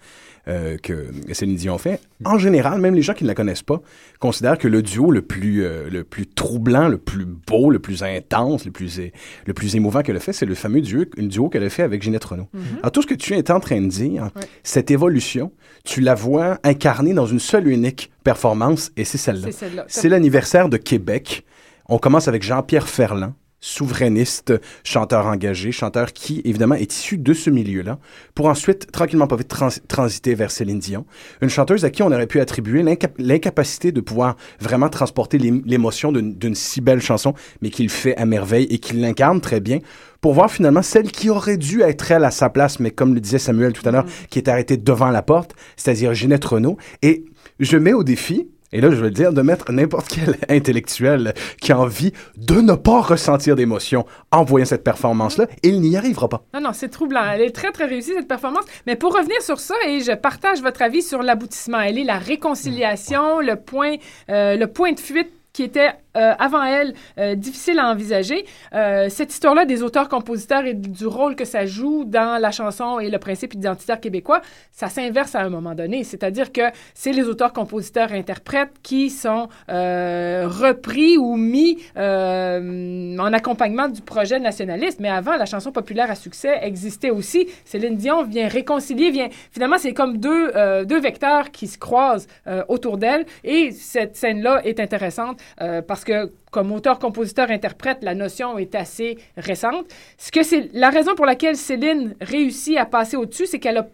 euh, 0.47 0.77
que 0.77 1.07
Céline 1.31 1.55
Dion 1.55 1.79
fait. 1.79 1.99
En 2.23 2.37
général, 2.37 2.79
même 2.79 2.93
les 2.93 3.01
gens 3.01 3.13
qui 3.13 3.23
ne 3.23 3.29
la 3.29 3.33
connaissent 3.33 3.63
pas 3.63 3.81
considèrent 4.19 4.59
que 4.59 4.67
le 4.67 4.83
duo 4.83 5.09
le 5.09 5.23
plus, 5.23 5.63
euh, 5.63 5.89
le 5.89 6.03
plus 6.03 6.27
troublant, 6.27 6.87
le 6.87 6.99
plus 6.99 7.25
beau, 7.25 7.71
le 7.71 7.79
plus 7.79 8.03
intense, 8.03 8.63
le 8.65 8.71
plus, 8.71 9.01
le 9.47 9.53
plus 9.53 9.75
émouvant 9.75 10.03
qu'elle 10.03 10.17
a 10.17 10.19
fait, 10.19 10.33
c'est 10.33 10.45
le 10.45 10.53
fameux 10.53 10.81
duo, 10.81 11.05
une 11.17 11.29
duo 11.29 11.49
qu'elle 11.49 11.63
a 11.63 11.69
fait 11.71 11.81
avec 11.81 12.03
Ginette 12.03 12.25
Renault. 12.25 12.47
Mm-hmm. 12.55 12.79
Alors, 12.81 12.91
tout 12.91 13.01
ce 13.01 13.07
que 13.07 13.15
tu 13.15 13.33
es 13.33 13.51
en 13.51 13.59
train 13.59 13.81
de 13.81 13.87
dire, 13.87 14.29
cette 14.61 14.91
évolution, 14.91 15.51
tu 15.83 15.99
la 15.99 16.13
vois 16.13 16.59
incarnée 16.63 17.13
dans 17.13 17.25
une 17.25 17.39
seule 17.39 17.67
unique 17.67 18.11
performance, 18.23 18.91
et 18.97 19.03
c'est 19.03 19.17
celle-là. 19.17 19.47
C'est 19.87 20.09
l'anniversaire 20.09 20.69
de 20.69 20.77
Québec. 20.77 21.43
On 21.89 21.97
commence 21.97 22.27
avec 22.27 22.43
Jean-Pierre 22.43 22.87
Ferland, 22.87 23.33
souverainiste, 23.65 24.53
chanteur 24.83 25.25
engagé, 25.25 25.71
chanteur 25.71 26.13
qui, 26.13 26.41
évidemment, 26.45 26.75
est 26.75 26.93
issu 26.93 27.17
de 27.17 27.33
ce 27.33 27.49
milieu-là, 27.49 27.97
pour 28.35 28.45
ensuite, 28.45 28.91
tranquillement 28.91 29.25
pas 29.25 29.35
vite, 29.35 29.51
transiter 29.87 30.35
vers 30.35 30.51
Céline 30.51 30.77
Dion, 30.77 31.05
une 31.41 31.49
chanteuse 31.49 31.83
à 31.83 31.89
qui 31.89 32.03
on 32.03 32.11
aurait 32.11 32.27
pu 32.27 32.39
attribuer 32.39 32.83
l'incapacité 33.17 33.91
de 33.91 34.01
pouvoir 34.01 34.35
vraiment 34.59 34.89
transporter 34.89 35.39
l'émotion 35.39 36.11
d'une 36.11 36.53
si 36.53 36.79
belle 36.79 37.01
chanson, 37.01 37.33
mais 37.61 37.71
qu'il 37.71 37.89
fait 37.89 38.15
à 38.17 38.25
merveille 38.25 38.67
et 38.69 38.77
qu'il 38.77 39.01
l'incarne 39.01 39.41
très 39.41 39.59
bien, 39.59 39.79
pour 40.21 40.33
voir 40.33 40.51
finalement 40.51 40.83
celle 40.83 41.11
qui 41.11 41.31
aurait 41.31 41.57
dû 41.57 41.81
être 41.81 42.11
elle 42.11 42.23
à 42.23 42.31
sa 42.31 42.49
place, 42.49 42.79
mais 42.79 42.91
comme 42.91 43.15
le 43.15 43.19
disait 43.19 43.39
Samuel 43.39 43.73
tout 43.73 43.87
à 43.87 43.91
l'heure, 43.91 44.05
mm. 44.05 44.27
qui 44.29 44.37
est 44.37 44.47
arrêtée 44.47 44.77
devant 44.77 45.09
la 45.09 45.23
porte, 45.23 45.55
c'est-à-dire 45.75 46.13
Ginette 46.13 46.45
Renault, 46.45 46.77
et 47.01 47.25
je 47.59 47.77
mets 47.77 47.93
au 47.93 48.03
défi, 48.03 48.47
et 48.75 48.81
là, 48.81 48.89
je 48.91 48.97
veux 48.97 49.09
dire, 49.09 49.31
de 49.31 49.41
mettre 49.41 49.71
n'importe 49.71 50.09
quel 50.09 50.35
intellectuel 50.49 51.33
qui 51.61 51.71
a 51.71 51.79
envie 51.79 52.11
de 52.35 52.55
ne 52.55 52.73
pas 52.73 52.99
ressentir 52.99 53.55
d'émotion 53.55 54.05
en 54.31 54.43
voyant 54.43 54.65
cette 54.65 54.83
performance-là, 54.83 55.47
il 55.63 55.79
n'y 55.79 55.95
arrivera 55.95 56.27
pas. 56.27 56.43
Non, 56.53 56.59
non, 56.59 56.71
c'est 56.73 56.89
troublant. 56.89 57.23
Elle 57.23 57.41
est 57.41 57.55
très, 57.55 57.71
très 57.71 57.85
réussie, 57.85 58.11
cette 58.17 58.27
performance. 58.27 58.65
Mais 58.85 58.97
pour 58.97 59.15
revenir 59.15 59.41
sur 59.41 59.61
ça, 59.61 59.75
et 59.87 60.01
je 60.01 60.11
partage 60.11 60.61
votre 60.61 60.81
avis 60.81 61.01
sur 61.01 61.23
l'aboutissement, 61.23 61.79
elle 61.79 61.97
est 61.97 62.03
la 62.03 62.17
réconciliation, 62.17 63.39
le 63.39 63.55
point, 63.55 63.95
euh, 64.29 64.57
le 64.57 64.67
point 64.67 64.91
de 64.91 64.99
fuite 64.99 65.31
qui 65.55 65.63
était 65.63 65.93
euh, 66.17 66.33
avant 66.37 66.63
elle 66.63 66.93
euh, 67.17 67.35
difficile 67.35 67.79
à 67.79 67.89
envisager. 67.89 68.45
Euh, 68.73 69.07
cette 69.07 69.31
histoire-là 69.31 69.63
des 69.63 69.83
auteurs-compositeurs 69.83 70.65
et 70.65 70.73
du 70.73 71.07
rôle 71.07 71.35
que 71.37 71.45
ça 71.45 71.65
joue 71.65 72.03
dans 72.03 72.41
la 72.41 72.51
chanson 72.51 72.99
et 72.99 73.09
le 73.09 73.19
principe 73.19 73.53
identitaire 73.53 74.01
québécois, 74.01 74.41
ça 74.73 74.89
s'inverse 74.89 75.33
à 75.33 75.39
un 75.39 75.49
moment 75.49 75.73
donné. 75.73 76.03
C'est-à-dire 76.03 76.51
que 76.51 76.61
c'est 76.93 77.13
les 77.13 77.23
auteurs-compositeurs-interprètes 77.23 78.71
qui 78.83 79.09
sont 79.09 79.47
repris 79.69 81.17
ou 81.17 81.37
mis 81.37 81.79
en 81.97 83.33
accompagnement 83.33 83.87
du 83.87 84.01
projet 84.01 84.39
nationaliste. 84.39 84.99
Mais 84.99 85.09
avant, 85.09 85.37
la 85.37 85.45
chanson 85.45 85.71
populaire 85.71 86.11
à 86.11 86.15
succès 86.15 86.59
existait 86.63 87.11
aussi. 87.11 87.47
Céline 87.63 87.95
Dion 87.95 88.23
vient 88.23 88.47
réconcilier, 88.49 89.11
vient... 89.11 89.29
Finalement, 89.51 89.77
c'est 89.77 89.93
comme 89.93 90.17
deux, 90.17 90.51
deux 90.85 90.99
vecteurs 90.99 91.51
qui 91.51 91.67
se 91.67 91.77
croisent 91.77 92.27
autour 92.67 92.97
d'elle. 92.97 93.25
Et 93.43 93.71
cette 93.71 94.15
scène-là 94.17 94.61
est 94.65 94.79
intéressante 94.79 95.39
parce 95.87 96.03
que 96.03 96.31
comme 96.51 96.71
auteur, 96.71 96.99
compositeur, 96.99 97.51
interprète, 97.51 97.99
la 98.01 98.15
notion 98.15 98.57
est 98.57 98.75
assez 98.75 99.17
récente. 99.37 99.85
Ce 100.17 100.31
que 100.31 100.43
c'est 100.43 100.69
la 100.73 100.89
raison 100.89 101.15
pour 101.15 101.25
laquelle 101.25 101.57
Céline 101.57 102.15
réussit 102.21 102.77
à 102.77 102.85
passer 102.85 103.17
au-dessus, 103.17 103.45
c'est 103.45 103.59
qu'elle 103.59 103.77
a, 103.77 103.87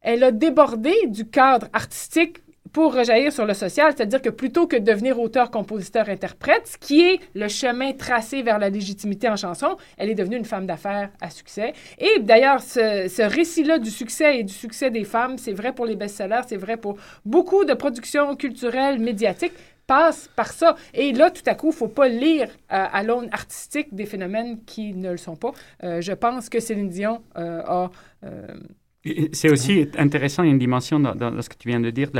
elle 0.00 0.24
a 0.24 0.30
débordé 0.30 0.94
du 1.06 1.26
cadre 1.26 1.68
artistique 1.72 2.38
pour 2.72 2.94
rejaillir 2.94 3.30
sur 3.32 3.44
le 3.44 3.52
social, 3.52 3.92
c'est-à-dire 3.94 4.22
que 4.22 4.30
plutôt 4.30 4.66
que 4.66 4.76
de 4.76 4.84
devenir 4.84 5.20
auteur, 5.20 5.50
compositeur, 5.50 6.08
interprète, 6.08 6.66
ce 6.66 6.78
qui 6.78 7.02
est 7.02 7.20
le 7.34 7.48
chemin 7.48 7.92
tracé 7.92 8.42
vers 8.42 8.58
la 8.58 8.70
légitimité 8.70 9.28
en 9.28 9.36
chanson, 9.36 9.76
elle 9.98 10.08
est 10.08 10.14
devenue 10.14 10.36
une 10.36 10.46
femme 10.46 10.66
d'affaires 10.66 11.10
à 11.20 11.28
succès. 11.28 11.74
Et 11.98 12.20
d'ailleurs, 12.20 12.62
ce 12.62 13.22
récit-là 13.22 13.78
du 13.78 13.90
succès 13.90 14.38
et 14.38 14.42
du 14.42 14.54
succès 14.54 14.90
des 14.90 15.04
femmes, 15.04 15.36
c'est 15.36 15.52
vrai 15.52 15.74
pour 15.74 15.84
les 15.84 15.96
best-sellers, 15.96 16.42
c'est 16.46 16.56
vrai 16.56 16.78
pour 16.78 16.96
beaucoup 17.26 17.66
de 17.66 17.74
productions 17.74 18.34
culturelles, 18.36 18.98
médiatiques 18.98 19.52
passe 19.86 20.28
par 20.36 20.52
ça. 20.52 20.76
Et 20.94 21.12
là, 21.12 21.30
tout 21.30 21.42
à 21.46 21.54
coup, 21.54 21.68
il 21.68 21.70
ne 21.70 21.74
faut 21.74 21.88
pas 21.88 22.08
lire 22.08 22.48
euh, 22.48 22.86
à 22.92 23.02
l'aune 23.02 23.28
artistique 23.32 23.94
des 23.94 24.06
phénomènes 24.06 24.64
qui 24.64 24.94
ne 24.94 25.10
le 25.10 25.16
sont 25.16 25.36
pas. 25.36 25.52
Euh, 25.82 26.00
je 26.00 26.12
pense 26.12 26.48
que 26.48 26.60
Céline 26.60 26.88
Dion 26.88 27.22
euh, 27.36 27.62
a 27.66 27.90
c'est 29.32 29.50
aussi 29.50 29.88
intéressant, 29.98 30.44
il 30.44 30.46
y 30.46 30.48
a 30.50 30.52
une 30.52 30.60
dimension 30.60 31.00
dans, 31.00 31.42
ce 31.42 31.48
que 31.48 31.56
tu 31.56 31.68
viens 31.68 31.80
de 31.80 31.90
dire, 31.90 32.10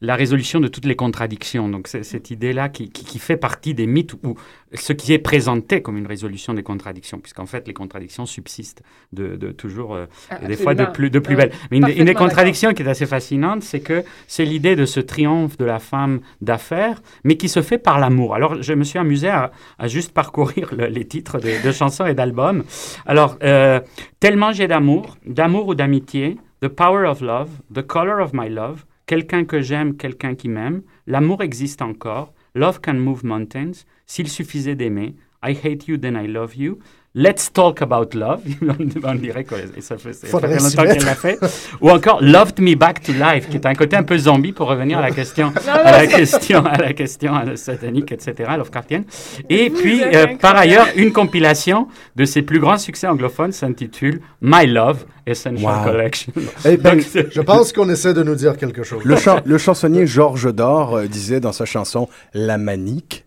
la, 0.00 0.16
résolution 0.16 0.58
de 0.58 0.68
toutes 0.68 0.86
les 0.86 0.96
contradictions. 0.96 1.68
Donc, 1.68 1.86
cette 1.86 2.30
idée-là 2.30 2.70
qui, 2.70 2.88
qui, 2.88 3.18
fait 3.18 3.36
partie 3.36 3.74
des 3.74 3.86
mythes 3.86 4.14
où 4.14 4.36
ce 4.74 4.92
qui 4.92 5.12
est 5.12 5.18
présenté 5.18 5.82
comme 5.82 5.96
une 5.96 6.06
résolution 6.06 6.54
des 6.54 6.62
contradictions, 6.62 7.18
puisqu'en 7.18 7.46
fait, 7.46 7.66
les 7.66 7.74
contradictions 7.74 8.26
subsistent 8.26 8.82
de, 9.12 9.36
de 9.36 9.50
toujours, 9.52 9.94
euh, 9.94 10.06
des 10.46 10.56
fois 10.56 10.74
de 10.74 10.84
plus, 10.84 11.10
de 11.10 11.18
plus 11.18 11.36
belles. 11.36 11.52
Mais 11.70 11.78
une, 11.78 11.88
une, 11.88 12.04
des 12.04 12.14
contradictions 12.14 12.72
qui 12.72 12.82
est 12.82 12.88
assez 12.88 13.06
fascinante, 13.06 13.62
c'est 13.62 13.80
que 13.80 14.04
c'est 14.26 14.44
l'idée 14.44 14.76
de 14.76 14.84
ce 14.84 15.00
triomphe 15.00 15.56
de 15.56 15.64
la 15.64 15.78
femme 15.78 16.20
d'affaires, 16.40 17.02
mais 17.24 17.36
qui 17.36 17.48
se 17.48 17.62
fait 17.62 17.78
par 17.78 17.98
l'amour. 17.98 18.34
Alors, 18.34 18.62
je 18.62 18.72
me 18.74 18.84
suis 18.84 18.98
amusé 18.98 19.28
à, 19.28 19.50
à 19.78 19.88
juste 19.88 20.12
parcourir 20.12 20.72
les 20.74 21.04
titres 21.04 21.38
de, 21.38 21.64
de 21.64 21.72
chansons 21.72 22.06
et 22.06 22.14
d'albums. 22.14 22.64
Alors, 23.06 23.36
euh, 23.42 23.80
Tellement 24.20 24.52
j'ai 24.52 24.68
d'amour, 24.68 25.16
d'amour 25.24 25.68
ou 25.68 25.74
d'amitié, 25.74 26.36
The 26.60 26.68
Power 26.68 27.06
of 27.06 27.22
Love, 27.22 27.48
The 27.74 27.80
Color 27.80 28.20
of 28.22 28.32
My 28.34 28.50
Love, 28.50 28.84
quelqu'un 29.06 29.46
que 29.46 29.62
j'aime, 29.62 29.96
quelqu'un 29.96 30.34
qui 30.34 30.48
m'aime, 30.48 30.82
l'amour 31.06 31.42
existe 31.42 31.80
encore, 31.80 32.34
Love 32.54 32.80
can 32.80 32.94
move 32.94 33.24
mountains. 33.24 33.86
S'il 34.06 34.28
suffisait 34.28 34.74
d'aimer. 34.74 35.14
I 35.42 35.52
hate 35.52 35.88
you, 35.88 35.96
then 35.96 36.16
I 36.16 36.26
love 36.26 36.54
you. 36.54 36.78
Let's 37.12 37.52
Talk 37.52 37.82
About 37.82 38.10
Love. 38.14 38.42
on 39.04 39.14
dirait 39.16 39.42
que 39.42 39.56
ça 39.80 39.98
fait, 39.98 40.12
ça 40.12 40.38
fait 40.38 40.58
longtemps 40.58 40.84
qu'elle 40.84 41.04
l'a 41.04 41.16
fait. 41.16 41.38
Ou 41.80 41.90
encore 41.90 42.22
Loved 42.22 42.60
Me 42.60 42.76
Back 42.76 43.02
to 43.02 43.12
Life, 43.12 43.48
qui 43.48 43.56
est 43.56 43.66
un 43.66 43.74
côté 43.74 43.96
un 43.96 44.04
peu 44.04 44.16
zombie 44.16 44.52
pour 44.52 44.68
revenir 44.68 44.98
à 44.98 45.02
la 45.02 45.10
question, 45.10 45.52
à 45.66 45.90
la 45.90 46.06
question, 46.06 46.64
à 46.64 46.78
la 46.78 46.92
question 46.92 47.32
satanique, 47.56 48.12
etc., 48.12 48.52
Lovecraftienne. 48.56 49.04
Et 49.48 49.70
puis, 49.70 50.04
euh, 50.04 50.36
par 50.40 50.56
ailleurs, 50.56 50.86
une 50.94 51.12
compilation 51.12 51.88
de 52.14 52.24
ses 52.24 52.42
plus 52.42 52.60
grands 52.60 52.78
succès 52.78 53.08
anglophones 53.08 53.52
s'intitule 53.52 54.20
My 54.40 54.66
Love 54.68 55.04
Essential 55.26 55.82
Collection. 55.82 56.32
Eh 56.64 56.76
ben, 56.76 57.00
je 57.00 57.40
pense 57.40 57.72
qu'on 57.72 57.88
essaie 57.88 58.14
de 58.14 58.22
nous 58.22 58.36
dire 58.36 58.56
quelque 58.56 58.84
chose. 58.84 59.02
Le, 59.04 59.16
le 59.44 59.58
chansonnier 59.58 60.06
Georges 60.06 60.54
Dor 60.54 60.94
euh, 60.94 61.06
disait 61.06 61.40
dans 61.40 61.52
sa 61.52 61.64
chanson 61.64 62.08
La 62.34 62.56
Manique 62.56 63.24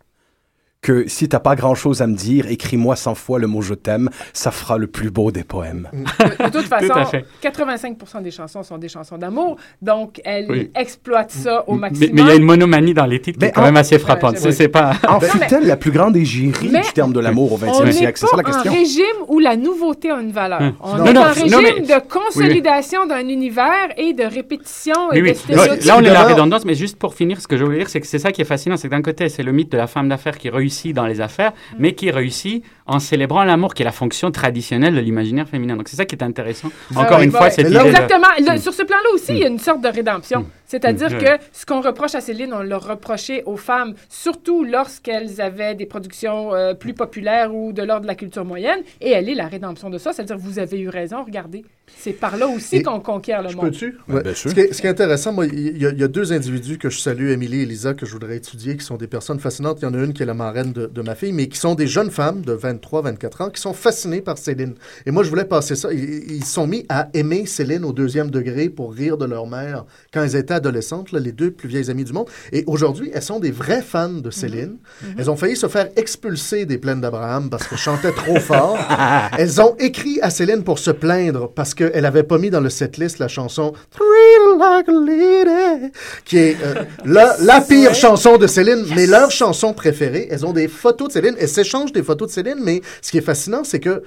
que 0.83 1.07
si 1.07 1.29
t'as 1.29 1.39
pas 1.39 1.55
grand 1.55 1.73
chose 1.73 2.01
à 2.01 2.07
me 2.07 2.13
dire, 2.13 2.45
écris-moi 2.47 2.95
100 2.95 3.15
fois 3.15 3.39
le 3.39 3.47
mot 3.47 3.61
je 3.61 3.73
t'aime, 3.73 4.09
ça 4.33 4.51
fera 4.51 4.77
le 4.77 4.87
plus 4.87 5.09
beau 5.09 5.31
des 5.31 5.45
poèmes. 5.45 5.89
De, 5.93 6.49
toute 6.49 6.65
façon, 6.67 6.93
85% 7.41 8.21
des 8.21 8.31
chansons 8.31 8.63
sont 8.63 8.77
des 8.77 8.89
chansons 8.89 9.17
d'amour, 9.17 9.55
donc 9.81 10.21
elle 10.25 10.69
exploite 10.75 11.31
ça 11.31 11.63
au 11.67 11.75
maximum. 11.75 12.11
Mais 12.13 12.21
il 12.21 12.27
y 12.27 12.31
a 12.31 12.35
une 12.35 12.43
monomanie 12.43 12.93
dans 12.93 13.05
les 13.05 13.21
titres 13.21 13.39
qui 13.39 13.45
est 13.45 13.51
quand 13.51 13.63
même 13.63 13.77
assez 13.77 13.97
frappante. 13.97 14.37
c'est 14.37 14.67
pas... 14.67 14.93
En 15.07 15.21
fut-elle 15.21 15.65
la 15.65 15.77
plus 15.77 15.91
grande 15.91 16.17
égérie 16.17 16.67
du 16.67 16.93
terme 16.93 17.13
de 17.13 17.19
l'amour 17.21 17.53
au 17.53 17.57
20e 17.57 17.91
siècle? 17.91 18.19
C'est 18.19 18.27
ça 18.27 18.37
la 18.37 18.43
question. 18.43 18.71
un 18.71 18.75
régime 18.75 19.03
où 19.29 19.39
la 19.39 19.55
nouveauté 19.55 20.11
a 20.11 20.19
une 20.19 20.31
valeur. 20.31 20.61
Hum. 20.61 20.73
On 20.81 21.05
est 21.05 21.17
un 21.17 21.31
régime 21.31 21.85
de 21.85 22.09
consolidation 22.09 23.05
d'un 23.07 23.27
univers 23.29 23.87
et 23.97 24.13
de 24.13 24.23
répétition 24.23 25.13
et 25.13 25.21
de 25.21 25.33
stéréotypes. 25.33 25.85
Là, 25.85 25.97
on 25.97 26.01
est 26.01 26.11
la 26.11 26.25
redondance, 26.25 26.65
mais 26.65 26.75
juste 26.75 26.97
pour 26.97 27.15
finir, 27.15 27.39
ce 27.39 27.47
que 27.47 27.55
je 27.55 27.63
voulais 27.63 27.77
dire, 27.77 27.89
c'est 27.89 28.01
que 28.01 28.07
c'est 28.07 28.19
ça 28.19 28.33
qui 28.33 28.41
est 28.41 28.45
fascinant, 28.45 28.75
c'est 28.75 28.89
que 28.89 28.93
d'un 28.93 29.01
côté, 29.01 29.29
c'est 29.29 29.43
le 29.43 29.53
mythe 29.53 29.71
de 29.71 29.77
la 29.77 29.87
femme 29.87 30.09
d'affaires 30.09 30.37
qui 30.37 30.49
réussit 30.49 30.72
dans 30.93 31.05
les 31.05 31.21
affaires, 31.21 31.53
mais 31.77 31.93
qui 31.93 32.11
réussit 32.11 32.63
en 32.85 32.99
célébrant 32.99 33.43
l'amour, 33.43 33.73
qui 33.73 33.83
est 33.83 33.85
la 33.85 33.91
fonction 33.91 34.31
traditionnelle 34.31 34.95
de 34.95 34.99
l'imaginaire 34.99 35.47
féminin. 35.47 35.75
Donc 35.75 35.87
c'est 35.87 35.95
ça 35.95 36.05
qui 36.05 36.15
est 36.15 36.23
intéressant. 36.23 36.69
Encore 36.95 37.21
une 37.21 37.31
fois, 37.31 37.49
c'est 37.49 37.61
Exactement. 37.61 38.27
Mm. 38.39 38.57
Sur 38.57 38.73
ce 38.73 38.83
plan-là 38.83 39.13
aussi, 39.13 39.33
il 39.33 39.39
y 39.39 39.43
a 39.43 39.47
une 39.47 39.59
sorte 39.59 39.81
de 39.81 39.87
rédemption. 39.87 40.41
Mm. 40.41 40.45
C'est-à-dire 40.65 41.17
que 41.19 41.43
ce 41.51 41.65
qu'on 41.65 41.81
reproche 41.81 42.15
à 42.15 42.21
Céline, 42.21 42.51
on 42.53 42.61
l'a 42.61 42.77
reproché 42.77 43.43
aux 43.45 43.57
femmes, 43.57 43.93
surtout 44.09 44.63
lorsqu'elles 44.63 45.39
avaient 45.39 45.75
des 45.75 45.85
productions 45.85 46.53
euh, 46.55 46.73
plus 46.73 46.93
populaires 46.93 47.53
ou 47.53 47.73
de 47.73 47.83
l'ordre 47.83 48.03
de 48.03 48.07
la 48.07 48.15
culture 48.15 48.43
moyenne. 48.43 48.79
Et 48.99 49.11
elle 49.11 49.29
est 49.29 49.35
la 49.35 49.47
rédemption 49.47 49.89
de 49.89 49.97
ça. 49.97 50.13
C'est-à-dire, 50.13 50.37
vous 50.37 50.57
avez 50.59 50.79
eu 50.79 50.89
raison, 50.89 51.23
regardez. 51.23 51.63
C'est 51.95 52.13
par 52.13 52.37
là 52.37 52.47
aussi 52.47 52.81
qu'on 52.81 52.99
conquiert 52.99 53.43
le 53.43 53.53
monde. 53.53 53.65
Peux-tu? 53.65 53.97
ce, 54.33 54.49
qui 54.49 54.87
est, 54.87 54.89
intéressant, 54.89 55.31
moi, 55.31 55.45
il 55.45 55.77
y, 55.77 55.85
a 55.85 56.07
deux 56.07 56.33
individus 56.33 56.77
que 56.77 56.89
je 56.89 56.99
salue, 56.99 57.29
Émilie 57.29 57.61
et 57.61 57.65
Lisa, 57.65 57.93
que 57.93 58.05
je 58.05 58.13
voudrais 58.13 58.37
étudier, 58.37 58.75
qui 58.75 58.83
sont 58.83 58.97
des 58.97 59.07
personnes 59.07 59.39
fascinantes. 59.39 59.79
Il 59.81 59.85
y 59.85 59.87
en 59.87 59.93
a 59.93 60.03
une 60.03 60.13
qui 60.13 60.23
est 60.23 60.25
la 60.25 60.33
marraine 60.33 60.71
de, 60.71 60.87
de 60.87 61.01
ma 61.01 61.13
fille, 61.13 61.33
mais 61.33 61.47
qui 61.47 61.57
sont 61.57 61.75
des 61.75 61.87
jeunes 61.87 62.09
femmes 62.09 62.41
de 62.41 62.53
23, 62.73 63.01
24 63.03 63.41
ans 63.41 63.49
qui 63.49 63.61
sont 63.61 63.73
fascinées 63.73 64.21
par 64.21 64.37
Céline. 64.37 64.75
Et 65.05 65.11
moi, 65.11 65.23
je 65.23 65.29
voulais 65.29 65.45
passer 65.45 65.75
ça. 65.75 65.91
Ils, 65.93 66.43
sont 66.43 66.67
mis 66.67 66.85
à 66.89 67.09
aimer 67.13 67.45
Céline 67.45 67.85
au 67.85 67.93
deuxième 67.93 68.29
degré 68.29 68.69
pour 68.69 68.93
rire 68.93 69.17
de 69.17 69.25
leur 69.25 69.47
mère 69.47 69.85
quand 70.13 70.23
elles 70.23 70.35
étaient 70.35 70.53
adolescentes, 70.53 71.11
les 71.11 71.31
deux 71.31 71.51
plus 71.51 71.69
vieilles 71.69 71.89
amies 71.89 72.03
du 72.03 72.13
monde. 72.13 72.27
Et 72.51 72.63
aujourd'hui, 72.67 73.11
elles 73.13 73.21
sont 73.21 73.39
des 73.39 73.51
vraies 73.51 73.81
fans 73.81 74.09
de 74.09 74.29
Céline. 74.29 74.77
Mm-hmm. 74.77 75.07
Elles 75.17 75.31
ont 75.31 75.35
failli 75.35 75.55
se 75.55 75.67
faire 75.67 75.89
expulser 75.95 76.65
des 76.65 76.77
plaines 76.77 77.01
d'Abraham 77.01 77.49
parce 77.49 77.67
qu'elles 77.67 77.77
chantaient 77.77 78.11
trop 78.11 78.39
fort. 78.39 78.77
elles 79.37 79.61
ont 79.61 79.75
écrit 79.79 80.19
à 80.21 80.29
Céline 80.29 80.63
pour 80.63 80.79
se 80.79 80.91
plaindre 80.91 81.49
parce 81.49 81.73
qu'elle 81.73 82.01
n'avait 82.01 82.23
pas 82.23 82.37
mis 82.37 82.49
dans 82.49 82.61
le 82.61 82.69
setlist 82.69 83.19
la 83.19 83.27
chanson 83.27 83.73
Thrill 83.91 84.59
Like 84.59 84.89
a 84.89 84.91
Lady, 84.91 85.91
qui 86.25 86.37
est 86.37 86.57
euh, 86.63 86.83
la, 87.05 87.35
la 87.41 87.61
pire 87.61 87.93
chanson 87.95 88.37
de 88.37 88.47
Céline, 88.47 88.85
mais 88.95 89.07
leur 89.07 89.31
chanson 89.31 89.73
préférée. 89.73 90.27
Elles 90.29 90.45
ont 90.45 90.53
des 90.53 90.67
photos 90.67 91.07
de 91.09 91.13
Céline. 91.13 91.35
Elles 91.39 91.49
s'échangent 91.49 91.91
des 91.91 92.03
photos 92.03 92.27
de 92.27 92.33
Céline, 92.33 92.57
mais 92.63 92.81
ce 93.01 93.11
qui 93.11 93.17
est 93.17 93.21
fascinant, 93.21 93.63
c'est 93.63 93.79
que 93.79 94.03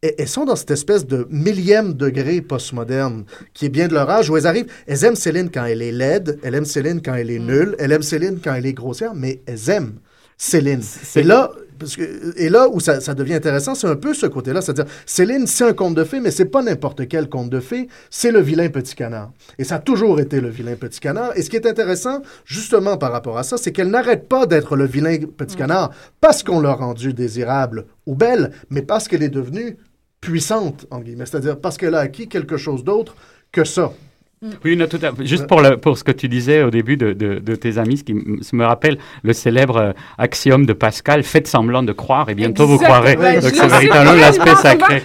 elles 0.00 0.28
sont 0.28 0.44
dans 0.44 0.54
cette 0.54 0.70
espèce 0.70 1.06
de 1.06 1.26
millième 1.30 1.94
degré 1.94 2.40
postmoderne 2.40 3.24
qui 3.52 3.66
est 3.66 3.68
bien 3.68 3.88
de 3.88 3.94
leur 3.94 4.08
âge 4.08 4.30
où 4.30 4.36
elles 4.36 4.46
arrivent. 4.46 4.70
Elles 4.86 5.04
aiment 5.04 5.16
Céline 5.16 5.50
quand 5.50 5.64
elle 5.64 5.82
est 5.82 5.92
laide, 5.92 6.38
elles 6.42 6.54
aiment 6.54 6.64
Céline 6.64 7.02
quand 7.02 7.14
elle 7.14 7.30
est 7.30 7.40
mm. 7.40 7.46
nulle, 7.46 7.76
elles 7.78 7.92
aiment 7.92 8.02
Céline 8.02 8.38
quand 8.42 8.54
elle 8.54 8.66
est 8.66 8.74
grossière, 8.74 9.14
mais 9.14 9.40
elles 9.46 9.70
aiment 9.70 9.94
Céline. 10.36 10.82
Et 11.16 11.22
là, 11.24 11.50
parce 11.78 11.96
que, 11.96 12.36
et 12.36 12.48
là 12.48 12.68
où 12.68 12.80
ça, 12.80 12.98
devient 13.14 13.34
intéressant, 13.34 13.74
c'est 13.74 13.86
un 13.86 13.96
peu 13.96 14.14
ce 14.14 14.26
côté-là. 14.26 14.60
C'est-à-dire, 14.60 14.86
Céline, 15.06 15.46
c'est 15.46 15.64
un 15.64 15.72
conte 15.72 15.94
de 15.94 16.04
fées, 16.04 16.20
mais 16.20 16.30
c'est 16.30 16.46
pas 16.46 16.62
n'importe 16.62 17.06
quel 17.08 17.28
conte 17.28 17.50
de 17.50 17.60
fées, 17.60 17.88
c'est 18.10 18.30
le 18.30 18.40
vilain 18.40 18.68
petit 18.68 18.94
canard. 18.94 19.32
Et 19.58 19.64
ça 19.64 19.76
a 19.76 19.78
toujours 19.78 20.20
été 20.20 20.40
le 20.40 20.48
vilain 20.48 20.74
petit 20.74 21.00
canard. 21.00 21.36
Et 21.36 21.42
ce 21.42 21.50
qui 21.50 21.56
est 21.56 21.66
intéressant, 21.66 22.22
justement, 22.44 22.96
par 22.96 23.12
rapport 23.12 23.38
à 23.38 23.42
ça, 23.42 23.56
c'est 23.56 23.72
qu'elle 23.72 23.90
n'arrête 23.90 24.28
pas 24.28 24.46
d'être 24.46 24.76
le 24.76 24.86
vilain 24.86 25.18
petit 25.36 25.56
mm. 25.56 25.58
canard 25.58 25.90
parce 26.20 26.42
qu'on 26.42 26.60
l'a 26.60 26.74
rendu 26.74 27.12
désirable 27.12 27.86
ou 28.06 28.14
belle, 28.14 28.52
mais 28.70 28.82
parce 28.82 29.08
qu'elle 29.08 29.22
est 29.22 29.28
devenue 29.28 29.76
puissante, 30.20 30.86
en 30.90 31.00
guillemets. 31.00 31.26
C'est-à-dire 31.26 31.60
parce 31.60 31.76
qu'elle 31.76 31.94
a 31.94 32.00
acquis 32.00 32.28
quelque 32.28 32.56
chose 32.56 32.84
d'autre 32.84 33.14
que 33.52 33.64
ça. 33.64 33.92
Mm. 34.40 34.50
Oui, 34.64 34.76
non, 34.76 34.86
tout 34.86 35.00
à 35.02 35.12
fait. 35.12 35.26
Juste 35.26 35.46
pour, 35.48 35.60
pour 35.82 35.98
ce 35.98 36.04
que 36.04 36.12
tu 36.12 36.28
disais 36.28 36.62
au 36.62 36.70
début 36.70 36.96
de, 36.96 37.12
de, 37.12 37.54
tes 37.56 37.78
amis, 37.78 37.98
ce 37.98 38.04
qui 38.04 38.14
me 38.14 38.64
rappelle 38.64 38.98
le 39.24 39.32
célèbre 39.32 39.76
euh, 39.76 39.92
axiome 40.16 40.64
de 40.64 40.72
Pascal, 40.72 41.24
faites 41.24 41.48
semblant 41.48 41.82
de 41.82 41.92
croire 41.92 42.28
et 42.28 42.34
bientôt 42.34 42.66
vous 42.66 42.78
croirez. 42.78 43.16
Donc 43.16 43.52
c'est 43.54 43.66
véritablement 43.66 44.12
l'aspect 44.14 44.54
sacré. 44.54 45.02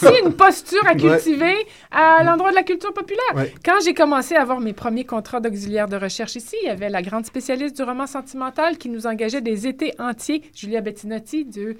Voici 0.00 0.18
une 0.24 0.32
posture 0.32 0.86
à 0.86 0.94
cultiver 0.94 1.54
à 1.90 2.22
l'endroit 2.24 2.50
de 2.50 2.56
la 2.56 2.62
culture 2.62 2.92
populaire. 2.92 3.46
Quand 3.64 3.78
j'ai 3.84 3.94
commencé 3.94 4.34
à 4.34 4.42
avoir 4.42 4.60
mes 4.60 4.72
premiers 4.72 5.04
contrats 5.04 5.40
d'auxiliaire 5.40 5.88
de 5.88 5.96
recherche 5.96 6.36
ici, 6.36 6.56
il 6.62 6.66
y 6.66 6.70
avait 6.70 6.88
la 6.90 7.02
grande 7.02 7.26
spécialiste 7.26 7.76
du 7.76 7.82
roman 7.82 8.06
sentimental 8.06 8.78
qui 8.78 8.88
nous 8.88 9.06
engageait 9.06 9.40
des 9.40 9.66
étés 9.66 9.92
entiers, 9.98 10.42
Julia 10.54 10.80
Bettinotti, 10.80 11.44
de 11.44 11.76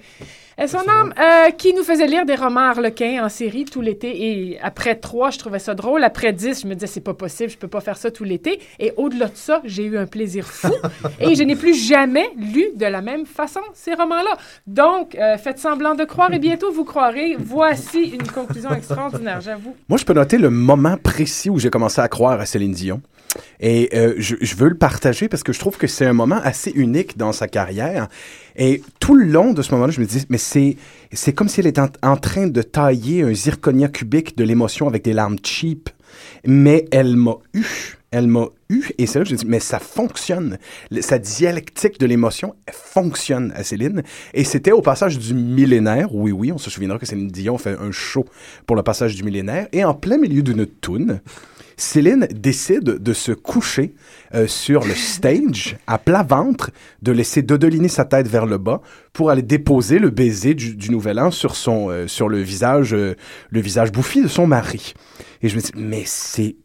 son 0.67 0.77
âme, 0.89 1.13
euh, 1.19 1.51
qui 1.51 1.73
nous 1.73 1.83
faisait 1.83 2.07
lire 2.07 2.25
des 2.25 2.35
romans 2.35 2.61
harlequins 2.61 3.23
en 3.25 3.29
série 3.29 3.65
tout 3.65 3.81
l'été. 3.81 4.25
Et 4.25 4.59
après 4.61 4.95
trois, 4.95 5.29
je 5.29 5.39
trouvais 5.39 5.59
ça 5.59 5.73
drôle. 5.73 6.03
Après 6.03 6.33
dix, 6.33 6.61
je 6.61 6.67
me 6.67 6.73
disais, 6.73 6.87
c'est 6.87 7.01
pas 7.01 7.13
possible, 7.13 7.49
je 7.49 7.57
peux 7.57 7.67
pas 7.67 7.81
faire 7.81 7.97
ça 7.97 8.11
tout 8.11 8.23
l'été. 8.23 8.59
Et 8.79 8.93
au-delà 8.97 9.27
de 9.27 9.35
ça, 9.35 9.61
j'ai 9.65 9.83
eu 9.83 9.97
un 9.97 10.05
plaisir 10.07 10.45
fou. 10.45 10.73
et 11.19 11.35
je 11.35 11.43
n'ai 11.43 11.55
plus 11.55 11.73
jamais 11.73 12.29
lu 12.37 12.65
de 12.75 12.85
la 12.85 13.01
même 13.01 13.25
façon 13.25 13.59
ces 13.73 13.93
romans-là. 13.93 14.37
Donc, 14.67 15.15
euh, 15.15 15.37
faites 15.37 15.59
semblant 15.59 15.95
de 15.95 16.03
croire 16.03 16.33
et 16.33 16.39
bientôt 16.39 16.71
vous 16.71 16.85
croirez. 16.85 17.35
Voici 17.37 18.04
une 18.13 18.27
conclusion 18.27 18.73
extraordinaire, 18.75 19.41
j'avoue. 19.41 19.75
Moi, 19.89 19.97
je 19.97 20.05
peux 20.05 20.13
noter 20.13 20.37
le 20.37 20.49
moment 20.49 20.97
précis 20.97 21.49
où 21.49 21.59
j'ai 21.59 21.69
commencé 21.69 22.01
à 22.01 22.07
croire 22.07 22.39
à 22.39 22.45
Céline 22.45 22.73
Dion. 22.73 23.01
Et 23.59 23.89
euh, 23.93 24.15
je, 24.17 24.35
je, 24.39 24.55
veux 24.55 24.69
le 24.69 24.77
partager 24.77 25.27
parce 25.27 25.43
que 25.43 25.51
je 25.51 25.59
trouve 25.59 25.77
que 25.77 25.87
c'est 25.87 26.05
un 26.05 26.13
moment 26.13 26.39
assez 26.43 26.71
unique 26.71 27.17
dans 27.17 27.31
sa 27.31 27.47
carrière. 27.47 28.07
Et 28.55 28.81
tout 28.99 29.15
le 29.15 29.25
long 29.25 29.53
de 29.53 29.61
ce 29.61 29.73
moment-là, 29.73 29.91
je 29.91 29.99
me 29.99 30.05
dis, 30.05 30.25
mais 30.29 30.37
c'est, 30.37 30.77
c'est 31.11 31.33
comme 31.33 31.49
si 31.49 31.59
elle 31.59 31.67
était 31.67 31.81
en, 32.01 32.17
train 32.17 32.47
de 32.47 32.61
tailler 32.61 33.23
un 33.23 33.33
zirconia 33.33 33.89
cubique 33.89 34.37
de 34.37 34.43
l'émotion 34.43 34.87
avec 34.87 35.03
des 35.03 35.13
larmes 35.13 35.37
cheap. 35.43 35.89
Mais 36.45 36.85
elle 36.91 37.15
m'a 37.17 37.35
eu. 37.53 37.65
Elle 38.17 38.27
m'a 38.27 38.47
eu. 38.69 38.91
Et 38.97 39.07
c'est 39.07 39.19
là 39.19 39.25
que 39.25 39.33
me 39.33 39.37
dis, 39.37 39.45
mais 39.45 39.59
ça 39.59 39.77
fonctionne. 39.77 40.57
Sa 41.01 41.19
dialectique 41.19 41.99
de 41.99 42.05
l'émotion 42.05 42.55
fonctionne 42.71 43.51
à 43.57 43.63
Céline. 43.65 44.03
Et 44.33 44.45
c'était 44.45 44.71
au 44.71 44.81
passage 44.81 45.19
du 45.19 45.33
millénaire. 45.33 46.15
Oui, 46.15 46.31
oui, 46.31 46.53
on 46.53 46.57
se 46.57 46.69
souviendra 46.69 46.97
que 46.97 47.05
Céline 47.05 47.27
Dion 47.27 47.57
fait 47.57 47.75
un 47.77 47.91
show 47.91 48.23
pour 48.67 48.77
le 48.77 48.83
passage 48.83 49.15
du 49.15 49.23
millénaire. 49.23 49.67
Et 49.73 49.83
en 49.83 49.93
plein 49.93 50.17
milieu 50.17 50.43
d'une 50.43 50.65
toune, 50.65 51.19
Céline 51.75 52.25
décide 52.33 52.85
de 52.85 53.13
se 53.13 53.33
coucher 53.33 53.95
euh, 54.33 54.47
sur 54.47 54.85
le 54.85 54.95
stage 54.95 55.75
à 55.85 55.97
plat 55.97 56.23
ventre, 56.23 56.71
de 57.01 57.11
laisser 57.11 57.41
dodoliner 57.41 57.89
sa 57.89 58.05
tête 58.05 58.29
vers 58.29 58.45
le 58.45 58.57
bas 58.57 58.79
pour 59.11 59.29
aller 59.29 59.41
déposer 59.41 59.99
le 59.99 60.09
baiser 60.09 60.53
du, 60.53 60.89
nouvel 60.89 61.19
an 61.19 61.31
sur 61.31 61.57
son 61.57 61.89
euh, 61.89 62.07
sur 62.07 62.29
le 62.29 62.39
visage 62.41 62.93
euh, 62.93 63.15
le 63.49 63.59
visage 63.59 63.91
bouffi 63.91 64.21
de 64.21 64.29
son 64.29 64.47
mari. 64.47 64.93
Et 65.41 65.49
je 65.49 65.57
me 65.57 65.61
dis 65.61 65.71
mais 65.75 66.03
c'est 66.05 66.55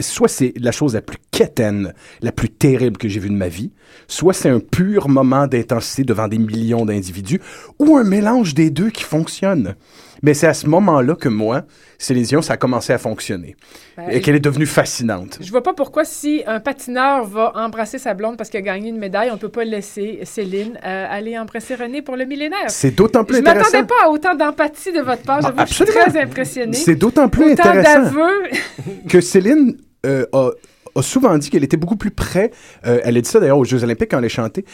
soit 0.00 0.28
c'est 0.28 0.52
la 0.56 0.72
chose 0.72 0.94
la 0.94 1.02
plus 1.02 1.18
quétaine, 1.30 1.92
la 2.22 2.32
plus 2.32 2.48
terrible 2.48 2.96
que 2.96 3.08
j'ai 3.08 3.20
vue 3.20 3.28
de 3.28 3.34
ma 3.34 3.48
vie, 3.48 3.72
soit 4.08 4.32
c'est 4.32 4.48
un 4.48 4.60
pur 4.60 5.08
moment 5.08 5.46
d'intensité 5.46 6.04
devant 6.04 6.28
des 6.28 6.38
millions 6.38 6.86
d'individus, 6.86 7.40
ou 7.78 7.96
un 7.96 8.04
mélange 8.04 8.54
des 8.54 8.70
deux 8.70 8.90
qui 8.90 9.02
fonctionne. 9.02 9.74
Mais 10.22 10.34
c'est 10.34 10.46
à 10.46 10.54
ce 10.54 10.66
moment-là 10.66 11.14
que 11.14 11.28
moi, 11.28 11.62
Céline 11.98 12.42
ça 12.42 12.54
a 12.54 12.56
commencé 12.56 12.92
à 12.92 12.98
fonctionner. 12.98 13.56
Ben, 13.96 14.10
et 14.10 14.20
qu'elle 14.20 14.36
est 14.36 14.40
devenue 14.40 14.66
fascinante. 14.66 15.38
Je 15.40 15.50
vois 15.50 15.62
pas 15.62 15.72
pourquoi 15.72 16.04
si 16.04 16.42
un 16.46 16.60
patineur 16.60 17.24
va 17.24 17.52
embrasser 17.54 17.98
sa 17.98 18.14
blonde 18.14 18.36
parce 18.36 18.50
qu'il 18.50 18.58
a 18.58 18.62
gagné 18.62 18.90
une 18.90 18.98
médaille, 18.98 19.30
on 19.32 19.38
peut 19.38 19.48
pas 19.48 19.64
laisser 19.64 20.20
Céline 20.24 20.78
euh, 20.84 21.06
aller 21.08 21.38
embrasser 21.38 21.74
René 21.74 22.02
pour 22.02 22.16
le 22.16 22.24
millénaire. 22.24 22.68
C'est 22.68 22.90
d'autant 22.90 23.24
plus 23.24 23.38
intéressant. 23.38 23.70
Je 23.70 23.76
m'attendais 23.76 23.86
pas 23.86 24.06
à 24.06 24.10
autant 24.10 24.34
d'empathie 24.34 24.92
de 24.92 25.00
votre 25.00 25.22
part. 25.22 25.40
Je 25.66 25.74
suis 25.74 25.84
très 25.84 26.20
impressionnée. 26.20 26.74
C'est 26.74 26.96
d'autant 26.96 27.28
plus 27.28 27.52
autant 27.52 27.70
intéressant 27.70 28.12
que 29.08 29.20
Céline 29.20 29.76
euh, 30.04 30.26
a 30.32 30.50
souvent 31.02 31.36
dit 31.38 31.50
qu'elle 31.50 31.64
était 31.64 31.76
beaucoup 31.76 31.96
plus 31.96 32.10
près, 32.10 32.50
euh, 32.86 33.00
elle 33.04 33.16
a 33.16 33.20
dit 33.20 33.28
ça 33.28 33.40
d'ailleurs 33.40 33.58
aux 33.58 33.64
Jeux 33.64 33.84
olympiques 33.84 34.10
quand 34.10 34.18
elle 34.18 34.24
a 34.24 34.28
chanté, 34.28 34.64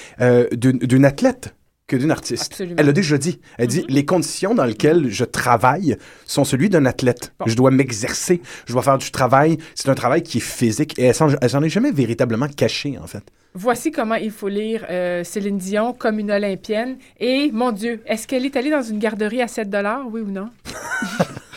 d'une 0.52 1.04
athlète 1.04 1.54
que 1.92 1.96
d'une 1.96 2.10
artiste. 2.10 2.62
Elle 2.78 2.88
a 2.88 2.92
déjà 2.92 3.18
dit. 3.18 3.38
Elle 3.58 3.66
dit, 3.66 3.80
mm-hmm. 3.80 3.90
les 3.90 4.04
conditions 4.06 4.54
dans 4.54 4.64
lesquelles 4.64 5.10
je 5.10 5.24
travaille 5.24 5.98
sont 6.26 6.44
celui 6.44 6.70
d'un 6.70 6.86
athlète. 6.86 7.34
Je 7.44 7.54
dois 7.54 7.70
m'exercer, 7.70 8.40
je 8.66 8.72
dois 8.72 8.82
faire 8.82 8.96
du 8.96 9.10
travail. 9.10 9.58
C'est 9.74 9.90
un 9.90 9.94
travail 9.94 10.22
qui 10.22 10.38
est 10.38 10.40
physique 10.40 10.98
et 10.98 11.04
elle 11.04 11.14
s'en 11.14 11.62
est 11.62 11.68
jamais 11.68 11.92
véritablement 11.92 12.48
cachée, 12.48 12.98
en 12.98 13.06
fait. 13.06 13.22
Voici 13.54 13.90
comment 13.90 14.14
il 14.14 14.30
faut 14.30 14.48
lire 14.48 14.86
euh, 14.88 15.22
Céline 15.24 15.58
Dion 15.58 15.92
comme 15.92 16.18
une 16.18 16.30
Olympienne. 16.30 16.96
Et, 17.20 17.50
mon 17.52 17.72
Dieu, 17.72 18.00
est-ce 18.06 18.26
qu'elle 18.26 18.46
est 18.46 18.56
allée 18.56 18.70
dans 18.70 18.80
une 18.80 18.98
garderie 18.98 19.42
à 19.42 19.48
7 19.48 19.68
oui 20.10 20.22
ou 20.22 20.30
non? 20.30 20.48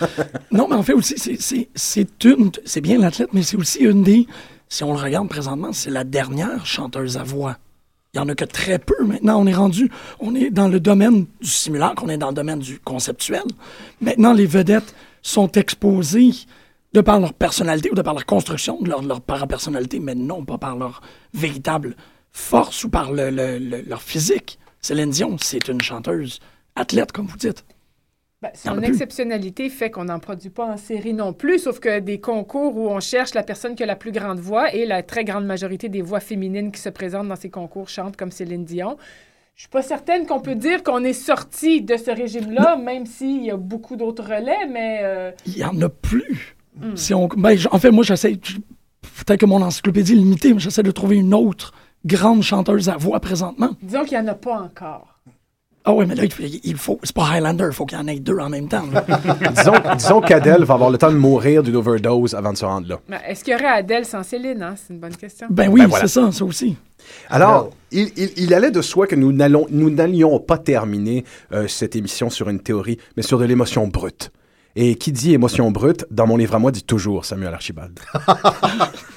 non, 0.51 0.67
mais 0.69 0.75
en 0.75 0.83
fait 0.83 0.93
aussi, 0.93 1.15
c'est 1.73 2.23
une... 2.25 2.51
C'est 2.65 2.81
bien 2.81 2.99
l'athlète, 2.99 3.29
mais 3.31 3.43
c'est 3.43 3.55
aussi 3.55 3.79
une 3.79 4.03
des... 4.03 4.27
Si 4.67 4.83
on 4.83 4.93
le 4.93 4.99
regarde 4.99 5.29
présentement, 5.29 5.71
c'est 5.71 5.91
la 5.91 6.03
dernière 6.03 6.65
chanteuse 6.65 7.15
à 7.15 7.23
voix. 7.23 7.57
Il 8.16 8.20
y 8.20 8.22
en 8.22 8.30
a 8.30 8.36
que 8.36 8.45
très 8.45 8.80
peu 8.80 8.95
maintenant. 9.03 9.41
On 9.41 9.45
est 9.45 9.53
rendu, 9.53 9.91
on 10.22 10.36
est 10.36 10.49
dans 10.49 10.70
le 10.70 10.80
domaine 10.80 11.26
du 11.41 11.49
simulacre, 11.49 12.01
on 12.05 12.07
est 12.07 12.18
dans 12.18 12.30
le 12.30 12.34
domaine 12.34 12.59
du 12.59 12.80
conceptuel. 12.80 13.43
Maintenant, 13.99 14.32
les 14.32 14.45
vedettes 14.45 14.95
sont 15.22 15.51
exposées 15.51 16.32
de 16.93 17.01
par 17.01 17.20
leur 17.20 17.34
personnalité 17.34 17.91
ou 17.91 17.93
de 17.93 18.01
par 18.01 18.13
leur 18.13 18.26
construction 18.26 18.82
de 18.82 18.88
leur, 18.88 19.03
leur 19.03 19.20
parapersonnalité, 19.20 19.99
mais 19.99 20.16
non 20.16 20.45
pas 20.45 20.57
par 20.57 20.78
leur 20.78 21.01
véritable 21.34 21.97
force 22.32 22.86
ou 22.86 22.89
par 22.89 23.11
leur 23.11 24.01
physique. 24.01 24.59
Céline 24.80 25.09
Dion, 25.09 25.36
c'est 25.41 25.68
une 25.68 25.82
chanteuse 25.82 26.39
athlète, 26.78 27.11
comme 27.11 27.26
vous 27.26 27.38
dites. 27.38 27.66
Ben, 28.45 28.51
son 28.53 28.81
exceptionnalité 28.81 29.69
fait 29.69 29.89
qu'on 29.89 30.05
n'en 30.05 30.19
produit 30.19 30.49
pas 30.49 30.65
en 30.65 30.77
série 30.77 31.13
non 31.13 31.33
plus, 31.33 31.59
sauf 31.59 31.79
que 31.79 31.99
des 31.99 32.19
concours 32.19 32.77
où 32.77 32.87
on 32.89 32.99
cherche 32.99 33.33
la 33.33 33.43
personne 33.43 33.75
qui 33.75 33.81
a 33.81 33.85
la 33.87 33.95
plus 33.95 34.11
grande 34.11 34.39
voix 34.39 34.73
et 34.73 34.85
la 34.85 35.01
très 35.01 35.23
grande 35.23 35.45
majorité 35.45 35.89
des 35.89 36.01
voix 36.01 36.19
féminines 36.19 36.71
qui 36.71 36.79
se 36.79 36.89
présentent 36.89 37.27
dans 37.27 37.35
ces 37.35 37.49
concours 37.49 37.89
chantent 37.89 38.17
comme 38.17 38.31
Céline 38.31 38.63
Dion. 38.63 38.97
Je 39.55 39.61
suis 39.61 39.69
pas 39.69 39.81
certaine 39.81 40.27
qu'on 40.27 40.41
peut 40.41 40.55
dire 40.55 40.83
qu'on 40.83 41.03
est 41.03 41.13
sorti 41.13 41.81
de 41.81 41.97
ce 41.97 42.11
régime-là, 42.11 42.75
même 42.77 43.05
s'il 43.05 43.43
y 43.43 43.51
a 43.51 43.57
beaucoup 43.57 43.95
d'autres 43.95 44.23
relais, 44.23 44.67
mais... 44.69 44.99
Euh, 45.01 45.31
Il 45.47 45.57
y 45.57 45.63
en 45.63 45.81
a 45.81 45.89
plus. 45.89 46.55
Si 46.95 47.13
on, 47.13 47.27
ben, 47.27 47.57
en 47.71 47.79
fait, 47.79 47.89
moi, 47.89 48.03
j'essaie, 48.03 48.33
peut-être 48.35 49.39
que 49.39 49.45
mon 49.45 49.61
encyclopédie 49.61 50.11
est 50.11 50.17
limitée, 50.17 50.53
mais 50.53 50.59
j'essaie 50.59 50.83
de 50.83 50.91
trouver 50.91 51.15
une 51.15 51.33
autre 51.33 51.73
grande 52.05 52.43
chanteuse 52.43 52.89
à 52.89 52.97
voix 52.97 53.19
présentement. 53.21 53.69
Disons 53.81 54.03
qu'il 54.03 54.19
n'y 54.19 54.29
en 54.29 54.31
a 54.31 54.35
pas 54.35 54.59
encore. 54.59 55.14
Ah 55.88 55.93
oui, 55.93 56.05
mais 56.07 56.15
là, 56.15 56.23
il 56.63 56.75
faut. 56.77 56.99
C'est 57.03 57.13
pas 57.13 57.27
Highlander, 57.29 57.65
il 57.67 57.73
faut 57.73 57.86
qu'il 57.86 57.97
y 57.97 58.01
en 58.01 58.07
ait 58.07 58.19
deux 58.19 58.39
en 58.39 58.49
même 58.49 58.67
temps. 58.67 58.86
disons 59.55 59.73
disons 59.95 60.21
qu'Adèle 60.21 60.63
va 60.63 60.73
avoir 60.73 60.89
le 60.89 60.97
temps 60.97 61.11
de 61.11 61.17
mourir 61.17 61.61
d'une 61.61 61.75
overdose 61.75 62.33
avant 62.33 62.53
de 62.53 62.57
se 62.57 62.65
rendre 62.65 62.88
là. 62.89 63.19
Est-ce 63.27 63.43
qu'il 63.43 63.53
y 63.53 63.55
aurait 63.55 63.67
Adèle 63.67 64.03
sans 64.03 64.23
Céline 64.23 64.63
hein? 64.63 64.73
C'est 64.75 64.93
une 64.93 64.99
bonne 64.99 65.15
question. 65.15 65.45
Ben 65.51 65.69
oui, 65.69 65.86
ben 65.86 65.97
c'est 66.01 66.07
ça, 66.07 66.31
ça 66.31 66.43
aussi. 66.43 66.75
Alors, 67.29 67.69
il, 67.91 68.09
il, 68.36 68.53
allait 68.55 68.71
de 68.71 68.81
soi 68.81 69.05
que 69.05 69.15
nous 69.15 69.31
n'allions 69.31 70.39
pas 70.39 70.57
terminer 70.57 71.23
euh, 71.51 71.67
cette 71.67 71.95
émission 71.95 72.31
sur 72.31 72.49
une 72.49 72.59
théorie, 72.59 72.97
mais 73.15 73.21
sur 73.21 73.38
de 73.38 73.45
l'émotion 73.45 73.88
brute. 73.88 74.31
Et 74.75 74.95
qui 74.95 75.11
dit 75.11 75.33
émotion 75.33 75.69
brute, 75.69 76.05
dans 76.09 76.25
mon 76.25 76.36
livre 76.36 76.55
à 76.55 76.59
moi, 76.59 76.71
dit 76.71 76.83
toujours 76.83 77.25
Samuel 77.25 77.53
Archibald. 77.53 77.99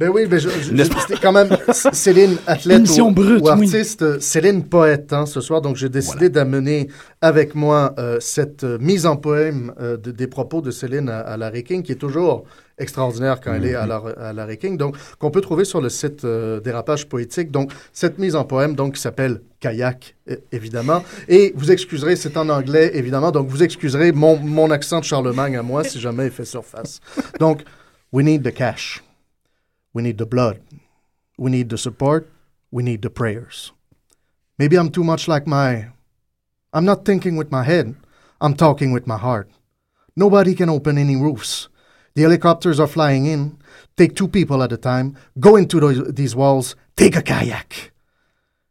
ben 0.00 0.08
oui, 0.08 0.24
ben 0.24 0.38
je, 0.38 1.20
quand 1.20 1.30
même 1.30 1.54
Céline, 1.92 2.38
athlète 2.46 2.88
ou, 2.88 3.48
artiste, 3.48 4.18
Céline, 4.18 4.64
poète 4.64 5.12
hein, 5.12 5.26
ce 5.26 5.42
soir. 5.42 5.60
Donc 5.60 5.76
j'ai 5.76 5.90
décidé 5.90 6.30
d'amener 6.30 6.88
avec 7.20 7.54
moi 7.54 7.94
euh, 7.98 8.16
cette 8.18 8.64
euh, 8.64 8.78
mise 8.78 9.04
en 9.04 9.16
poème 9.16 9.74
euh, 9.78 9.98
des 9.98 10.26
propos 10.26 10.62
de 10.62 10.70
Céline 10.70 11.10
à, 11.10 11.36
Larry 11.36 11.64
King, 11.64 11.82
qui 11.82 11.92
est 11.92 11.96
toujours 11.96 12.44
extraordinaire 12.78 13.42
quand 13.42 13.52
elle 13.52 13.66
est 13.66 13.74
à, 13.74 13.84
mm-hmm. 13.84 14.16
la, 14.16 14.28
à 14.28 14.32
Larry 14.32 14.56
King, 14.56 14.78
donc 14.78 14.96
qu'on 15.18 15.30
peut 15.30 15.42
trouver 15.42 15.66
sur 15.66 15.82
le 15.82 15.90
site 15.90 16.24
Dérapage 16.24 17.06
Poétique. 17.06 17.50
Donc 17.50 17.70
cette 17.92 18.18
mise 18.18 18.36
en 18.36 18.44
poème, 18.44 18.74
donc 18.74 18.94
qui 18.94 19.02
s'appelle 19.02 19.42
kayak, 19.60 20.16
évidemment. 20.50 21.02
Et 21.28 21.52
vous 21.54 21.70
excuserez, 21.70 22.16
c'est 22.16 22.38
en 22.38 22.48
anglais, 22.48 22.92
évidemment, 22.94 23.32
donc 23.32 23.48
vous 23.48 23.62
excuserez 23.62 24.12
mon, 24.12 24.38
mon 24.38 24.70
accent 24.70 25.00
de 25.00 25.04
Charlemagne 25.04 25.58
à 25.58 25.62
moi 25.62 25.84
si 25.84 26.00
jamais 26.00 26.24
il 26.24 26.32
fait 26.32 26.46
surface. 26.46 27.00
Donc, 27.38 27.64
we 28.12 28.24
need 28.24 28.42
the 28.42 28.54
cash. 28.54 29.02
We 29.92 30.02
need 30.02 30.18
the 30.18 30.26
blood. 30.26 30.60
We 31.36 31.50
need 31.50 31.68
the 31.68 31.78
support. 31.78 32.30
We 32.70 32.82
need 32.82 33.02
the 33.02 33.10
prayers. 33.10 33.72
Maybe 34.58 34.76
I'm 34.76 34.90
too 34.90 35.04
much 35.04 35.26
like 35.26 35.46
my. 35.46 35.88
I'm 36.72 36.84
not 36.84 37.04
thinking 37.04 37.36
with 37.36 37.50
my 37.50 37.64
head. 37.64 37.96
I'm 38.40 38.54
talking 38.54 38.92
with 38.92 39.06
my 39.06 39.18
heart. 39.18 39.50
Nobody 40.16 40.54
can 40.54 40.68
open 40.68 40.98
any 40.98 41.16
roofs. 41.16 41.68
The 42.14 42.22
helicopters 42.22 42.78
are 42.78 42.86
flying 42.86 43.26
in. 43.26 43.58
Take 43.96 44.14
two 44.14 44.28
people 44.28 44.62
at 44.62 44.72
a 44.72 44.76
time. 44.76 45.16
Go 45.38 45.56
into 45.56 45.80
those, 45.80 46.12
these 46.12 46.36
walls. 46.36 46.76
Take 46.96 47.16
a 47.16 47.22
kayak. 47.22 47.92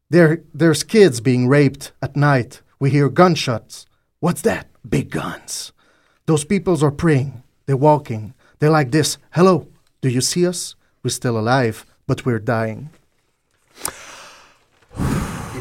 There, 0.09 0.43
there's 0.53 0.83
kids 0.83 1.21
being 1.21 1.47
raped 1.47 1.91
at 2.01 2.15
night. 2.15 2.61
We 2.79 2.89
hear 2.89 3.09
gunshots. 3.09 3.85
What's 4.19 4.41
that? 4.41 4.67
Big 4.87 5.11
guns. 5.11 5.71
Those 6.25 6.45
peoples 6.45 6.83
are 6.83 6.91
praying. 6.91 7.43
They're 7.65 7.77
walking. 7.77 8.33
They're 8.59 8.69
like 8.69 8.91
this 8.91 9.17
Hello, 9.31 9.67
do 10.01 10.09
you 10.09 10.21
see 10.21 10.45
us? 10.45 10.75
We're 11.03 11.11
still 11.11 11.37
alive, 11.37 11.85
but 12.07 12.25
we're 12.25 12.39
dying. 12.39 12.89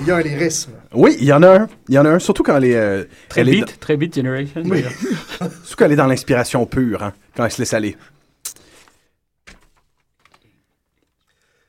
Il 0.01 0.07
y 0.07 0.11
a 0.11 0.17
un 0.17 0.23
lyrisme. 0.23 0.73
Oui, 0.93 1.17
il 1.19 1.27
y 1.27 1.33
en 1.33 1.43
a 1.43 1.61
un. 1.61 1.69
Il 1.89 1.95
y 1.95 1.99
en 1.99 2.05
a 2.05 2.11
un, 2.11 2.19
surtout 2.19 2.43
quand 2.43 2.57
elle 2.57 2.65
est. 2.65 2.77
Euh, 2.77 3.05
très 3.29 3.45
vite, 3.45 3.79
très 3.79 3.97
vite 3.97 4.15
generation. 4.15 4.63
Oui. 4.65 4.83
surtout 5.39 5.77
quand 5.77 5.85
elle 5.85 5.93
est 5.93 5.97
dans 5.97 6.07
l'inspiration 6.07 6.67
pure, 6.67 7.03
hein, 7.03 7.13
quand 7.37 7.45
elle 7.45 7.53
se 7.53 7.59
laisse 7.59 7.75
aller. 7.75 7.97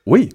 Oui. 0.06 0.30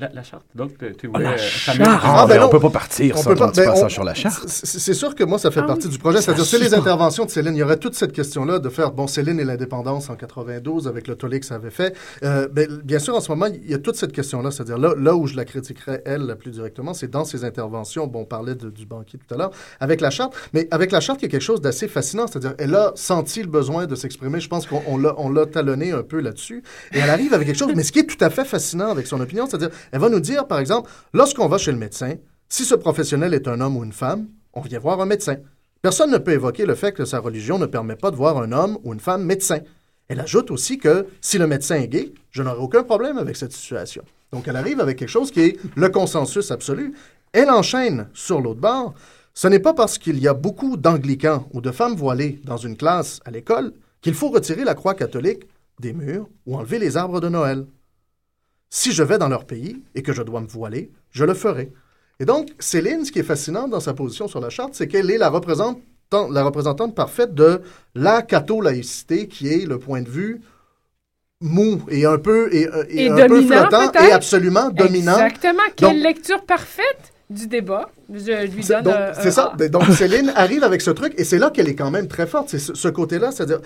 La, 0.00 0.24
charte. 0.24 0.44
Donc, 0.56 0.72
tu 0.98 1.06
voulais. 1.06 1.22
la 1.22 1.36
charte. 1.38 1.78
Ah, 2.02 2.26
ben 2.28 2.42
on 2.42 2.48
peut 2.48 2.58
pas 2.58 2.70
partir 2.70 3.16
sans 3.16 3.30
un 3.30 3.34
ben, 3.34 3.52
passage 3.52 3.92
sur 3.92 4.02
la 4.02 4.12
charte. 4.12 4.42
C'est 4.48 4.92
sûr 4.92 5.14
que 5.14 5.22
moi, 5.22 5.38
ça 5.38 5.52
fait 5.52 5.60
ah 5.60 5.68
partie 5.68 5.88
du 5.88 5.98
projet. 5.98 6.20
C'est-à-dire, 6.20 6.44
c'est 6.44 6.58
les 6.58 6.74
interventions 6.74 7.24
de 7.24 7.30
Céline. 7.30 7.54
Il 7.54 7.60
y 7.60 7.62
aurait 7.62 7.76
toute 7.76 7.94
cette 7.94 8.10
question-là 8.10 8.58
de 8.58 8.68
faire, 8.70 8.90
bon, 8.90 9.06
Céline 9.06 9.38
et 9.38 9.44
l'indépendance 9.44 10.10
en 10.10 10.16
92 10.16 10.88
avec 10.88 11.06
le 11.06 11.14
tollé 11.14 11.38
que 11.38 11.46
ça 11.46 11.54
avait 11.54 11.70
fait. 11.70 11.96
Euh, 12.24 12.48
ben, 12.48 12.80
bien 12.82 12.98
sûr, 12.98 13.14
en 13.14 13.20
ce 13.20 13.30
moment, 13.30 13.46
il 13.46 13.70
y 13.70 13.74
a 13.74 13.78
toute 13.78 13.94
cette 13.94 14.10
question-là. 14.10 14.50
C'est-à-dire, 14.50 14.78
là, 14.78 14.94
là 14.98 15.14
où 15.14 15.28
je 15.28 15.36
la 15.36 15.44
critiquerais, 15.44 16.02
elle, 16.04 16.22
la 16.22 16.34
plus 16.34 16.50
directement, 16.50 16.92
c'est 16.92 17.08
dans 17.12 17.24
ses 17.24 17.44
interventions. 17.44 18.08
Bon, 18.08 18.22
on 18.22 18.24
parlait 18.24 18.56
du 18.56 18.86
banquier 18.86 19.20
tout 19.20 19.32
à 19.32 19.38
l'heure, 19.38 19.52
avec 19.78 20.00
la 20.00 20.10
charte. 20.10 20.34
Mais 20.54 20.66
avec 20.72 20.90
la 20.90 20.98
charte, 20.98 21.22
il 21.22 21.26
y 21.26 21.28
a 21.28 21.30
quelque 21.30 21.40
chose 21.40 21.60
d'assez 21.60 21.86
fascinant. 21.86 22.26
C'est-à-dire, 22.26 22.54
elle 22.58 22.74
a 22.74 22.90
senti 22.96 23.42
le 23.42 23.48
besoin 23.48 23.86
de 23.86 23.94
s'exprimer. 23.94 24.40
Je 24.40 24.48
pense 24.48 24.66
qu'on 24.66 24.98
l'a 24.98 25.46
talonné 25.46 25.92
un 25.92 26.02
peu 26.02 26.18
là-dessus. 26.18 26.64
Et 26.92 26.98
elle 26.98 27.10
arrive 27.10 27.32
avec 27.32 27.46
quelque 27.46 27.58
chose. 27.60 27.72
Mais 27.76 27.84
ce 27.84 27.92
qui 27.92 28.00
est 28.00 28.06
tout 28.06 28.22
à 28.24 28.30
fait 28.30 28.44
fascinant 28.44 28.90
avec 28.90 29.06
son 29.06 29.20
opinion, 29.20 29.46
c'est-à-dire, 29.46 29.70
elle 29.92 30.00
va 30.00 30.08
nous 30.08 30.20
dire, 30.20 30.46
par 30.46 30.58
exemple, 30.58 30.90
lorsqu'on 31.12 31.48
va 31.48 31.58
chez 31.58 31.72
le 31.72 31.78
médecin, 31.78 32.14
si 32.48 32.64
ce 32.64 32.74
professionnel 32.74 33.34
est 33.34 33.48
un 33.48 33.60
homme 33.60 33.76
ou 33.76 33.84
une 33.84 33.92
femme, 33.92 34.28
on 34.52 34.60
vient 34.60 34.78
voir 34.78 35.00
un 35.00 35.06
médecin. 35.06 35.36
Personne 35.82 36.10
ne 36.10 36.18
peut 36.18 36.32
évoquer 36.32 36.66
le 36.66 36.74
fait 36.74 36.92
que 36.92 37.04
sa 37.04 37.18
religion 37.18 37.58
ne 37.58 37.66
permet 37.66 37.96
pas 37.96 38.10
de 38.10 38.16
voir 38.16 38.38
un 38.38 38.52
homme 38.52 38.78
ou 38.84 38.94
une 38.94 39.00
femme 39.00 39.24
médecin. 39.24 39.60
Elle 40.08 40.20
ajoute 40.20 40.50
aussi 40.50 40.78
que 40.78 41.06
si 41.20 41.38
le 41.38 41.46
médecin 41.46 41.76
est 41.76 41.88
gay, 41.88 42.12
je 42.30 42.42
n'aurai 42.42 42.60
aucun 42.60 42.82
problème 42.82 43.18
avec 43.18 43.36
cette 43.36 43.52
situation. 43.52 44.02
Donc 44.32 44.48
elle 44.48 44.56
arrive 44.56 44.80
avec 44.80 44.98
quelque 44.98 45.08
chose 45.08 45.30
qui 45.30 45.40
est 45.40 45.58
le 45.76 45.88
consensus 45.88 46.50
absolu. 46.50 46.94
Elle 47.32 47.50
enchaîne 47.50 48.08
sur 48.14 48.40
l'autre 48.40 48.60
bord. 48.60 48.94
Ce 49.32 49.48
n'est 49.48 49.58
pas 49.58 49.74
parce 49.74 49.98
qu'il 49.98 50.18
y 50.20 50.28
a 50.28 50.34
beaucoup 50.34 50.76
d'anglicans 50.76 51.48
ou 51.52 51.60
de 51.60 51.70
femmes 51.70 51.96
voilées 51.96 52.40
dans 52.44 52.56
une 52.56 52.76
classe 52.76 53.20
à 53.24 53.30
l'école 53.30 53.72
qu'il 54.00 54.14
faut 54.14 54.28
retirer 54.28 54.64
la 54.64 54.74
croix 54.74 54.94
catholique 54.94 55.44
des 55.80 55.92
murs 55.92 56.28
ou 56.46 56.56
enlever 56.56 56.78
les 56.78 56.96
arbres 56.96 57.20
de 57.20 57.28
Noël. 57.28 57.66
Si 58.76 58.90
je 58.90 59.04
vais 59.04 59.18
dans 59.18 59.28
leur 59.28 59.44
pays 59.44 59.80
et 59.94 60.02
que 60.02 60.12
je 60.12 60.20
dois 60.20 60.40
me 60.40 60.48
voiler, 60.48 60.90
je 61.12 61.24
le 61.24 61.34
ferai. 61.34 61.70
Et 62.18 62.24
donc, 62.24 62.50
Céline, 62.58 63.04
ce 63.04 63.12
qui 63.12 63.20
est 63.20 63.22
fascinant 63.22 63.68
dans 63.68 63.78
sa 63.78 63.94
position 63.94 64.26
sur 64.26 64.40
la 64.40 64.50
charte, 64.50 64.74
c'est 64.74 64.88
qu'elle 64.88 65.12
est 65.12 65.16
la 65.16 65.28
représentante, 65.28 65.80
la 66.32 66.42
représentante 66.42 66.92
parfaite 66.92 67.34
de 67.34 67.60
la 67.94 68.22
catho-laïcité, 68.22 69.28
qui 69.28 69.46
est 69.46 69.64
le 69.64 69.78
point 69.78 70.02
de 70.02 70.08
vue 70.08 70.40
mou 71.40 71.82
et 71.88 72.04
un 72.04 72.18
peu, 72.18 72.52
et, 72.52 72.66
euh, 72.66 73.14
un 73.16 73.28
peu 73.28 73.42
flottant 73.42 73.92
et 73.92 74.10
absolument 74.10 74.70
dominant. 74.70 75.24
Exactement. 75.24 75.62
Quelle 75.76 76.02
lecture 76.02 76.44
parfaite 76.44 77.12
du 77.30 77.46
débat. 77.46 77.88
Je 78.12 78.46
lui 78.46 78.64
donne. 78.64 79.12
C'est 79.22 79.30
ça. 79.30 79.52
Donc, 79.70 79.84
Céline 79.92 80.32
arrive 80.34 80.64
avec 80.64 80.80
ce 80.80 80.90
truc 80.90 81.14
et 81.16 81.22
c'est 81.22 81.38
là 81.38 81.50
qu'elle 81.50 81.68
est 81.68 81.76
quand 81.76 81.92
même 81.92 82.08
très 82.08 82.26
forte. 82.26 82.48
C'est 82.48 82.58
ce 82.58 82.88
côté-là, 82.88 83.30
c'est-à-dire 83.30 83.60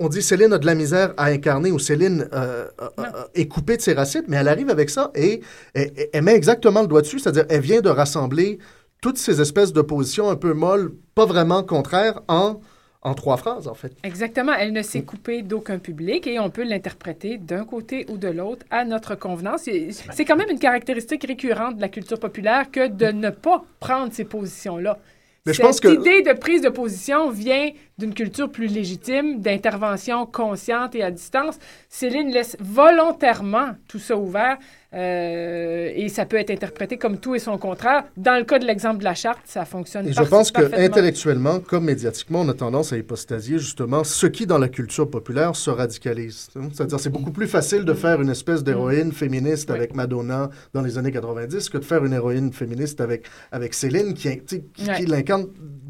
on, 0.00 0.08
dit 0.08 0.22
Céline 0.22 0.52
a 0.52 0.58
de 0.58 0.66
la 0.66 0.74
misère 0.74 1.14
à 1.16 1.26
incarner 1.26 1.70
ou 1.72 1.78
Céline 1.78 2.28
euh, 2.32 2.66
euh, 2.80 3.02
est 3.34 3.46
coupée 3.46 3.76
de 3.76 3.82
ses 3.82 3.94
racines, 3.94 4.24
mais 4.28 4.36
elle 4.36 4.48
arrive 4.48 4.70
avec 4.70 4.90
ça 4.90 5.10
et, 5.14 5.40
elle 5.74 6.22
met 6.22 6.34
exactement 6.34 6.82
le 6.82 6.86
doigt 6.86 7.02
dessus, 7.02 7.18
c'est-à-dire 7.18 7.46
elle 7.48 7.60
vient 7.60 7.80
de 7.80 7.88
rassembler 7.88 8.58
toutes 9.00 9.18
ces 9.18 9.40
espèces 9.40 9.72
de 9.72 9.82
positions 9.82 10.30
un 10.30 10.36
peu 10.36 10.52
molles, 10.52 10.92
pas 11.14 11.26
vraiment 11.26 11.62
contraires, 11.62 12.22
en, 12.28 12.60
en 13.02 13.14
trois 13.14 13.36
phrases, 13.36 13.68
en 13.68 13.74
fait. 13.74 13.92
Exactement. 14.02 14.52
Elle 14.58 14.72
ne 14.72 14.82
s'est 14.82 15.02
coupée 15.02 15.42
d'aucun 15.42 15.78
public 15.78 16.26
et 16.26 16.40
on 16.40 16.50
peut 16.50 16.64
l'interpréter 16.64 17.38
d'un 17.38 17.64
côté 17.64 18.04
ou 18.08 18.18
de 18.18 18.28
l'autre 18.28 18.66
à 18.70 18.84
notre 18.84 19.14
convenance. 19.14 19.68
C'est 19.90 20.24
quand 20.24 20.36
même 20.36 20.50
une 20.50 20.58
caractéristique 20.58 21.24
récurrente 21.24 21.76
de 21.76 21.80
la 21.80 21.88
culture 21.88 22.18
populaire 22.18 22.70
que 22.70 22.88
de 22.88 23.06
ne 23.06 23.30
pas 23.30 23.64
prendre 23.78 24.12
ces 24.12 24.24
positions-là. 24.24 24.98
Mais 25.46 25.52
je 25.52 25.62
pense 25.62 25.80
que... 25.80 25.88
idée 25.88 26.22
de 26.22 26.32
prise 26.32 26.60
de 26.62 26.68
position 26.68 27.30
vient 27.30 27.70
d'une 27.98 28.12
culture 28.12 28.50
plus 28.50 28.66
légitime, 28.66 29.40
d'intervention 29.40 30.26
consciente 30.26 30.94
et 30.96 31.02
à 31.02 31.10
distance. 31.10 31.58
Céline 31.88 32.30
laisse 32.30 32.56
volontairement 32.60 33.76
tout 33.88 34.00
ça 34.00 34.16
ouvert 34.16 34.58
Euh, 34.96 35.92
et 35.94 36.08
ça 36.08 36.24
peut 36.24 36.38
être 36.38 36.50
interprété 36.50 36.96
comme 36.96 37.18
tout 37.18 37.34
et 37.34 37.38
son 37.38 37.58
contraire. 37.58 38.04
Dans 38.16 38.38
le 38.38 38.44
cas 38.44 38.58
de 38.58 38.64
l'exemple 38.64 38.98
de 38.98 39.04
la 39.04 39.14
charte, 39.14 39.40
ça 39.44 39.64
fonctionne 39.66 40.08
Et 40.08 40.12
je 40.12 40.22
pense 40.22 40.50
que 40.50 40.62
intellectuellement 40.78 41.60
comme 41.60 41.84
médiatiquement, 41.84 42.40
on 42.40 42.48
a 42.48 42.54
tendance 42.54 42.92
à 42.92 42.96
hypostasier 42.96 43.58
justement 43.58 44.04
ce 44.04 44.26
qui, 44.26 44.46
dans 44.46 44.58
la 44.58 44.68
culture 44.68 45.10
populaire, 45.10 45.54
se 45.54 45.70
radicalise. 45.70 46.48
C'est-à-dire, 46.72 46.98
c'est 46.98 47.10
beaucoup 47.10 47.30
plus 47.30 47.46
facile 47.46 47.84
de 47.84 47.92
faire 47.92 48.22
une 48.22 48.30
espèce 48.30 48.64
d'héroïne 48.64 49.12
féministe 49.12 49.70
avec 49.70 49.94
Madonna 49.94 50.50
dans 50.72 50.82
les 50.82 50.96
années 50.96 51.12
90 51.12 51.68
que 51.68 51.78
de 51.78 51.84
faire 51.84 52.04
une 52.04 52.14
héroïne 52.14 52.52
féministe 52.52 53.00
avec, 53.00 53.26
avec 53.52 53.74
Céline 53.74 54.14
qui, 54.14 54.40
qui, 54.40 54.62
qui 54.74 55.06
l'incarne 55.06 55.46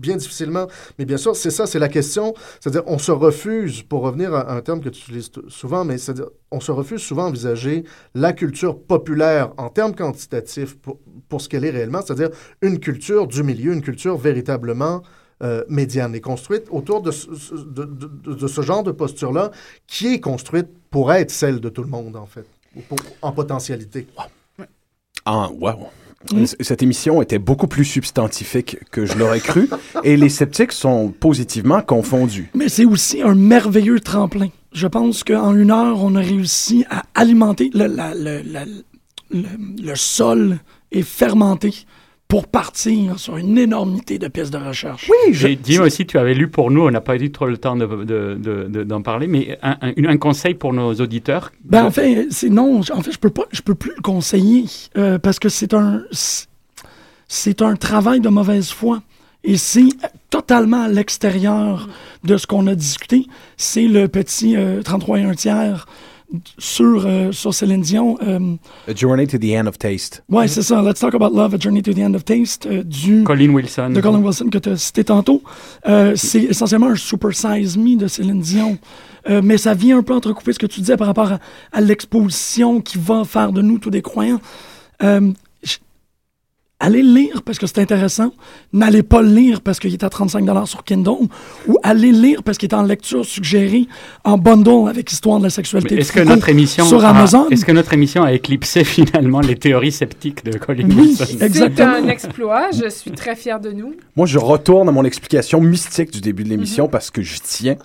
bien 0.06 0.16
difficilement. 0.16 0.66
Mais 0.98 1.04
bien 1.04 1.16
sûr, 1.16 1.34
c'est 1.34 1.50
ça, 1.50 1.66
c'est 1.66 1.78
la 1.78 1.88
question. 1.88 2.34
C'est-à-dire, 2.60 2.84
on 2.86 2.98
se 2.98 3.12
refuse, 3.12 3.82
pour 3.82 4.02
revenir 4.02 4.34
à 4.34 4.52
un 4.52 4.60
terme 4.60 4.80
que 4.80 4.88
tu 4.88 5.00
utilises 5.02 5.30
souvent, 5.48 5.84
mais 5.84 5.98
c'est-à-dire, 5.98 6.30
on 6.50 6.60
se 6.60 6.72
refuse 6.72 7.02
souvent 7.02 7.24
à 7.24 7.28
envisager 7.28 7.84
la 8.14 8.32
culture 8.32 8.78
populaire 8.78 9.52
en 9.56 9.68
termes 9.68 9.94
quantitatifs 9.94 10.76
pour, 10.78 10.98
pour 11.28 11.40
ce 11.40 11.48
qu'elle 11.48 11.64
est 11.64 11.70
réellement, 11.70 12.02
c'est-à-dire 12.02 12.30
une 12.62 12.78
culture 12.78 13.26
du 13.26 13.42
milieu, 13.42 13.72
une 13.72 13.82
culture 13.82 14.16
véritablement 14.16 15.02
euh, 15.42 15.64
médiane 15.68 16.14
et 16.14 16.20
construite 16.20 16.64
autour 16.70 17.02
de, 17.02 17.10
de, 17.10 18.34
de 18.34 18.46
ce 18.46 18.62
genre 18.62 18.82
de 18.82 18.92
posture-là 18.92 19.50
qui 19.86 20.14
est 20.14 20.20
construite 20.20 20.68
pour 20.90 21.12
être 21.12 21.30
celle 21.30 21.60
de 21.60 21.68
tout 21.68 21.82
le 21.82 21.90
monde, 21.90 22.16
en 22.16 22.26
fait, 22.26 22.46
en 23.22 23.32
potentialité. 23.32 24.06
Ah, 25.24 25.50
wow. 25.50 25.90
Cette 26.60 26.82
émission 26.82 27.22
était 27.22 27.38
beaucoup 27.38 27.66
plus 27.66 27.84
substantifique 27.84 28.78
que 28.90 29.06
je 29.06 29.16
l'aurais 29.18 29.40
cru 29.40 29.68
et 30.04 30.16
les 30.16 30.28
sceptiques 30.28 30.72
sont 30.72 31.08
positivement 31.08 31.82
confondus. 31.82 32.50
Mais 32.54 32.68
c'est 32.68 32.84
aussi 32.84 33.22
un 33.22 33.34
merveilleux 33.34 34.00
tremplin. 34.00 34.48
Je 34.72 34.86
pense 34.86 35.24
qu'en 35.24 35.54
une 35.54 35.70
heure, 35.70 36.02
on 36.02 36.14
a 36.16 36.20
réussi 36.20 36.84
à 36.90 37.02
alimenter 37.14 37.70
le, 37.72 37.86
le, 37.86 39.44
le 39.82 39.94
sol 39.96 40.58
et 40.92 41.02
fermenté 41.02 41.74
pour 42.28 42.48
partir 42.48 43.18
sur 43.18 43.36
une 43.36 43.56
énormité 43.56 44.18
de 44.18 44.26
pistes 44.28 44.52
de 44.52 44.58
recherche. 44.58 45.08
Oui, 45.08 45.32
j'ai 45.32 45.54
dit 45.54 45.78
aussi, 45.78 46.06
tu 46.06 46.18
avais 46.18 46.34
lu 46.34 46.48
pour 46.48 46.70
nous, 46.70 46.82
on 46.82 46.90
n'a 46.90 47.00
pas 47.00 47.16
eu 47.16 47.30
trop 47.30 47.46
le 47.46 47.56
temps 47.56 47.76
d'en 47.76 47.86
de, 47.86 48.34
de, 48.34 48.84
de, 48.84 49.02
parler, 49.02 49.28
mais 49.28 49.58
un, 49.62 49.76
un, 49.80 50.16
conseil 50.16 50.54
pour 50.54 50.72
nos 50.72 50.94
auditeurs? 50.94 51.52
Ben, 51.64 51.84
en 51.84 51.90
fait, 51.90 52.26
c'est 52.30 52.50
non, 52.50 52.80
en 52.80 53.02
fait, 53.02 53.12
je 53.12 53.18
peux 53.18 53.30
pas, 53.30 53.44
je 53.52 53.60
peux 53.62 53.76
plus 53.76 53.92
le 53.94 54.02
conseiller 54.02 54.64
euh, 54.96 55.18
parce 55.18 55.38
que 55.38 55.48
c'est 55.48 55.72
un, 55.72 56.02
c'est 57.28 57.62
un 57.62 57.76
travail 57.76 58.20
de 58.20 58.28
mauvaise 58.28 58.70
foi. 58.70 59.02
Et 59.44 59.56
c'est 59.56 59.88
totalement 60.28 60.82
à 60.82 60.88
l'extérieur 60.88 61.88
de 62.24 62.36
ce 62.36 62.48
qu'on 62.48 62.66
a 62.66 62.74
discuté. 62.74 63.26
C'est 63.56 63.86
le 63.86 64.08
petit 64.08 64.56
33 64.84 65.16
euh, 65.16 65.20
et 65.20 65.24
un 65.24 65.34
tiers 65.34 65.86
sur, 66.58 67.04
euh, 67.06 67.32
sur 67.32 67.54
Céline 67.54 67.82
Dion. 67.82 68.18
Euh, 68.22 68.56
a 68.88 68.94
Journey 68.94 69.26
to 69.26 69.38
the 69.38 69.52
End 69.56 69.66
of 69.66 69.78
Taste. 69.78 70.24
Ouais, 70.28 70.48
c'est 70.48 70.62
ça. 70.62 70.82
Let's 70.82 71.00
Talk 71.00 71.14
About 71.14 71.34
Love, 71.36 71.54
A 71.54 71.58
Journey 71.58 71.82
to 71.82 71.92
the 71.92 71.98
End 71.98 72.14
of 72.14 72.24
Taste, 72.24 72.66
euh, 72.66 72.82
du... 72.82 73.24
Colin 73.24 73.50
Wilson. 73.50 73.90
De 73.90 74.00
Colin 74.00 74.22
Wilson 74.22 74.48
que 74.50 74.58
tu 74.58 74.68
as 74.70 74.76
cité 74.76 75.04
tantôt. 75.04 75.42
c'est 76.14 76.42
essentiellement 76.42 76.88
un 76.88 76.96
Super 76.96 77.34
Size 77.34 77.76
Me 77.76 77.96
de 77.96 78.08
Céline 78.08 78.40
Dion. 78.40 78.78
mais 79.42 79.58
ça 79.58 79.74
vient 79.74 79.98
un 79.98 80.02
peu 80.02 80.14
entrecouper 80.14 80.52
ce 80.52 80.58
que 80.58 80.66
tu 80.66 80.80
disais 80.80 80.96
par 80.96 81.06
rapport 81.08 81.32
à, 81.32 81.38
à 81.72 81.80
l'exposition 81.80 82.80
qui 82.80 82.98
va 82.98 83.24
faire 83.24 83.52
de 83.52 83.62
nous 83.62 83.78
tous 83.78 83.90
des 83.90 84.02
croyants 84.02 84.40
allez 86.78 87.02
le 87.02 87.14
lire 87.14 87.42
parce 87.42 87.58
que 87.58 87.66
c'est 87.66 87.80
intéressant. 87.80 88.32
N'allez 88.72 89.02
pas 89.02 89.22
le 89.22 89.28
lire 89.28 89.60
parce 89.62 89.78
qu'il 89.78 89.92
est 89.92 90.04
à 90.04 90.10
35 90.10 90.44
sur 90.66 90.84
Kindle. 90.84 91.28
Ou 91.68 91.78
allez 91.82 92.12
le 92.12 92.20
lire 92.20 92.42
parce 92.42 92.58
qu'il 92.58 92.68
est 92.68 92.74
en 92.74 92.82
lecture 92.82 93.24
suggérée 93.24 93.86
en 94.24 94.36
bundle 94.36 94.88
avec 94.88 95.10
Histoire 95.10 95.38
de 95.38 95.44
la 95.44 95.50
sexualité 95.50 95.96
est-ce 95.98 96.12
que 96.12 96.20
notre 96.20 96.48
émission 96.48 96.84
sur 96.84 97.04
Amazon. 97.04 97.48
Est-ce 97.48 97.64
que 97.64 97.72
notre 97.72 97.92
émission 97.94 98.22
a 98.22 98.32
éclipsé 98.32 98.84
finalement 98.84 99.40
les 99.40 99.56
théories 99.56 99.92
sceptiques 99.92 100.44
de 100.44 100.58
Colin 100.58 100.88
oui, 100.96 101.16
C'est 101.16 101.80
un 101.80 102.08
exploit. 102.08 102.70
Je 102.72 102.88
suis 102.90 103.12
très 103.12 103.34
fier 103.36 103.60
de 103.60 103.70
nous. 103.70 103.94
Moi, 104.14 104.26
je 104.26 104.38
retourne 104.38 104.88
à 104.88 104.92
mon 104.92 105.04
explication 105.04 105.60
mystique 105.60 106.10
du 106.10 106.20
début 106.20 106.44
de 106.44 106.50
l'émission 106.50 106.84
mhm. 106.84 106.90
parce 106.90 107.10
que 107.10 107.22
je 107.22 107.38
tiens, 107.42 107.76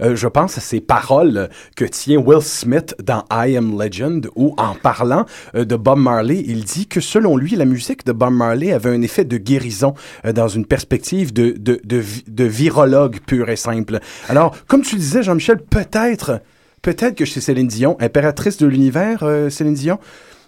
euh, 0.00 0.16
je 0.16 0.26
pense 0.26 0.56
à 0.56 0.60
ces 0.60 0.80
paroles 0.80 1.50
que 1.76 1.84
tient 1.84 2.18
Will 2.18 2.42
Smith 2.42 2.94
dans 3.02 3.24
I 3.30 3.56
Am 3.56 3.78
Legend 3.80 4.28
où 4.34 4.54
en 4.56 4.74
parlant 4.74 5.26
euh, 5.54 5.64
de 5.64 5.76
Bob 5.76 5.98
Marley, 5.98 6.42
il 6.46 6.64
dit 6.64 6.86
que 6.86 7.00
selon 7.00 7.36
lui, 7.36 7.54
la 7.56 7.64
musique 7.64 8.06
de 8.06 8.12
Bob 8.12 8.37
Marley 8.38 8.72
avait 8.72 8.90
un 8.90 9.02
effet 9.02 9.24
de 9.24 9.36
guérison 9.36 9.94
euh, 10.24 10.32
dans 10.32 10.48
une 10.48 10.64
perspective 10.64 11.32
de, 11.32 11.54
de, 11.58 11.80
de, 11.84 12.44
virologue 12.44 13.18
pur 13.26 13.50
et 13.50 13.56
simple. 13.56 13.98
Alors, 14.28 14.56
comme 14.66 14.82
tu 14.82 14.96
disais, 14.96 15.22
Jean-Michel, 15.22 15.58
peut-être, 15.58 16.40
peut-être 16.80 17.14
que 17.14 17.24
chez 17.26 17.40
Céline 17.40 17.68
Dion, 17.68 17.96
impératrice 18.00 18.56
de 18.56 18.66
l'univers, 18.66 19.22
euh, 19.22 19.50
Céline 19.50 19.74
Dion, 19.74 19.98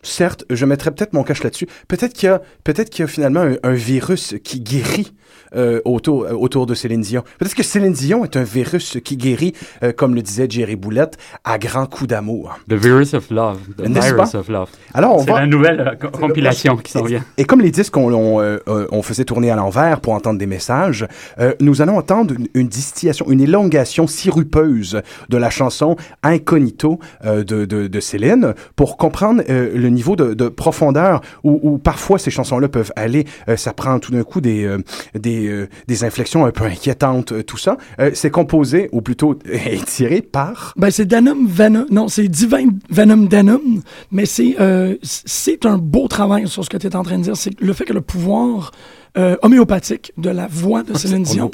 certes, 0.02 0.44
je 0.50 0.64
mettrais 0.66 0.90
peut-être 0.90 1.12
mon 1.12 1.22
cache 1.22 1.42
là-dessus. 1.42 1.66
Peut-être 1.88 2.12
qu'il 2.12 2.28
y 2.28 2.32
a, 2.32 2.40
peut-être 2.64 2.90
qu'il 2.90 3.02
y 3.02 3.04
a 3.04 3.08
finalement 3.08 3.44
un, 3.62 3.72
virus 3.72 4.34
qui 4.44 4.60
guérit 4.60 5.12
euh, 5.56 5.80
autour, 5.84 6.24
euh, 6.24 6.32
autour 6.32 6.66
de 6.66 6.74
Céline 6.74 7.00
Dion. 7.00 7.24
Peut-être 7.38 7.54
que 7.54 7.62
Céline 7.62 7.92
Dion 7.92 8.24
est 8.24 8.36
un 8.36 8.44
virus 8.44 8.98
qui 9.02 9.16
guérit, 9.16 9.52
euh, 9.82 9.92
comme 9.92 10.14
le 10.14 10.22
disait 10.22 10.46
Jerry 10.48 10.76
Boulette, 10.76 11.18
à 11.44 11.58
grands 11.58 11.86
coups 11.86 12.08
d'amour. 12.08 12.56
The 12.68 12.74
virus 12.74 13.14
of 13.14 13.30
love. 13.30 13.58
The 13.76 13.88
virus 13.88 14.34
of 14.34 14.48
love. 14.48 14.68
Alors, 14.94 15.16
on 15.16 15.24
C'est 15.24 15.32
la 15.32 15.46
nouvelle 15.46 15.98
compilation 16.12 16.76
qui 16.76 16.92
s'en 16.92 17.02
vient. 17.02 17.24
Et, 17.36 17.44
comme 17.44 17.60
les 17.60 17.72
disques, 17.72 17.96
on, 17.96 18.10
on, 18.12 19.02
faisait 19.02 19.24
tourner 19.24 19.50
à 19.50 19.56
l'envers 19.56 20.00
pour 20.00 20.12
entendre 20.12 20.38
des 20.38 20.46
messages, 20.46 21.06
nous 21.60 21.82
allons 21.82 21.96
entendre 21.96 22.34
une, 22.54 22.68
distillation, 22.68 23.26
une 23.28 23.40
élongation 23.40 24.06
sirupeuse 24.06 25.02
de 25.28 25.36
la 25.36 25.50
chanson 25.50 25.96
Incognito 26.22 27.00
de, 27.24 27.42
de, 27.42 27.64
de, 27.88 28.00
Céline 28.00 28.54
pour 28.76 28.96
comprendre 28.96 29.42
le 29.48 29.89
niveau 29.90 30.16
de, 30.16 30.34
de 30.34 30.48
profondeur 30.48 31.20
où, 31.44 31.58
où, 31.62 31.78
parfois 31.78 32.18
ces 32.18 32.30
chansons-là 32.30 32.68
peuvent 32.68 32.92
aller. 32.96 33.26
ça 33.56 33.72
prend 33.72 33.98
tout 33.98 34.12
d'un 34.12 34.24
coup 34.24 34.40
des, 34.40 34.76
des 35.14 35.50
euh, 35.50 35.68
des, 35.86 36.04
inflexions 36.04 36.46
un 36.46 36.50
peu 36.50 36.64
inquiétantes, 36.64 37.32
euh, 37.32 37.42
tout 37.42 37.56
ça. 37.56 37.76
Euh, 37.98 38.10
c'est 38.14 38.30
composé, 38.30 38.88
ou 38.92 39.02
plutôt 39.02 39.38
étiré 39.70 40.22
par... 40.22 40.72
Ben, 40.76 40.90
c'est 40.90 41.04
Denim 41.04 41.46
Venom. 41.46 41.86
Non, 41.90 42.08
c'est 42.08 42.28
Divine 42.28 42.78
Venom 42.88 43.26
Denim, 43.26 43.82
mais 44.10 44.26
c'est 44.26 44.56
c'est 45.02 45.66
un 45.66 45.78
beau 45.78 46.08
travail 46.08 46.48
sur 46.48 46.64
ce 46.64 46.70
que 46.70 46.76
tu 46.76 46.86
es 46.86 46.96
en 46.96 47.02
train 47.02 47.18
de 47.18 47.22
dire. 47.22 47.36
C'est 47.36 47.58
le 47.60 47.72
fait 47.72 47.84
que 47.84 47.92
le 47.92 48.00
pouvoir 48.00 48.72
homéopathique 49.42 50.12
de 50.18 50.30
la 50.30 50.46
voix 50.46 50.82
de 50.82 50.96
Céline 50.96 51.24
Dion 51.24 51.50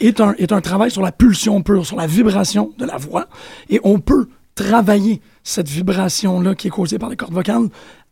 est 0.00 0.20
un, 0.20 0.34
est 0.38 0.52
un 0.52 0.60
travail 0.60 0.90
sur 0.90 1.02
la 1.02 1.12
pulsion 1.12 1.62
pure, 1.62 1.84
sur 1.84 1.96
la 1.96 2.06
vibration 2.06 2.72
de 2.78 2.84
la 2.84 2.96
voix. 2.96 3.26
Et 3.70 3.80
on 3.82 3.98
peut 3.98 4.28
travailler 4.54 5.20
cette 5.44 5.68
vibration-là 5.68 6.54
qui 6.54 6.68
est 6.68 6.70
causée 6.70 6.98
par 6.98 7.10
les 7.10 7.16
cordes 7.16 7.34
vocales 7.34 7.68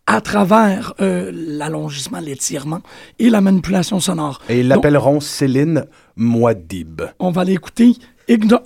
à 0.06 0.20
travers 0.20 0.94
euh, 1.00 1.30
l'allongissement, 1.32 2.20
l'étirement 2.20 2.80
et 3.18 3.30
la 3.30 3.40
manipulation 3.40 4.00
sonore. 4.00 4.40
Et 4.48 4.60
ils 4.60 4.68
l'appelleront 4.68 5.20
Céline 5.20 5.84
Moadib. 6.16 7.02
On 7.18 7.30
va 7.30 7.44
l'écouter 7.44 7.94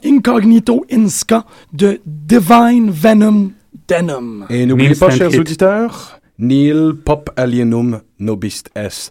Incognito 0.04 0.84
Inska 0.90 1.44
de 1.72 2.00
Divine 2.06 2.90
Venom 2.90 3.50
Denim. 3.88 4.46
Et 4.48 4.64
n'oubliez 4.66 4.94
pas, 4.94 5.10
chers 5.10 5.38
auditeurs, 5.38 6.20
Neil 6.38 6.92
Pop 7.04 7.30
Alienum 7.36 8.00
Nobist 8.18 8.70
S. 8.74 9.10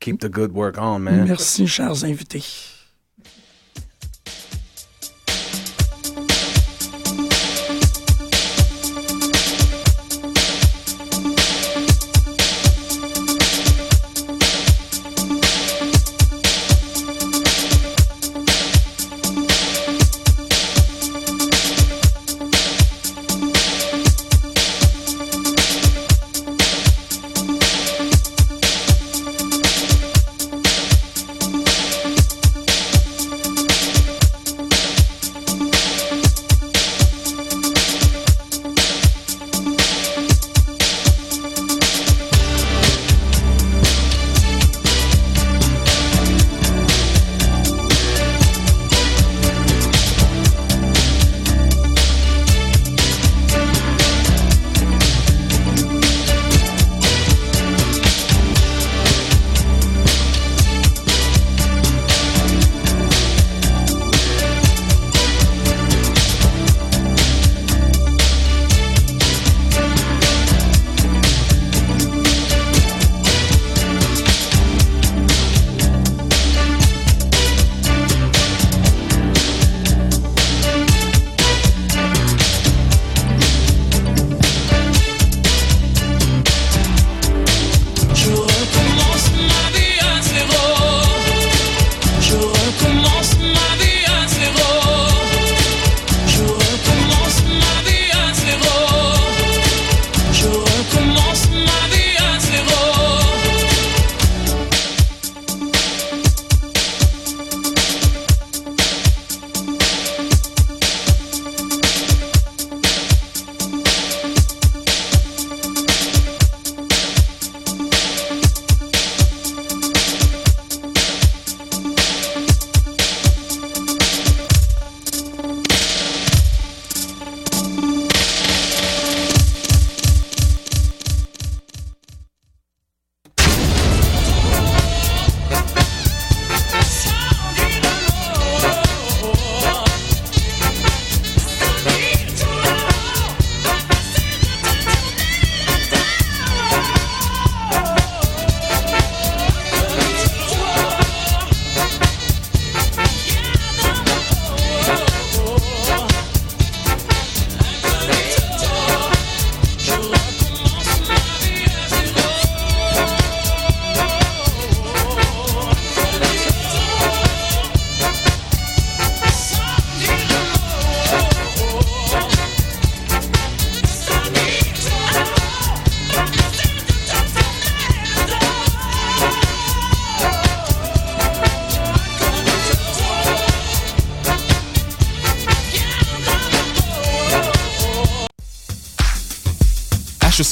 Keep 0.00 0.20
the 0.20 0.30
good 0.30 0.52
work 0.52 0.76
on, 0.78 0.98
man. 0.98 1.24
Merci, 1.26 1.66
chers 1.66 2.04
invités. 2.04 2.42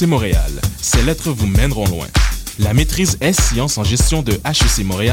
Montréal. 0.07 0.51
Ces 0.81 1.01
lettres 1.03 1.31
vous 1.31 1.47
mèneront 1.47 1.85
loin. 1.85 2.07
La 2.59 2.73
maîtrise 2.73 3.17
S-Sciences 3.21 3.77
en 3.77 3.83
gestion 3.83 4.21
de 4.21 4.33
HEC 4.33 4.85
Montréal 4.85 5.09